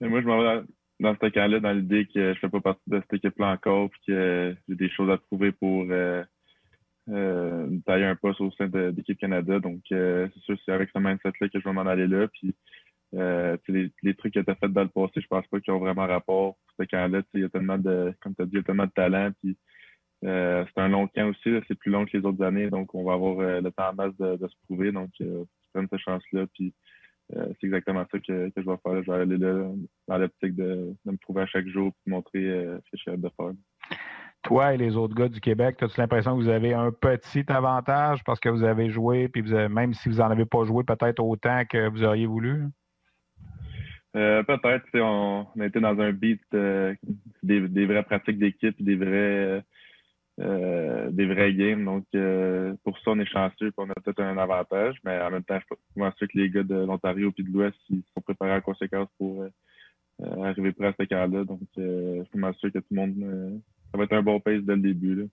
Moi, 0.00 0.20
je 0.20 0.26
m'en 0.26 0.62
dans 1.00 1.16
ce 1.20 1.26
cas-là, 1.28 1.60
dans 1.60 1.72
l'idée 1.72 2.06
que 2.06 2.34
je 2.34 2.38
fais 2.38 2.48
pas 2.48 2.60
partie 2.60 2.88
de 2.88 3.00
cette 3.00 3.14
équipe-là 3.14 3.52
encore, 3.52 3.90
puis 3.90 4.00
que 4.08 4.56
j'ai 4.68 4.74
des 4.74 4.90
choses 4.90 5.10
à 5.10 5.18
prouver 5.18 5.52
pour 5.52 5.86
euh, 5.90 6.24
euh, 7.10 7.78
tailler 7.86 8.04
un 8.04 8.16
poste 8.16 8.40
au 8.40 8.50
sein 8.52 8.68
de, 8.68 8.92
l'équipe 8.96 9.18
Canada. 9.18 9.60
Donc, 9.60 9.80
euh, 9.92 10.28
c'est 10.34 10.42
sûr, 10.42 10.58
c'est 10.64 10.72
avec 10.72 10.90
ce 10.94 10.98
mindset-là 10.98 11.48
que 11.48 11.60
je 11.60 11.64
vais 11.64 11.72
m'en 11.72 11.86
aller 11.86 12.06
là. 12.06 12.28
Puis, 12.28 12.54
euh, 13.14 13.56
les, 13.68 13.90
les 14.02 14.14
trucs 14.14 14.34
que 14.34 14.40
tu 14.40 14.50
as 14.50 14.54
fait 14.56 14.68
dans 14.68 14.82
le 14.82 14.88
passé, 14.88 15.20
je 15.20 15.26
pense 15.26 15.46
pas 15.46 15.60
qu'ils 15.60 15.72
ont 15.72 15.78
vraiment 15.78 16.06
rapport. 16.06 16.56
Ce 16.78 16.84
camp-là, 16.84 17.22
il 17.34 17.40
y 17.40 17.44
a 17.44 17.48
tellement 17.48 17.78
de, 17.78 18.12
comme 18.20 18.34
tu 18.34 18.42
as 18.42 18.46
dit, 18.46 18.52
il 18.54 18.58
y 18.58 18.60
a 18.60 18.64
tellement 18.64 18.86
de 18.86 18.90
talent. 18.90 19.30
Puis, 19.40 19.56
euh, 20.24 20.64
c'est 20.66 20.80
un 20.80 20.88
long 20.88 21.06
camp 21.06 21.28
aussi, 21.28 21.50
c'est 21.68 21.78
plus 21.78 21.90
long 21.90 22.04
que 22.04 22.16
les 22.16 22.24
autres 22.24 22.42
années. 22.44 22.70
Donc, 22.70 22.94
on 22.94 23.04
va 23.04 23.14
avoir 23.14 23.60
le 23.60 23.70
temps 23.70 23.90
en 23.90 23.94
masse 23.94 24.16
de, 24.18 24.46
se 24.46 24.54
prouver. 24.64 24.92
Donc, 24.92 25.10
euh, 25.20 25.44
prends 25.72 25.86
cette 25.88 26.00
chance-là. 26.00 26.46
Puis, 26.54 26.66
euh, 26.66 26.87
c'est 27.30 27.64
exactement 27.64 28.04
ça 28.10 28.18
que, 28.18 28.48
que, 28.48 28.62
je 28.62 28.66
vais 28.66 28.76
faire. 28.82 29.02
Je 29.02 29.10
vais 29.10 29.18
aller 29.18 29.38
là 29.38 29.70
dans 30.06 30.18
l'optique 30.18 30.54
de, 30.54 30.94
de, 31.04 31.10
me 31.10 31.16
prouver 31.16 31.42
à 31.42 31.46
chaque 31.46 31.66
jour 31.66 31.92
et 32.06 32.10
montrer 32.10 32.44
euh, 32.44 32.76
ce 32.76 32.90
que 32.90 32.96
je 32.96 33.10
suis 33.10 33.18
de 33.18 33.30
faire. 33.36 33.52
Toi 34.42 34.74
et 34.74 34.76
les 34.76 34.96
autres 34.96 35.14
gars 35.14 35.28
du 35.28 35.40
Québec, 35.40 35.82
as-tu 35.82 36.00
l'impression 36.00 36.36
que 36.36 36.42
vous 36.42 36.48
avez 36.48 36.72
un 36.72 36.92
petit 36.92 37.44
avantage 37.48 38.22
parce 38.24 38.40
que 38.40 38.48
vous 38.48 38.62
avez 38.62 38.88
joué, 38.88 39.28
puis 39.28 39.42
vous 39.42 39.54
même 39.68 39.92
si 39.94 40.08
vous 40.08 40.16
n'en 40.16 40.30
avez 40.30 40.46
pas 40.46 40.64
joué 40.64 40.84
peut-être 40.84 41.22
autant 41.22 41.64
que 41.68 41.88
vous 41.88 42.04
auriez 42.04 42.26
voulu? 42.26 42.64
Euh, 44.16 44.42
peut-être. 44.44 44.86
On, 44.94 45.46
on, 45.54 45.60
a 45.60 45.66
été 45.66 45.80
dans 45.80 45.98
un 46.00 46.12
beat 46.12 46.40
euh, 46.54 46.94
des, 47.42 47.68
des, 47.68 47.86
vraies 47.86 48.04
pratiques 48.04 48.38
d'équipe, 48.38 48.82
des 48.82 48.96
vrais 48.96 49.62
euh, 50.40 51.10
des 51.10 51.26
vrais 51.26 51.52
games. 51.52 51.84
Donc, 51.84 52.04
euh, 52.14 52.74
pour 52.84 52.96
ça, 52.98 53.10
on 53.10 53.18
est 53.18 53.26
chanceux 53.26 53.72
on 53.76 53.90
a 53.90 53.94
peut-être 53.94 54.20
un 54.20 54.38
avantage. 54.38 54.96
Mais 55.04 55.20
en 55.20 55.30
même 55.30 55.44
temps, 55.44 55.58
je 55.60 55.74
pense 55.96 56.14
que 56.14 56.26
les 56.34 56.50
gars 56.50 56.62
de 56.62 56.76
l'Ontario 56.76 57.32
et 57.36 57.42
de 57.42 57.50
l'Ouest, 57.50 57.76
ils 57.90 58.02
sont 58.14 58.20
préparés 58.20 58.54
en 58.54 58.60
conséquence 58.60 59.08
pour 59.18 59.42
euh, 59.42 60.42
arriver 60.44 60.72
près 60.72 60.88
à 60.88 60.94
ce 60.98 61.04
camp-là. 61.04 61.44
Donc, 61.44 61.60
je 61.76 62.22
suis 62.24 62.58
sûr 62.58 62.72
que 62.72 62.78
tout 62.78 62.84
le 62.90 62.96
monde, 62.96 63.60
ça 63.90 63.98
va 63.98 64.04
être 64.04 64.12
un 64.12 64.22
bon 64.22 64.40
pace 64.40 64.62
dès 64.62 64.76
le 64.76 64.82
début. 64.82 65.14
Là. 65.14 65.24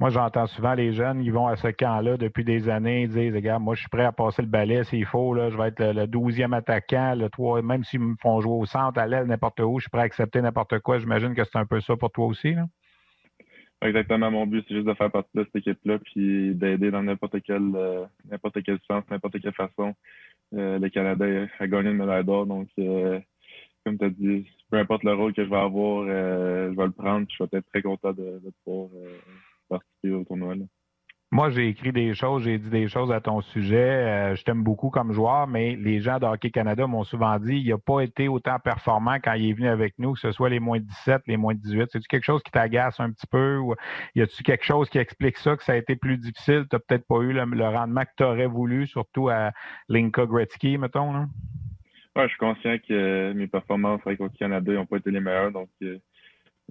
Moi, 0.00 0.08
j'entends 0.08 0.46
souvent 0.46 0.72
les 0.72 0.94
jeunes, 0.94 1.20
ils 1.20 1.30
vont 1.30 1.46
à 1.46 1.56
ce 1.56 1.68
camp-là 1.68 2.16
depuis 2.16 2.42
des 2.42 2.70
années, 2.70 3.02
ils 3.02 3.10
disent, 3.10 3.34
regarde, 3.34 3.62
moi, 3.62 3.74
je 3.74 3.80
suis 3.80 3.90
prêt 3.90 4.04
à 4.04 4.12
passer 4.12 4.40
le 4.40 4.48
balai 4.48 4.82
s'il 4.84 5.04
faut, 5.04 5.34
là, 5.34 5.50
je 5.50 5.58
vais 5.58 5.68
être 5.68 5.82
le 5.82 6.06
douzième 6.06 6.54
attaquant, 6.54 7.14
le 7.14 7.28
3, 7.28 7.60
même 7.60 7.84
s'ils 7.84 8.00
me 8.00 8.14
font 8.22 8.40
jouer 8.40 8.54
au 8.54 8.64
centre, 8.64 8.98
à 8.98 9.06
l'aile, 9.06 9.26
n'importe 9.26 9.60
où, 9.60 9.78
je 9.78 9.82
suis 9.82 9.90
prêt 9.90 10.00
à 10.00 10.04
accepter 10.04 10.40
n'importe 10.40 10.78
quoi. 10.78 10.98
J'imagine 10.98 11.34
que 11.34 11.44
c'est 11.44 11.58
un 11.58 11.66
peu 11.66 11.82
ça 11.82 11.96
pour 11.96 12.10
toi 12.10 12.24
aussi. 12.24 12.54
Là? 12.54 12.64
Exactement, 13.82 14.30
mon 14.30 14.46
but, 14.46 14.62
c'est 14.68 14.74
juste 14.74 14.86
de 14.86 14.92
faire 14.94 15.10
partie 15.10 15.30
de 15.34 15.44
cette 15.44 15.56
équipe-là, 15.56 15.98
puis 16.00 16.54
d'aider 16.54 16.90
dans 16.90 17.02
n'importe 17.02 17.40
quel 17.42 17.74
euh, 17.74 18.04
n'importe 18.30 18.62
quel 18.62 18.78
sens, 18.86 19.04
n'importe 19.10 19.40
quelle 19.40 19.54
façon 19.54 19.94
euh, 20.54 20.78
le 20.78 20.88
Canada 20.90 21.24
à 21.58 21.66
gagner 21.66 21.90
une 21.90 21.96
médaille 21.96 22.24
d'or. 22.24 22.46
Donc, 22.46 22.68
euh, 22.78 23.18
comme 23.84 23.98
tu 23.98 24.04
as 24.04 24.10
dit, 24.10 24.46
peu 24.70 24.76
importe 24.76 25.04
le 25.04 25.14
rôle 25.14 25.32
que 25.32 25.44
je 25.44 25.48
vais 25.48 25.56
avoir, 25.56 26.04
je 26.06 26.76
vais 26.76 26.84
le 26.84 26.92
prendre. 26.92 27.26
Je 27.30 27.42
vais 27.42 27.48
être 27.58 27.68
très 27.70 27.80
content 27.80 28.12
de, 28.12 28.40
de 28.44 28.52
pouvoir 28.64 28.90
participer 29.68 30.10
au 30.12 30.24
tournoi. 30.24 30.56
Là. 30.56 30.64
Moi, 31.32 31.50
j'ai 31.50 31.68
écrit 31.68 31.92
des 31.92 32.12
choses, 32.12 32.42
j'ai 32.42 32.58
dit 32.58 32.70
des 32.70 32.88
choses 32.88 33.12
à 33.12 33.20
ton 33.20 33.40
sujet. 33.40 33.76
Euh, 33.76 34.34
je 34.34 34.42
t'aime 34.42 34.64
beaucoup 34.64 34.90
comme 34.90 35.12
joueur, 35.12 35.46
mais 35.46 35.76
les 35.76 36.00
gens 36.00 36.18
de 36.18 36.26
Hockey 36.26 36.50
Canada 36.50 36.88
m'ont 36.88 37.04
souvent 37.04 37.38
dit 37.38 37.56
il 37.56 37.68
n'a 37.68 37.78
pas 37.78 38.00
été 38.00 38.26
autant 38.26 38.58
performant 38.58 39.14
quand 39.22 39.34
il 39.34 39.50
est 39.50 39.52
venu 39.52 39.68
avec 39.68 39.94
nous, 40.00 40.14
que 40.14 40.18
ce 40.18 40.32
soit 40.32 40.48
les 40.48 40.58
moins 40.58 40.80
17, 40.80 41.22
les 41.28 41.36
moins 41.36 41.54
18. 41.54 41.88
C'est-tu 41.92 42.08
quelque 42.08 42.24
chose 42.24 42.42
qui 42.42 42.50
t'agace 42.50 42.98
un 42.98 43.12
petit 43.12 43.28
peu 43.28 43.58
ou 43.58 43.76
y 44.16 44.22
a-tu 44.22 44.42
quelque 44.42 44.64
chose 44.64 44.90
qui 44.90 44.98
explique 44.98 45.36
ça, 45.36 45.56
que 45.56 45.62
ça 45.62 45.74
a 45.74 45.76
été 45.76 45.94
plus 45.94 46.18
difficile? 46.18 46.66
Tu 46.68 46.74
n'as 46.74 46.80
peut-être 46.80 47.06
pas 47.06 47.20
eu 47.20 47.32
le, 47.32 47.68
rendement 47.68 48.02
que 48.02 48.10
tu 48.16 48.24
aurais 48.24 48.48
voulu, 48.48 48.88
surtout 48.88 49.28
à 49.28 49.52
Linka 49.88 50.26
Gretzky, 50.26 50.78
mettons? 50.78 51.12
Là? 51.12 51.26
Ouais, 52.16 52.24
je 52.24 52.30
suis 52.30 52.38
conscient 52.38 52.76
que 52.88 53.32
mes 53.34 53.46
performances 53.46 54.00
avec 54.04 54.20
Hockey 54.20 54.38
Canada 54.38 54.72
n'ont 54.72 54.86
pas 54.86 54.96
été 54.96 55.12
les 55.12 55.20
meilleures, 55.20 55.52
donc. 55.52 55.68
Euh, 55.82 55.98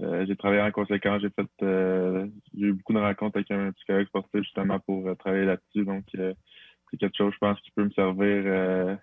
euh, 0.01 0.25
j'ai 0.27 0.35
travaillé 0.35 0.61
en 0.61 0.71
conséquence. 0.71 1.21
J'ai 1.21 1.29
fait 1.29 1.49
euh, 1.63 2.27
j'ai 2.55 2.67
eu 2.67 2.73
beaucoup 2.73 2.93
de 2.93 2.99
rencontres 2.99 3.37
avec 3.37 3.51
un 3.51 3.71
psychologue 3.73 4.07
sportif 4.07 4.41
justement 4.43 4.79
pour 4.79 5.07
euh, 5.07 5.15
travailler 5.15 5.45
là-dessus. 5.45 5.85
Donc 5.85 6.05
c'est 6.13 6.97
quelque 6.97 7.17
chose, 7.17 7.33
je 7.33 7.39
pense, 7.39 7.59
qui 7.61 7.71
peut 7.71 7.83
me 7.83 7.91
servir 7.91 8.97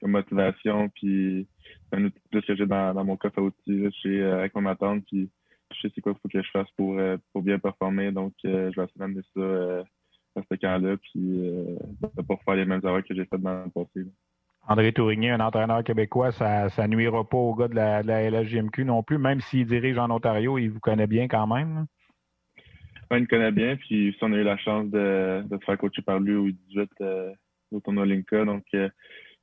comme 0.00 0.10
motivation. 0.10 0.88
Puis 0.90 1.46
un 1.92 2.04
outil 2.04 2.20
plus 2.30 2.42
que 2.42 2.54
j'ai 2.54 2.66
dans, 2.66 2.94
dans, 2.94 3.04
mon 3.04 3.16
coffre 3.16 3.38
à 3.38 3.42
outils 3.42 3.90
chez, 4.02 4.22
avec 4.22 4.54
mon 4.54 4.66
attente. 4.66 5.04
Puis 5.06 5.30
je 5.74 5.80
sais 5.80 5.92
c'est 5.94 6.00
quoi 6.00 6.12
qu'il 6.12 6.20
faut 6.20 6.28
que 6.28 6.42
je 6.42 6.50
fasse 6.50 6.70
pour, 6.76 7.00
pour 7.32 7.42
bien 7.42 7.58
performer. 7.58 8.12
Donc 8.12 8.34
je 8.44 8.48
vais 8.48 8.68
essayer 8.68 8.90
d'amener 8.96 9.22
ça 9.34 9.84
à 10.36 10.42
ce 10.50 10.56
camp-là. 10.56 10.96
Puis 10.98 11.20
de 11.20 12.22
pas 12.22 12.36
faire 12.44 12.54
les 12.56 12.64
mêmes 12.64 12.80
erreurs 12.84 13.04
que 13.04 13.14
j'ai 13.14 13.24
faites 13.24 13.40
dans 13.40 13.64
le 13.64 13.70
passé. 13.70 14.06
André 14.68 14.92
Tourigny, 14.92 15.28
un 15.28 15.40
entraîneur 15.40 15.82
québécois, 15.82 16.30
ça, 16.30 16.86
nuira 16.86 17.28
pas 17.28 17.36
au 17.36 17.54
gars 17.54 17.68
de 17.68 17.74
la, 17.74 18.02
de 18.02 18.84
non 18.84 19.02
plus, 19.02 19.18
même 19.18 19.40
s'il 19.40 19.66
dirige 19.66 19.98
en 19.98 20.10
Ontario, 20.10 20.56
il 20.56 20.68
vous 20.68 20.80
connaît 20.80 21.08
bien 21.08 21.26
quand 21.26 21.46
même. 21.46 21.86
Oui, 23.10 23.18
il 23.18 23.22
me 23.22 23.26
connaît 23.26 23.52
bien, 23.52 23.76
puis 23.76 24.16
on 24.22 24.32
a 24.32 24.36
eu 24.36 24.44
la 24.44 24.56
chance 24.56 24.88
de, 24.88 25.42
de 25.46 25.58
se 25.58 25.64
faire 25.64 25.78
coacher 25.78 26.02
par 26.02 26.20
lui 26.20 26.34
au 26.34 26.48
18 26.50 26.90
euh, 27.00 27.32
au 27.72 27.80
tournoi 27.80 28.06
Linka, 28.06 28.44
donc 28.44 28.64
euh, 28.74 28.88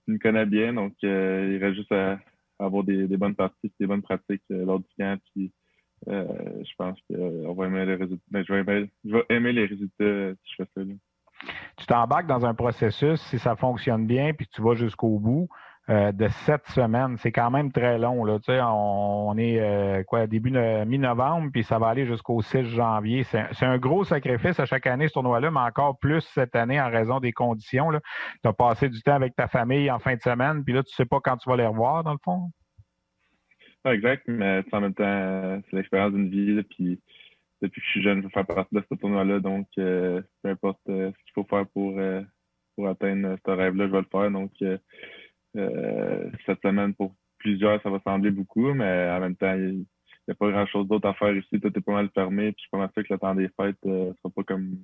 il 0.08 0.14
me 0.14 0.20
connaît 0.20 0.46
bien, 0.46 0.74
donc 0.74 0.94
euh, 1.04 1.52
il 1.54 1.64
reste 1.64 1.76
juste 1.76 1.92
à, 1.92 2.18
avoir 2.58 2.84
des, 2.84 3.08
des, 3.08 3.18
bonnes 3.18 3.36
parties, 3.36 3.72
des 3.80 3.88
bonnes 3.88 4.02
pratiques 4.02 4.44
lors 4.50 4.80
du 4.80 4.88
camp, 4.98 5.20
puis 5.34 5.52
je 6.08 6.74
pense 6.78 6.98
qu'on 7.10 7.54
va 7.54 7.66
aimer 7.68 7.86
les 7.86 7.96
résultats. 7.96 8.26
Ben, 8.32 8.44
je, 8.48 8.54
vais 8.54 8.60
aimer, 8.62 8.90
je 9.04 9.12
vais 9.12 9.26
aimer 9.30 9.52
les 9.52 9.66
résultats 9.66 10.34
si 10.34 10.54
je 10.58 10.64
fais 10.64 10.70
ça. 10.74 10.82
Là 10.82 10.94
tu 11.78 11.86
t'embarques 11.86 12.28
dans 12.28 12.46
un 12.46 12.54
processus, 12.54 13.22
si 13.22 13.40
ça 13.40 13.56
fonctionne 13.56 14.06
bien, 14.06 14.34
puis 14.34 14.48
tu 14.48 14.62
vas 14.62 14.76
jusqu'au 14.76 15.20
bout, 15.20 15.48
euh, 15.90 16.12
de 16.12 16.28
sept 16.28 16.68
semaines. 16.68 17.18
C'est 17.18 17.32
quand 17.32 17.50
même 17.50 17.72
très 17.72 17.98
long. 17.98 18.24
Là. 18.24 18.38
Tu 18.38 18.52
sais, 18.52 18.60
on, 18.62 19.36
est 19.40 19.60
euh, 19.60 20.04
quoi 20.04 20.28
début 20.28 20.52
mi-novembre, 20.52 21.50
puis 21.52 21.64
ça 21.64 21.80
va 21.80 21.88
aller 21.88 22.06
jusqu'au 22.06 22.44
6 22.44 22.64
janvier. 22.66 23.24
C'est 23.24 23.66
un 23.66 23.78
gros 23.80 24.04
sacrifice 24.04 24.60
à 24.60 24.66
chaque 24.66 24.86
année, 24.86 25.08
ce 25.08 25.14
tournoi-là, 25.14 25.50
mais 25.50 25.62
encore 25.62 25.98
plus 25.98 26.22
cette 26.22 26.56
année 26.56 26.80
en 26.80 26.90
raison 26.90 27.20
des 27.20 27.32
conditions. 27.32 27.90
Tu 27.92 28.48
as 28.48 28.54
passé 28.54 28.90
du 28.90 29.02
temps 29.02 29.16
avec 29.16 29.36
ta 29.36 29.48
famille 29.48 29.90
en 29.90 29.98
fin 29.98 30.16
de 30.16 30.22
semaine, 30.22 30.64
puis 30.64 30.74
là, 30.74 30.84
tu 30.84 30.94
sais 30.94 31.06
pas 31.06 31.20
quand 31.22 31.38
tu 31.38 31.50
vas 31.50 31.56
les 31.56 31.66
revoir, 31.66 32.04
dans 32.04 32.14
le 32.14 32.20
fond? 32.24 32.52
exact, 33.86 34.26
mais 34.28 34.62
en 34.72 34.82
même 34.82 34.94
temps, 34.94 35.62
c'est 35.70 35.76
l'expérience 35.76 36.12
d'une 36.12 36.30
vie, 36.30 36.62
puis 36.70 37.00
depuis 37.62 37.82
que 37.82 37.86
je 37.86 37.92
suis 37.92 38.02
jeune, 38.02 38.20
je 38.20 38.24
veux 38.24 38.30
faire 38.30 38.46
partie 38.46 38.74
de 38.74 38.84
ce 38.90 38.96
tournoi-là. 38.96 39.40
Donc, 39.40 39.68
euh, 39.78 40.22
peu 40.42 40.50
importe 40.50 40.80
euh, 40.90 41.12
ce 41.12 41.24
qu'il 41.24 41.34
faut 41.36 41.44
faire 41.44 41.68
pour, 41.68 42.00
euh, 42.00 42.22
pour 42.76 42.88
atteindre 42.88 43.36
ce 43.46 43.52
rêve-là, 43.52 43.88
je 43.88 43.92
vais 43.92 44.02
le 44.02 44.08
faire. 44.12 44.32
Donc, 44.32 44.52
cette 46.46 46.62
semaine, 46.62 46.94
pour 46.94 47.16
plusieurs, 47.38 47.82
ça 47.82 47.90
va 47.90 48.00
sembler 48.06 48.32
beaucoup, 48.32 48.74
mais 48.74 49.10
en 49.10 49.20
même 49.20 49.36
temps, 49.36 49.56
il 49.56 49.80
n'y 49.80 50.32
a 50.32 50.36
pas 50.36 50.50
grand-chose 50.52 50.88
d'autre 50.88 51.08
à 51.08 51.14
faire 51.14 51.36
ici. 51.36 51.60
Tout 51.60 51.68
est 51.76 51.82
pas 51.82 51.94
mal 51.94 52.10
fermé. 52.14 52.52
Puis, 52.52 52.56
je 52.58 52.62
suis 52.62 52.70
pas 52.72 52.78
mal 52.78 52.90
sûr 52.94 53.04
que 53.04 53.14
le 53.14 53.20
temps 53.20 53.36
des 53.36 53.50
fêtes 53.50 53.84
ne 53.84 54.14
sera 54.14 54.30
pas 54.34 54.44
comme 54.44 54.78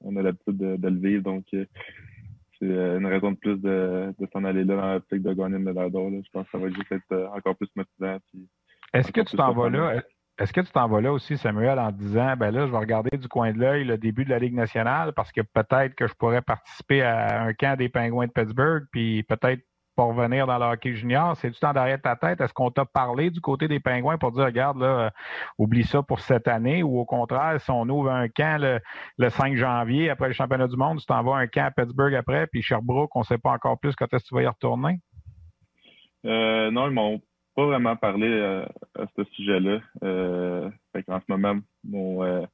on 0.00 0.16
a 0.16 0.22
l'habitude 0.22 0.56
de, 0.56 0.88
le 0.88 0.98
vivre. 0.98 1.22
Donc, 1.22 1.44
c'est 1.50 2.66
une 2.66 3.06
raison 3.06 3.32
de 3.32 3.36
plus 3.36 3.56
de, 3.56 4.14
de 4.18 4.26
s'en 4.32 4.44
aller 4.44 4.64
là 4.64 4.76
dans 4.76 4.92
l'optique 4.94 5.22
de 5.22 5.32
gagner 5.32 5.56
une 5.56 5.64
médaille 5.64 5.90
d'or. 5.90 6.10
Je 6.10 6.30
pense 6.32 6.46
que 6.46 6.52
ça 6.52 6.58
va 6.58 6.68
juste 6.68 6.90
être 6.90 7.30
encore 7.34 7.56
plus 7.56 7.68
motivant. 7.76 8.18
Est-ce 8.94 9.12
que 9.12 9.20
tu 9.20 9.36
t'en 9.36 9.52
vas 9.52 9.68
là? 9.68 10.02
Est-ce 10.38 10.52
que 10.52 10.60
tu 10.60 10.70
t'en 10.70 10.86
vas 10.86 11.00
là 11.00 11.12
aussi, 11.12 11.38
Samuel, 11.38 11.78
en 11.78 11.90
disant, 11.90 12.36
ben 12.36 12.50
là, 12.50 12.66
je 12.66 12.72
vais 12.72 12.78
regarder 12.78 13.16
du 13.16 13.26
coin 13.26 13.52
de 13.52 13.58
l'œil 13.58 13.84
le 13.84 13.96
début 13.96 14.24
de 14.24 14.30
la 14.30 14.38
Ligue 14.38 14.54
nationale 14.54 15.14
parce 15.14 15.32
que 15.32 15.40
peut-être 15.40 15.94
que 15.94 16.06
je 16.06 16.14
pourrais 16.14 16.42
participer 16.42 17.02
à 17.02 17.42
un 17.42 17.54
camp 17.54 17.76
des 17.78 17.88
Pingouins 17.88 18.26
de 18.26 18.32
Pittsburgh, 18.32 18.84
puis 18.92 19.22
peut-être 19.22 19.62
pour 19.96 20.08
revenir 20.08 20.46
dans 20.46 20.58
le 20.58 20.66
hockey 20.66 20.94
junior. 20.94 21.34
C'est 21.36 21.50
du 21.50 21.58
temps 21.58 21.72
derrière 21.72 22.00
ta 22.00 22.14
tête? 22.14 22.40
Est-ce 22.40 22.52
qu'on 22.52 22.70
t'a 22.70 22.84
parlé 22.84 23.30
du 23.30 23.40
côté 23.40 23.66
des 23.66 23.80
Pingouins 23.80 24.18
pour 24.18 24.30
dire, 24.30 24.44
regarde, 24.44 24.78
là, 24.78 25.10
oublie 25.58 25.84
ça 25.84 26.02
pour 26.02 26.20
cette 26.20 26.46
année, 26.46 26.82
ou 26.82 26.98
au 26.98 27.06
contraire, 27.06 27.58
si 27.60 27.70
on 27.70 27.88
ouvre 27.88 28.10
un 28.10 28.28
camp 28.28 28.60
le, 29.18 29.28
5 29.30 29.56
janvier 29.56 30.10
après 30.10 30.28
le 30.28 30.34
championnat 30.34 30.68
du 30.68 30.76
monde, 30.76 31.00
tu 31.00 31.06
t'en 31.06 31.22
vas 31.24 31.36
un 31.36 31.46
camp 31.46 31.66
à 31.66 31.70
Pittsburgh 31.70 32.14
après, 32.14 32.46
puis 32.46 32.62
Sherbrooke, 32.62 33.16
on 33.16 33.20
ne 33.20 33.24
sait 33.24 33.38
pas 33.38 33.50
encore 33.50 33.80
plus 33.80 33.96
quand 33.96 34.12
est-ce 34.12 34.24
que 34.24 34.28
tu 34.28 34.34
vas 34.34 34.42
y 34.42 34.46
retourner? 34.46 35.00
Euh, 36.26 36.70
non, 36.70 36.88
ils 36.88 36.92
m'ont 36.92 37.20
pas 37.56 37.64
vraiment 37.64 37.96
parlé 37.96 38.28
euh, 38.28 38.66
à 38.94 39.06
ce 39.16 39.24
sujet-là. 39.32 39.80
Euh, 40.04 40.70
en 41.08 41.20
ce 41.20 41.24
moment, 41.28 41.58
mon, 41.82 42.22
euh, 42.22 42.44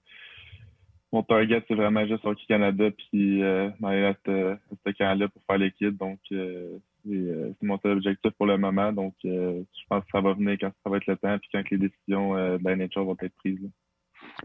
mon 1.12 1.24
target, 1.24 1.62
c'est 1.66 1.74
vraiment 1.74 2.06
juste 2.06 2.24
Hockey 2.24 2.44
Canada 2.48 2.88
puis 2.90 3.40
d'aller 3.40 4.04
à 4.04 4.14
ce 4.24 4.92
camp-là 4.96 5.28
pour 5.28 5.42
faire 5.42 5.58
l'équipe. 5.58 5.96
Donc, 5.96 6.20
c'est 6.30 7.62
mon 7.62 7.78
seul 7.80 7.96
objectif 7.96 8.30
pour 8.38 8.46
le 8.46 8.56
moment. 8.56 8.92
Donc, 8.92 9.14
je 9.24 9.64
pense 9.88 10.04
que 10.04 10.10
ça 10.12 10.20
va 10.20 10.34
venir 10.34 10.56
quand 10.60 10.70
ça 10.84 10.90
va 10.90 10.96
être 10.98 11.06
le 11.06 11.16
temps 11.16 11.36
puis 11.38 11.50
quand 11.52 11.68
les 11.70 11.78
décisions 11.78 12.34
de 12.34 12.64
la 12.64 12.76
NHL 12.76 13.04
vont 13.04 13.16
être 13.20 13.36
prises. 13.36 13.68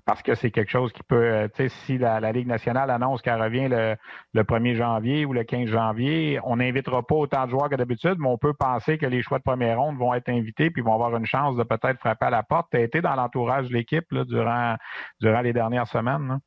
Parce 0.06 0.22
que 0.22 0.36
c'est 0.36 0.52
quelque 0.52 0.70
chose 0.70 0.92
qui 0.94 1.04
peut, 1.04 1.16
euh, 1.16 1.48
tu 1.48 1.64
sais, 1.64 1.70
si 1.86 1.98
la, 1.98 2.32
Ligue 2.32 2.48
nationale 2.48 2.90
annonce 2.90 3.22
qu'elle 3.22 3.42
revient 3.42 3.68
le, 3.70 4.44
1er 4.44 4.76
janvier 4.76 5.26
ou 5.26 5.34
le 5.34 5.44
15 5.44 5.70
janvier, 5.70 6.40
on 6.44 6.58
n'invitera 6.58 7.06
pas 7.06 7.16
autant 7.16 7.46
de 7.46 7.52
joueurs 7.52 7.70
que 7.70 7.76
d'habitude, 7.76 8.16
mais 8.20 8.28
on 8.28 8.38
peut 8.38 8.54
penser 8.54 8.98
que 8.98 9.06
les 9.06 9.22
choix 9.22 9.38
de 9.40 9.44
première 9.44 9.80
ronde 9.80 9.98
vont 9.98 10.14
être 10.14 10.30
invités 10.30 10.70
puis 10.70 10.82
vont 10.82 10.94
avoir 10.94 11.16
une 11.16 11.26
chance 11.26 11.56
de 11.56 11.64
peut-être 11.64 12.00
frapper 12.00 12.26
à 12.26 12.30
la 12.30 12.44
porte. 12.44 12.68
Tu 12.72 12.78
as 12.78 12.82
été 12.82 13.02
dans 13.02 13.16
l'entourage 13.16 13.70
de 13.70 13.74
l'équipe 13.74 14.06
durant, 14.14 14.76
durant 15.20 15.42
les 15.42 15.54
dernières 15.54 15.88
semaines. 15.88 16.40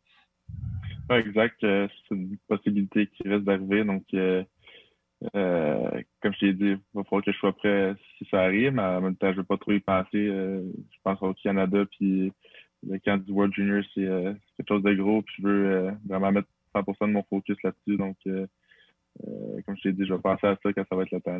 exact. 1.10 1.62
Euh, 1.64 1.88
c'est 2.08 2.14
une 2.14 2.36
possibilité 2.48 3.06
qui 3.08 3.28
reste 3.28 3.44
d'arriver. 3.44 3.84
Donc, 3.84 4.04
euh, 4.14 4.42
comme 5.34 6.32
je 6.34 6.40
t'ai 6.40 6.52
dit, 6.52 6.70
il 6.70 6.80
va 6.94 7.04
falloir 7.04 7.24
que 7.24 7.32
je 7.32 7.38
sois 7.38 7.52
prêt 7.52 7.94
si 8.16 8.26
ça 8.30 8.42
arrive, 8.42 8.72
mais 8.72 8.82
en 8.82 9.00
même 9.00 9.16
temps, 9.16 9.28
je 9.28 9.36
ne 9.36 9.40
veux 9.40 9.44
pas 9.44 9.58
trop 9.58 9.72
y 9.72 9.80
penser. 9.80 10.08
je 10.12 10.98
pense 11.02 11.20
au 11.22 11.34
Canada, 11.34 11.84
puis 11.98 12.32
le 12.86 12.98
camp 12.98 13.22
du 13.22 13.32
World 13.32 13.54
Junior, 13.54 13.82
euh, 13.98 14.34
c'est 14.34 14.56
quelque 14.56 14.68
chose 14.68 14.82
de 14.82 14.94
gros, 14.94 15.22
puis 15.22 15.34
je 15.38 15.42
veux 15.42 15.66
euh, 15.66 15.90
vraiment 16.06 16.32
mettre 16.32 16.48
100% 16.74 17.08
de 17.08 17.12
mon 17.12 17.22
focus 17.24 17.56
là-dessus. 17.62 17.96
Donc, 17.96 18.16
euh, 18.26 18.46
comme 19.66 19.76
je 19.76 19.82
t'ai 19.82 19.92
dit, 19.92 20.06
je 20.06 20.14
vais 20.14 20.20
penser 20.20 20.46
à 20.46 20.56
ça 20.62 20.72
quand 20.72 20.84
ça 20.88 20.96
va 20.96 21.02
être 21.02 21.10
le 21.10 21.20
temps. 21.20 21.38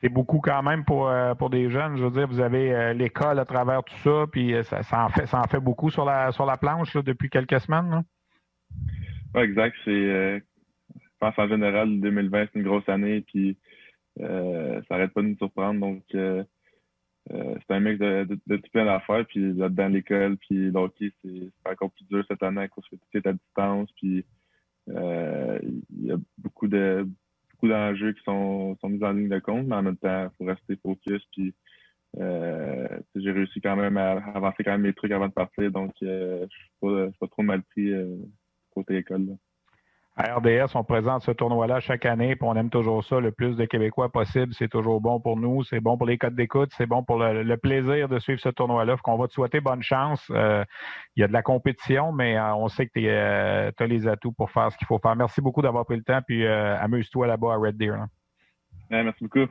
C'est 0.00 0.08
beaucoup 0.08 0.40
quand 0.40 0.62
même 0.62 0.84
pour, 0.84 1.10
pour 1.38 1.50
des 1.50 1.70
jeunes. 1.70 1.96
Je 1.96 2.04
veux 2.04 2.10
dire, 2.10 2.28
vous 2.28 2.40
avez 2.40 2.92
l'école 2.94 3.38
à 3.38 3.44
travers 3.44 3.82
tout 3.84 3.96
ça, 4.02 4.26
puis 4.30 4.54
ça, 4.64 4.80
en 5.04 5.08
fait 5.08 5.26
ça 5.26 5.40
en 5.40 5.44
fait 5.44 5.60
beaucoup 5.60 5.88
sur 5.88 6.04
la 6.04 6.30
sur 6.30 6.44
la 6.44 6.58
planche 6.58 6.94
depuis 6.94 7.30
quelques 7.30 7.58
semaines. 7.60 8.02
Oui, 9.34 9.42
exact. 9.42 9.74
C'est 9.84 9.90
je 9.92 11.18
pense 11.18 11.38
en 11.38 11.48
général 11.48 12.00
2020, 12.00 12.48
c'est 12.52 12.58
une 12.58 12.66
grosse 12.66 12.88
année, 12.88 13.22
puis 13.22 13.56
ça 14.18 14.82
n'arrête 14.90 15.12
pas 15.14 15.22
de 15.22 15.28
nous 15.28 15.38
surprendre. 15.38 15.80
Donc 15.80 16.02
euh, 17.32 17.54
c'est 17.58 17.74
un 17.74 17.80
mix 17.80 17.98
de, 17.98 18.24
de, 18.24 18.38
de 18.46 18.56
tout 18.56 18.70
plein 18.72 18.84
d'affaires. 18.84 19.24
Puis 19.26 19.52
là-dedans, 19.54 19.88
l'école, 19.88 20.36
puis 20.36 20.70
l'hockey, 20.70 21.12
c'est 21.22 21.50
encore 21.64 21.90
plus 21.90 22.04
dur 22.04 22.24
cette 22.28 22.42
année 22.42 22.62
à 22.62 22.68
cause 22.68 22.84
que 22.90 22.96
tout 22.96 23.08
est 23.18 23.26
à 23.26 23.32
distance. 23.32 23.90
Puis 23.96 24.24
euh, 24.90 25.58
il 25.62 26.06
y 26.06 26.12
a 26.12 26.16
beaucoup 26.38 26.68
de 26.68 27.08
beaucoup 27.52 27.68
d'enjeux 27.68 28.12
qui 28.12 28.22
sont, 28.24 28.76
sont 28.80 28.88
mis 28.88 29.02
en 29.04 29.12
ligne 29.12 29.28
de 29.28 29.38
compte, 29.38 29.66
mais 29.66 29.76
en 29.76 29.82
même 29.82 29.96
temps, 29.96 30.24
il 30.24 30.36
faut 30.36 30.44
rester 30.44 30.76
focus. 30.76 31.22
Puis 31.32 31.54
euh, 32.18 32.88
j'ai 33.14 33.30
réussi 33.32 33.60
quand 33.60 33.76
même 33.76 33.96
à 33.96 34.12
avancer 34.34 34.62
quand 34.62 34.72
même 34.72 34.82
mes 34.82 34.92
trucs 34.92 35.12
avant 35.12 35.28
de 35.28 35.32
partir. 35.32 35.70
Donc 35.70 35.94
euh, 36.02 36.46
je 36.50 36.56
suis 36.56 37.12
pas, 37.18 37.26
trop 37.28 37.42
mal 37.42 37.62
pris 37.62 37.90
côté 38.70 38.98
école. 38.98 39.26
Là. 39.26 39.32
À 40.16 40.36
RDS, 40.36 40.76
on 40.76 40.84
présente 40.84 41.22
ce 41.22 41.32
tournoi-là 41.32 41.80
chaque 41.80 42.06
année, 42.06 42.36
puis 42.36 42.46
on 42.46 42.54
aime 42.54 42.70
toujours 42.70 43.02
ça. 43.02 43.18
Le 43.18 43.32
plus 43.32 43.56
de 43.56 43.64
Québécois 43.64 44.12
possible, 44.12 44.54
c'est 44.54 44.68
toujours 44.68 45.00
bon 45.00 45.18
pour 45.18 45.36
nous. 45.36 45.64
C'est 45.64 45.80
bon 45.80 45.96
pour 45.98 46.06
les 46.06 46.18
codes 46.18 46.36
d'écoute, 46.36 46.70
c'est 46.76 46.86
bon 46.86 47.02
pour 47.02 47.18
le, 47.18 47.56
plaisir 47.56 48.08
de 48.08 48.20
suivre 48.20 48.40
ce 48.40 48.48
tournoi-là. 48.48 48.96
qu'on 49.02 49.16
va 49.16 49.26
te 49.26 49.32
souhaiter 49.32 49.60
bonne 49.60 49.82
chance. 49.82 50.24
Euh, 50.30 50.64
il 51.16 51.22
y 51.22 51.24
a 51.24 51.26
de 51.26 51.32
la 51.32 51.42
compétition, 51.42 52.12
mais 52.12 52.38
euh, 52.38 52.54
on 52.54 52.68
sait 52.68 52.86
que 52.86 52.92
tu 52.94 53.08
euh, 53.08 53.72
as 53.76 53.86
les 53.86 54.06
atouts 54.06 54.30
pour 54.30 54.52
faire 54.52 54.70
ce 54.70 54.78
qu'il 54.78 54.86
faut 54.86 55.00
faire. 55.00 55.16
Merci 55.16 55.40
beaucoup 55.40 55.62
d'avoir 55.62 55.84
pris 55.84 55.96
le 55.96 56.04
temps, 56.04 56.20
puis 56.24 56.46
amuse-toi 56.46 57.26
là-bas 57.26 57.54
à 57.54 57.56
Red 57.56 57.76
Deer. 57.76 58.06
merci 58.90 59.24
beaucoup. 59.24 59.50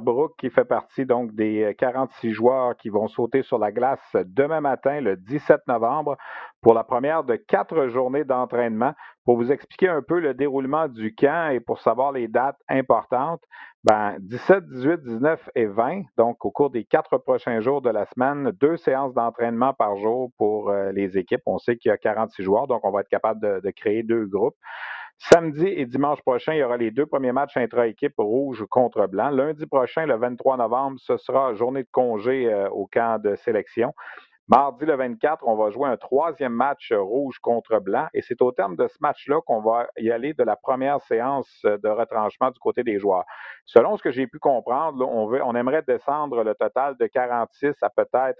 Brooke 0.00 0.34
qui 0.38 0.50
fait 0.50 0.64
partie 0.64 1.06
donc 1.06 1.34
des 1.34 1.74
46 1.78 2.32
joueurs 2.32 2.76
qui 2.76 2.88
vont 2.88 3.08
sauter 3.08 3.42
sur 3.42 3.58
la 3.58 3.72
glace 3.72 4.16
demain 4.24 4.60
matin, 4.60 5.00
le 5.00 5.16
17 5.16 5.62
novembre, 5.68 6.16
pour 6.62 6.74
la 6.74 6.84
première 6.84 7.24
de 7.24 7.36
quatre 7.36 7.88
journées 7.88 8.24
d'entraînement. 8.24 8.92
Pour 9.24 9.36
vous 9.36 9.50
expliquer 9.52 9.88
un 9.88 10.02
peu 10.02 10.20
le 10.20 10.34
déroulement 10.34 10.88
du 10.88 11.14
camp 11.14 11.50
et 11.50 11.60
pour 11.60 11.80
savoir 11.80 12.12
les 12.12 12.28
dates 12.28 12.58
importantes, 12.68 13.42
ben, 13.84 14.16
17, 14.20 14.68
18, 14.68 15.02
19 15.02 15.50
et 15.54 15.66
20, 15.66 16.02
donc 16.16 16.44
au 16.44 16.50
cours 16.50 16.70
des 16.70 16.84
quatre 16.84 17.18
prochains 17.18 17.60
jours 17.60 17.82
de 17.82 17.90
la 17.90 18.06
semaine, 18.06 18.52
deux 18.60 18.76
séances 18.76 19.14
d'entraînement 19.14 19.74
par 19.74 19.96
jour 19.96 20.30
pour 20.38 20.70
euh, 20.70 20.92
les 20.92 21.18
équipes. 21.18 21.42
On 21.46 21.58
sait 21.58 21.76
qu'il 21.76 21.90
y 21.90 21.92
a 21.92 21.98
46 21.98 22.42
joueurs, 22.42 22.66
donc 22.66 22.84
on 22.84 22.90
va 22.90 23.00
être 23.00 23.08
capable 23.08 23.40
de 23.62 23.70
créer 23.70 24.02
deux 24.02 24.26
groupes. 24.26 24.56
Samedi 25.18 25.66
et 25.66 25.86
dimanche 25.86 26.20
prochain, 26.22 26.52
il 26.54 26.58
y 26.58 26.62
aura 26.62 26.76
les 26.76 26.90
deux 26.90 27.06
premiers 27.06 27.32
matchs 27.32 27.56
intra-équipe 27.56 28.14
rouge 28.18 28.64
contre 28.68 29.06
blanc. 29.06 29.30
Lundi 29.30 29.66
prochain, 29.66 30.06
le 30.06 30.16
23 30.16 30.58
novembre, 30.58 30.98
ce 31.00 31.16
sera 31.16 31.54
journée 31.54 31.82
de 31.84 31.88
congé 31.90 32.52
euh, 32.52 32.68
au 32.68 32.86
camp 32.86 33.20
de 33.20 33.34
sélection. 33.36 33.94
Mardi 34.48 34.84
le 34.84 34.94
24, 34.94 35.42
on 35.48 35.56
va 35.56 35.70
jouer 35.70 35.88
un 35.88 35.96
troisième 35.96 36.52
match 36.52 36.92
rouge 36.92 37.38
contre 37.40 37.80
blanc 37.80 38.06
et 38.14 38.22
c'est 38.22 38.40
au 38.42 38.52
terme 38.52 38.76
de 38.76 38.86
ce 38.86 38.96
match-là 39.00 39.40
qu'on 39.44 39.60
va 39.60 39.88
y 39.98 40.12
aller 40.12 40.34
de 40.34 40.44
la 40.44 40.54
première 40.54 41.00
séance 41.00 41.50
de 41.64 41.88
retranchement 41.88 42.52
du 42.52 42.60
côté 42.60 42.84
des 42.84 43.00
joueurs. 43.00 43.24
Selon 43.64 43.96
ce 43.96 44.04
que 44.04 44.12
j'ai 44.12 44.28
pu 44.28 44.38
comprendre, 44.38 45.04
on, 45.04 45.32
on 45.32 45.54
aimerait 45.56 45.82
descendre 45.82 46.44
le 46.44 46.54
total 46.54 46.96
de 46.96 47.06
46 47.08 47.74
à 47.82 47.90
peut-être 47.90 48.38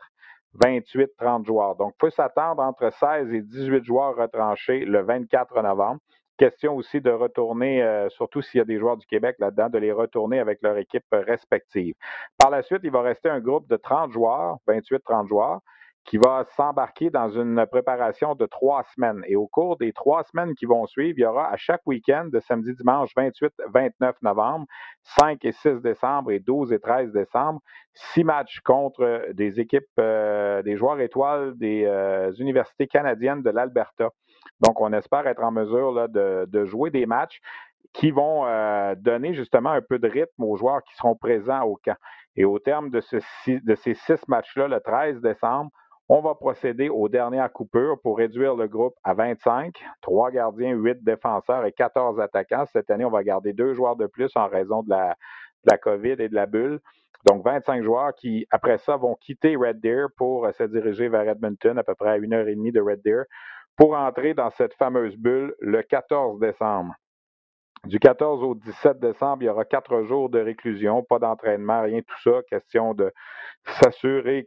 28-30 0.62 1.44
joueurs. 1.44 1.74
Donc, 1.74 1.94
il 1.96 2.06
faut 2.06 2.10
s'attendre 2.10 2.62
entre 2.62 2.90
16 2.92 3.32
et 3.32 3.42
18 3.42 3.84
joueurs 3.84 4.14
retranchés 4.14 4.84
le 4.84 5.02
24 5.02 5.60
novembre. 5.62 6.00
Question 6.38 6.76
aussi 6.76 7.00
de 7.00 7.10
retourner, 7.10 7.82
euh, 7.82 8.08
surtout 8.10 8.42
s'il 8.42 8.58
y 8.58 8.60
a 8.60 8.64
des 8.64 8.78
joueurs 8.78 8.96
du 8.98 9.06
Québec 9.06 9.36
là-dedans, 9.38 9.70
de 9.70 9.78
les 9.78 9.92
retourner 9.92 10.38
avec 10.38 10.60
leur 10.62 10.76
équipe 10.76 11.06
respective. 11.10 11.94
Par 12.36 12.50
la 12.50 12.62
suite, 12.62 12.80
il 12.84 12.90
va 12.90 13.00
rester 13.00 13.30
un 13.30 13.40
groupe 13.40 13.66
de 13.68 13.76
30 13.76 14.12
joueurs, 14.12 14.58
28-30 14.66 15.28
joueurs, 15.28 15.60
qui 16.06 16.18
va 16.18 16.44
s'embarquer 16.56 17.10
dans 17.10 17.28
une 17.28 17.66
préparation 17.66 18.36
de 18.36 18.46
trois 18.46 18.84
semaines. 18.94 19.22
Et 19.26 19.34
au 19.34 19.48
cours 19.48 19.76
des 19.76 19.92
trois 19.92 20.22
semaines 20.22 20.54
qui 20.54 20.64
vont 20.64 20.86
suivre, 20.86 21.18
il 21.18 21.22
y 21.22 21.26
aura 21.26 21.50
à 21.50 21.56
chaque 21.56 21.82
week-end 21.84 22.28
de 22.32 22.38
samedi, 22.38 22.74
dimanche 22.74 23.10
28, 23.16 23.52
29 23.74 24.22
novembre, 24.22 24.66
5 25.02 25.44
et 25.44 25.52
6 25.52 25.82
décembre 25.82 26.30
et 26.30 26.38
12 26.38 26.72
et 26.72 26.78
13 26.78 27.12
décembre, 27.12 27.60
six 27.92 28.22
matchs 28.22 28.60
contre 28.60 29.32
des 29.32 29.58
équipes, 29.58 29.84
euh, 29.98 30.62
des 30.62 30.76
joueurs 30.76 31.00
étoiles 31.00 31.56
des 31.56 31.84
euh, 31.84 32.32
universités 32.38 32.86
canadiennes 32.86 33.42
de 33.42 33.50
l'Alberta. 33.50 34.10
Donc, 34.60 34.80
on 34.80 34.92
espère 34.92 35.26
être 35.26 35.42
en 35.42 35.50
mesure 35.50 35.90
là, 35.90 36.06
de, 36.06 36.46
de 36.48 36.64
jouer 36.64 36.90
des 36.90 37.06
matchs 37.06 37.40
qui 37.92 38.10
vont 38.10 38.46
euh, 38.46 38.94
donner 38.94 39.34
justement 39.34 39.70
un 39.70 39.80
peu 39.80 39.98
de 39.98 40.08
rythme 40.08 40.44
aux 40.44 40.56
joueurs 40.56 40.82
qui 40.84 40.94
seront 40.94 41.16
présents 41.16 41.62
au 41.62 41.76
camp. 41.82 41.96
Et 42.36 42.44
au 42.44 42.58
terme 42.58 42.90
de, 42.90 43.00
ce, 43.00 43.16
de 43.48 43.74
ces 43.74 43.94
six 43.94 44.28
matchs-là, 44.28 44.68
le 44.68 44.80
13 44.80 45.20
décembre, 45.20 45.70
on 46.08 46.20
va 46.20 46.34
procéder 46.34 46.88
aux 46.88 47.08
dernières 47.08 47.52
coupures 47.52 48.00
pour 48.00 48.18
réduire 48.18 48.54
le 48.54 48.68
groupe 48.68 48.94
à 49.02 49.14
25, 49.14 49.74
trois 50.02 50.30
gardiens, 50.30 50.72
huit 50.72 51.02
défenseurs 51.02 51.64
et 51.64 51.72
14 51.72 52.20
attaquants. 52.20 52.64
Cette 52.72 52.90
année, 52.90 53.04
on 53.04 53.10
va 53.10 53.24
garder 53.24 53.52
deux 53.52 53.74
joueurs 53.74 53.96
de 53.96 54.06
plus 54.06 54.30
en 54.36 54.46
raison 54.46 54.82
de 54.82 54.90
la, 54.90 55.78
COVID 55.78 56.16
et 56.18 56.28
de 56.28 56.34
la 56.34 56.46
bulle. 56.46 56.80
Donc, 57.24 57.44
25 57.44 57.82
joueurs 57.82 58.14
qui, 58.14 58.46
après 58.52 58.78
ça, 58.78 58.96
vont 58.96 59.16
quitter 59.16 59.56
Red 59.56 59.80
Deer 59.80 60.06
pour 60.16 60.48
se 60.54 60.62
diriger 60.62 61.08
vers 61.08 61.28
Edmonton, 61.28 61.76
à 61.76 61.82
peu 61.82 61.96
près 61.96 62.10
à 62.10 62.16
une 62.18 62.34
heure 62.34 62.46
et 62.46 62.54
demie 62.54 62.70
de 62.70 62.80
Red 62.80 63.02
Deer, 63.04 63.24
pour 63.76 63.96
entrer 63.96 64.32
dans 64.32 64.50
cette 64.50 64.74
fameuse 64.74 65.16
bulle 65.16 65.56
le 65.58 65.82
14 65.82 66.38
décembre. 66.38 66.94
Du 67.84 67.98
14 67.98 68.42
au 68.42 68.54
17 68.54 69.00
décembre, 69.00 69.42
il 69.42 69.46
y 69.46 69.48
aura 69.48 69.64
quatre 69.64 70.02
jours 70.02 70.28
de 70.28 70.40
réclusion, 70.40 71.02
pas 71.02 71.18
d'entraînement, 71.18 71.82
rien 71.82 72.00
tout 72.00 72.20
ça. 72.22 72.42
Question 72.48 72.94
de 72.94 73.12
s'assurer 73.64 74.46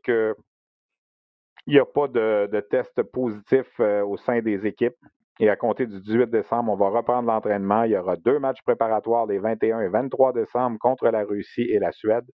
qu'il 1.69 1.75
n'y 1.75 1.81
a 1.81 1.85
pas 1.85 2.07
de, 2.07 2.59
test 2.71 3.01
positif 3.03 3.67
euh, 3.79 4.03
au 4.03 4.17
sein 4.17 4.41
des 4.41 4.65
équipes. 4.65 4.97
Et 5.41 5.49
à 5.49 5.55
compter 5.55 5.85
du 5.85 6.01
18 6.01 6.29
décembre, 6.29 6.73
on 6.73 6.75
va 6.75 6.89
reprendre 6.89 7.31
l'entraînement. 7.31 7.83
Il 7.83 7.91
y 7.91 7.97
aura 7.97 8.17
deux 8.17 8.39
matchs 8.39 8.61
préparatoires 8.63 9.25
les 9.25 9.37
21 9.39 9.79
et 9.81 9.87
23 9.87 10.33
décembre 10.33 10.77
contre 10.79 11.07
la 11.07 11.23
Russie 11.23 11.61
et 11.61 11.79
la 11.79 11.93
Suède. 11.93 12.25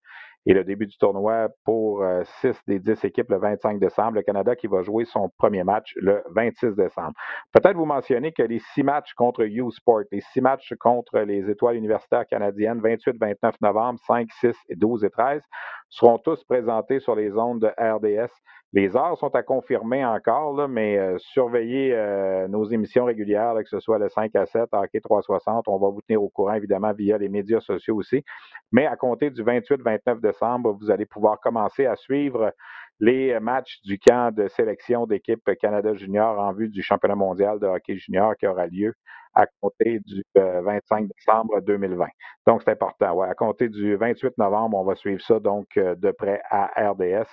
Et 0.48 0.54
le 0.54 0.64
début 0.64 0.88
du 0.88 0.98
tournoi 0.98 1.50
pour 1.66 2.02
euh, 2.02 2.24
six 2.40 2.58
des 2.68 2.80
dix 2.80 3.04
équipes 3.04 3.30
le 3.30 3.38
25 3.38 3.80
décembre. 3.80 4.16
Le 4.16 4.24
Canada 4.24 4.56
qui 4.56 4.68
va 4.68 4.82
jouer 4.82 5.06
son 5.06 5.30
premier 5.38 5.64
match 5.64 5.94
le 5.98 6.24
26 6.34 6.76
décembre. 6.76 7.14
Peut-être 7.52 7.76
vous 7.76 7.86
mentionner 7.86 8.32
que 8.32 8.44
les 8.44 8.60
six 8.74 8.84
matchs 8.84 9.14
contre 9.14 9.42
U-Sport, 9.42 10.04
les 10.12 10.22
six 10.22 10.42
matchs 10.42 10.74
contre 10.80 11.20
les 11.20 11.50
étoiles 11.50 11.76
universitaires 11.76 12.26
canadiennes, 12.26 12.80
28, 12.80 13.18
29 13.20 13.56
novembre, 13.62 14.00
5, 14.08 14.30
6 14.32 14.56
et 14.70 14.76
12 14.76 15.04
et 15.04 15.10
13, 15.10 15.44
seront 15.90 16.18
tous 16.18 16.44
présentés 16.46 17.00
sur 17.00 17.16
les 17.16 17.36
ondes 17.38 17.62
de 17.62 17.68
RDS. 17.78 18.32
Les 18.76 18.98
heures 18.98 19.18
sont 19.18 19.34
à 19.34 19.42
confirmer 19.42 20.04
encore, 20.04 20.68
mais 20.68 20.98
euh, 20.98 21.18
surveillez 21.18 21.94
euh, 21.94 22.50
nos 22.50 22.66
émissions 22.66 23.06
régulières, 23.06 23.54
que 23.64 23.70
ce 23.70 23.80
soit 23.80 23.98
le 23.98 24.10
5 24.10 24.36
à 24.36 24.46
7, 24.46 24.66
Hockey 24.74 25.00
360. 25.00 25.70
On 25.70 25.78
va 25.78 25.88
vous 25.88 26.02
tenir 26.02 26.22
au 26.22 26.28
courant, 26.28 26.56
évidemment, 26.56 26.92
via 26.92 27.18
les 27.18 27.30
médias 27.30 27.62
sociaux 27.62 27.96
aussi. 27.96 28.26
Mais 28.74 28.86
à 28.86 28.98
compter 28.98 29.30
du 29.30 29.46
28-29 29.46 30.20
décembre, 30.20 30.74
vous 30.78 30.92
allez 30.92 31.06
pouvoir 31.06 31.40
commencer 31.40 31.86
à 31.86 31.96
suivre 31.96 32.52
les 33.00 33.40
matchs 33.40 33.82
du 33.84 34.00
camp 34.00 34.34
de 34.34 34.48
sélection 34.48 35.06
d'équipe 35.06 35.50
Canada 35.60 35.94
Junior 35.94 36.40
en 36.40 36.54
vue 36.54 36.70
du 36.70 36.82
championnat 36.82 37.16
mondial 37.16 37.60
de 37.60 37.68
hockey 37.68 37.98
junior 37.98 38.36
qui 38.38 38.48
aura 38.48 38.68
lieu 38.68 38.94
à 39.36 39.46
compter 39.62 40.00
du 40.00 40.24
25 40.34 41.04
euh, 41.04 41.08
décembre 41.18 41.62
2020. 41.62 42.06
Donc, 42.48 42.62
c'est 42.64 42.72
important. 42.72 43.14
Ouais, 43.14 43.28
à 43.28 43.34
compter 43.34 43.68
du 43.68 43.96
28 43.98 44.38
novembre, 44.38 44.78
on 44.78 44.86
va 44.86 44.96
suivre 44.96 45.22
ça 45.22 45.40
donc 45.40 45.68
euh, 45.78 45.94
de 45.96 46.12
près 46.12 46.42
à 46.50 46.72
RDS. 46.92 47.28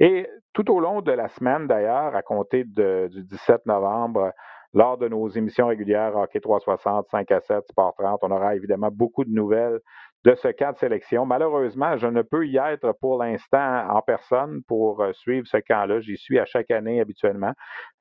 Et 0.00 0.26
tout 0.52 0.68
au 0.70 0.80
long 0.80 1.00
de 1.00 1.12
la 1.12 1.28
semaine, 1.28 1.68
d'ailleurs, 1.68 2.14
à 2.16 2.22
compter 2.22 2.64
du 2.64 3.22
17 3.24 3.66
novembre, 3.66 4.32
lors 4.74 4.98
de 4.98 5.08
nos 5.08 5.28
émissions 5.28 5.68
régulières 5.68 6.16
Hockey 6.16 6.40
360, 6.40 7.06
5 7.10 7.30
à 7.30 7.40
7, 7.40 7.64
Sport 7.70 7.94
30, 7.96 8.20
on 8.22 8.30
aura 8.30 8.54
évidemment 8.54 8.90
beaucoup 8.92 9.24
de 9.24 9.30
nouvelles 9.30 9.78
de 10.24 10.34
ce 10.34 10.48
camp 10.48 10.72
de 10.72 10.78
sélection. 10.78 11.24
Malheureusement, 11.26 11.96
je 11.96 12.06
ne 12.06 12.22
peux 12.22 12.46
y 12.46 12.56
être 12.56 12.92
pour 13.00 13.22
l'instant 13.22 13.88
en 13.88 14.02
personne 14.02 14.62
pour 14.66 15.00
euh, 15.00 15.12
suivre 15.12 15.46
ce 15.46 15.58
camp-là. 15.58 16.00
J'y 16.00 16.16
suis 16.16 16.38
à 16.38 16.44
chaque 16.44 16.70
année 16.70 17.00
habituellement. 17.00 17.52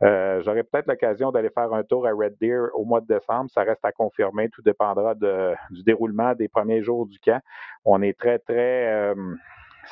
Euh, 0.03 0.41
J'aurai 0.41 0.63
peut-être 0.63 0.87
l'occasion 0.87 1.31
d'aller 1.31 1.49
faire 1.49 1.71
un 1.73 1.83
tour 1.83 2.07
à 2.07 2.11
Red 2.11 2.35
Deer 2.41 2.69
au 2.73 2.85
mois 2.85 3.01
de 3.01 3.07
décembre. 3.07 3.49
Ça 3.51 3.63
reste 3.63 3.85
à 3.85 3.91
confirmer. 3.91 4.49
Tout 4.49 4.61
dépendra 4.61 5.13
du 5.15 5.83
déroulement 5.83 6.33
des 6.33 6.47
premiers 6.47 6.81
jours 6.81 7.05
du 7.05 7.19
camp. 7.19 7.41
On 7.85 8.01
est 8.01 8.17
très, 8.17 8.39
très... 8.39 8.87
Euh, 8.87 9.35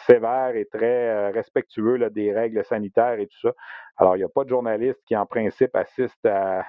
sévère 0.05 0.55
et 0.55 0.65
très 0.65 1.07
euh, 1.09 1.31
respectueux 1.31 2.09
des 2.09 2.33
règles 2.33 2.63
sanitaires 2.65 3.19
et 3.19 3.27
tout 3.27 3.39
ça. 3.41 3.51
Alors, 3.97 4.15
il 4.15 4.19
n'y 4.19 4.25
a 4.25 4.29
pas 4.29 4.43
de 4.43 4.49
journaliste 4.49 4.99
qui, 5.05 5.15
en 5.15 5.25
principe, 5.25 5.75
assiste 5.75 6.25
à, 6.25 6.65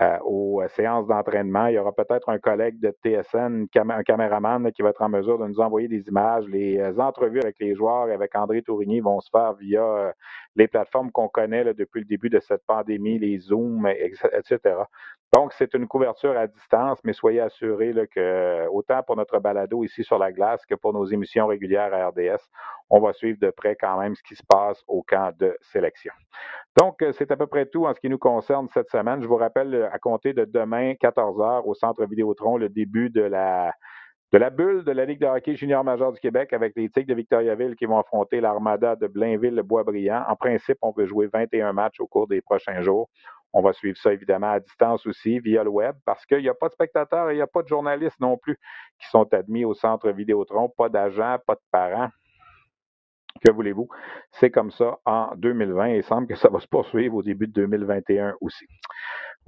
euh, 0.00 0.18
aux 0.24 0.62
euh, 0.62 0.68
séances 0.68 1.08
d'entraînement. 1.08 1.66
Il 1.66 1.74
y 1.74 1.78
aura 1.78 1.92
peut-être 1.92 2.28
un 2.28 2.38
collègue 2.38 2.78
de 2.78 2.94
TSN, 3.02 3.66
un 3.74 4.02
caméraman 4.04 4.70
qui 4.70 4.82
va 4.82 4.90
être 4.90 5.02
en 5.02 5.08
mesure 5.08 5.40
de 5.40 5.46
nous 5.48 5.58
envoyer 5.58 5.88
des 5.88 6.06
images. 6.06 6.44
Les 6.46 6.78
euh, 6.78 6.98
entrevues 6.98 7.40
avec 7.40 7.56
les 7.58 7.74
joueurs 7.74 8.08
et 8.08 8.12
avec 8.12 8.36
André 8.36 8.62
Tourigny 8.62 9.00
vont 9.00 9.20
se 9.20 9.28
faire 9.30 9.54
via 9.54 10.12
les 10.54 10.68
plateformes 10.68 11.10
qu'on 11.10 11.28
connaît 11.28 11.64
depuis 11.74 12.00
le 12.00 12.06
début 12.06 12.30
de 12.30 12.38
cette 12.38 12.64
pandémie, 12.64 13.18
les 13.18 13.38
Zooms, 13.38 13.88
etc. 13.88 14.58
Donc, 15.34 15.52
c'est 15.52 15.74
une 15.74 15.86
couverture 15.86 16.38
à 16.38 16.46
distance, 16.46 16.98
mais 17.04 17.12
soyez 17.12 17.40
assurés 17.40 17.92
là, 17.92 18.06
que 18.06 18.66
autant 18.68 19.02
pour 19.02 19.16
notre 19.16 19.38
balado 19.40 19.84
ici 19.84 20.02
sur 20.02 20.18
la 20.18 20.32
glace 20.32 20.64
que 20.64 20.74
pour 20.74 20.94
nos 20.94 21.04
émissions 21.04 21.46
régulières 21.46 21.92
à 21.92 22.08
RDS, 22.08 22.42
on 22.88 23.00
va 23.00 23.12
suivre 23.12 23.38
de 23.38 23.50
près 23.50 23.76
quand 23.76 23.98
même 23.98 24.14
ce 24.14 24.22
qui 24.22 24.36
se 24.36 24.42
passe 24.48 24.82
au 24.86 25.02
camp 25.02 25.32
de 25.38 25.56
sélection. 25.60 26.12
Donc, 26.78 27.02
euh, 27.02 27.10
c'est 27.10 27.32
à 27.32 27.36
peu 27.36 27.48
près 27.48 27.66
tout 27.66 27.86
en 27.86 27.92
ce 27.94 27.98
qui 27.98 28.08
nous 28.08 28.18
concerne 28.18 28.68
cette 28.72 28.88
semaine. 28.88 29.20
Je 29.20 29.26
vous 29.26 29.34
rappelle, 29.34 29.74
euh, 29.74 29.90
à 29.90 29.98
compter 29.98 30.32
de 30.32 30.44
demain, 30.44 30.92
14h, 30.92 31.62
au 31.66 31.74
Centre 31.74 32.04
Vidéotron, 32.06 32.56
le 32.56 32.68
début 32.68 33.10
de 33.10 33.22
la, 33.22 33.72
de 34.30 34.38
la 34.38 34.50
bulle 34.50 34.84
de 34.84 34.92
la 34.92 35.04
Ligue 35.04 35.20
de 35.20 35.26
hockey 35.26 35.56
junior 35.56 35.82
majeur 35.82 36.12
du 36.12 36.20
Québec 36.20 36.52
avec 36.52 36.74
les 36.76 36.88
Tigres 36.88 37.08
de 37.08 37.14
Victoriaville 37.14 37.74
qui 37.74 37.86
vont 37.86 37.98
affronter 37.98 38.40
l'Armada 38.40 38.94
de 38.94 39.08
Blainville-Boisbriand. 39.08 40.22
En 40.28 40.36
principe, 40.36 40.78
on 40.80 40.92
peut 40.92 41.04
jouer 41.04 41.28
21 41.32 41.72
matchs 41.72 41.98
au 41.98 42.06
cours 42.06 42.28
des 42.28 42.40
prochains 42.42 42.80
jours. 42.80 43.08
On 43.52 43.60
va 43.60 43.72
suivre 43.72 43.98
ça 43.98 44.12
évidemment 44.12 44.52
à 44.52 44.60
distance 44.60 45.04
aussi 45.04 45.40
via 45.40 45.64
le 45.64 45.70
web 45.70 45.96
parce 46.04 46.24
qu'il 46.26 46.42
n'y 46.42 46.48
a 46.48 46.54
pas 46.54 46.68
de 46.68 46.74
spectateurs 46.74 47.30
et 47.30 47.32
il 47.32 47.36
n'y 47.36 47.42
a 47.42 47.48
pas 47.48 47.62
de 47.62 47.68
journalistes 47.68 48.20
non 48.20 48.36
plus 48.36 48.56
qui 49.00 49.08
sont 49.08 49.26
admis 49.34 49.64
au 49.64 49.74
centre 49.74 50.10
Vidéotron, 50.12 50.68
pas 50.68 50.88
d'agents, 50.88 51.38
pas 51.44 51.56
de 51.56 51.60
parents. 51.72 52.10
Que 53.44 53.52
voulez-vous? 53.52 53.88
C'est 54.32 54.50
comme 54.50 54.70
ça 54.70 54.98
en 55.04 55.34
2020 55.36 55.86
et 55.88 55.96
il 55.98 56.02
semble 56.02 56.26
que 56.26 56.36
ça 56.36 56.48
va 56.48 56.60
se 56.60 56.68
poursuivre 56.68 57.16
au 57.16 57.22
début 57.22 57.46
de 57.46 57.52
2021 57.52 58.34
aussi. 58.40 58.66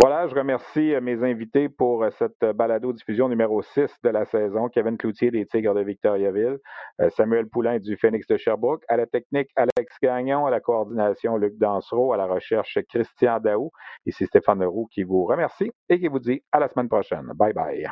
Voilà, 0.02 0.26
je 0.28 0.34
remercie 0.34 0.94
euh, 0.94 1.00
mes 1.02 1.22
invités 1.22 1.68
pour 1.68 2.04
euh, 2.04 2.10
cette 2.18 2.40
balado-diffusion 2.56 3.28
numéro 3.28 3.60
6 3.60 3.90
de 4.02 4.08
la 4.08 4.24
saison. 4.24 4.70
Kevin 4.70 4.96
Cloutier 4.96 5.30
des 5.30 5.44
Tigres 5.44 5.74
de 5.74 5.82
Victoriaville, 5.82 6.56
euh, 7.02 7.10
Samuel 7.10 7.48
Poulain 7.48 7.78
du 7.78 7.98
Phoenix 7.98 8.26
de 8.26 8.38
Sherbrooke, 8.38 8.82
à 8.88 8.96
la 8.96 9.06
technique 9.06 9.50
Alex 9.56 9.94
Gagnon, 10.02 10.46
à 10.46 10.50
la 10.50 10.60
coordination 10.60 11.36
Luc 11.36 11.58
Dansereau, 11.58 12.14
à 12.14 12.16
la 12.16 12.26
recherche 12.26 12.78
Christian 12.88 13.40
Daou. 13.40 13.70
Ici 14.06 14.24
Stéphane 14.24 14.60
Leroux 14.60 14.88
qui 14.90 15.02
vous 15.02 15.26
remercie 15.26 15.70
et 15.90 16.00
qui 16.00 16.08
vous 16.08 16.18
dit 16.18 16.42
à 16.50 16.60
la 16.60 16.68
semaine 16.68 16.88
prochaine. 16.88 17.30
Bye 17.34 17.52
bye. 17.52 17.86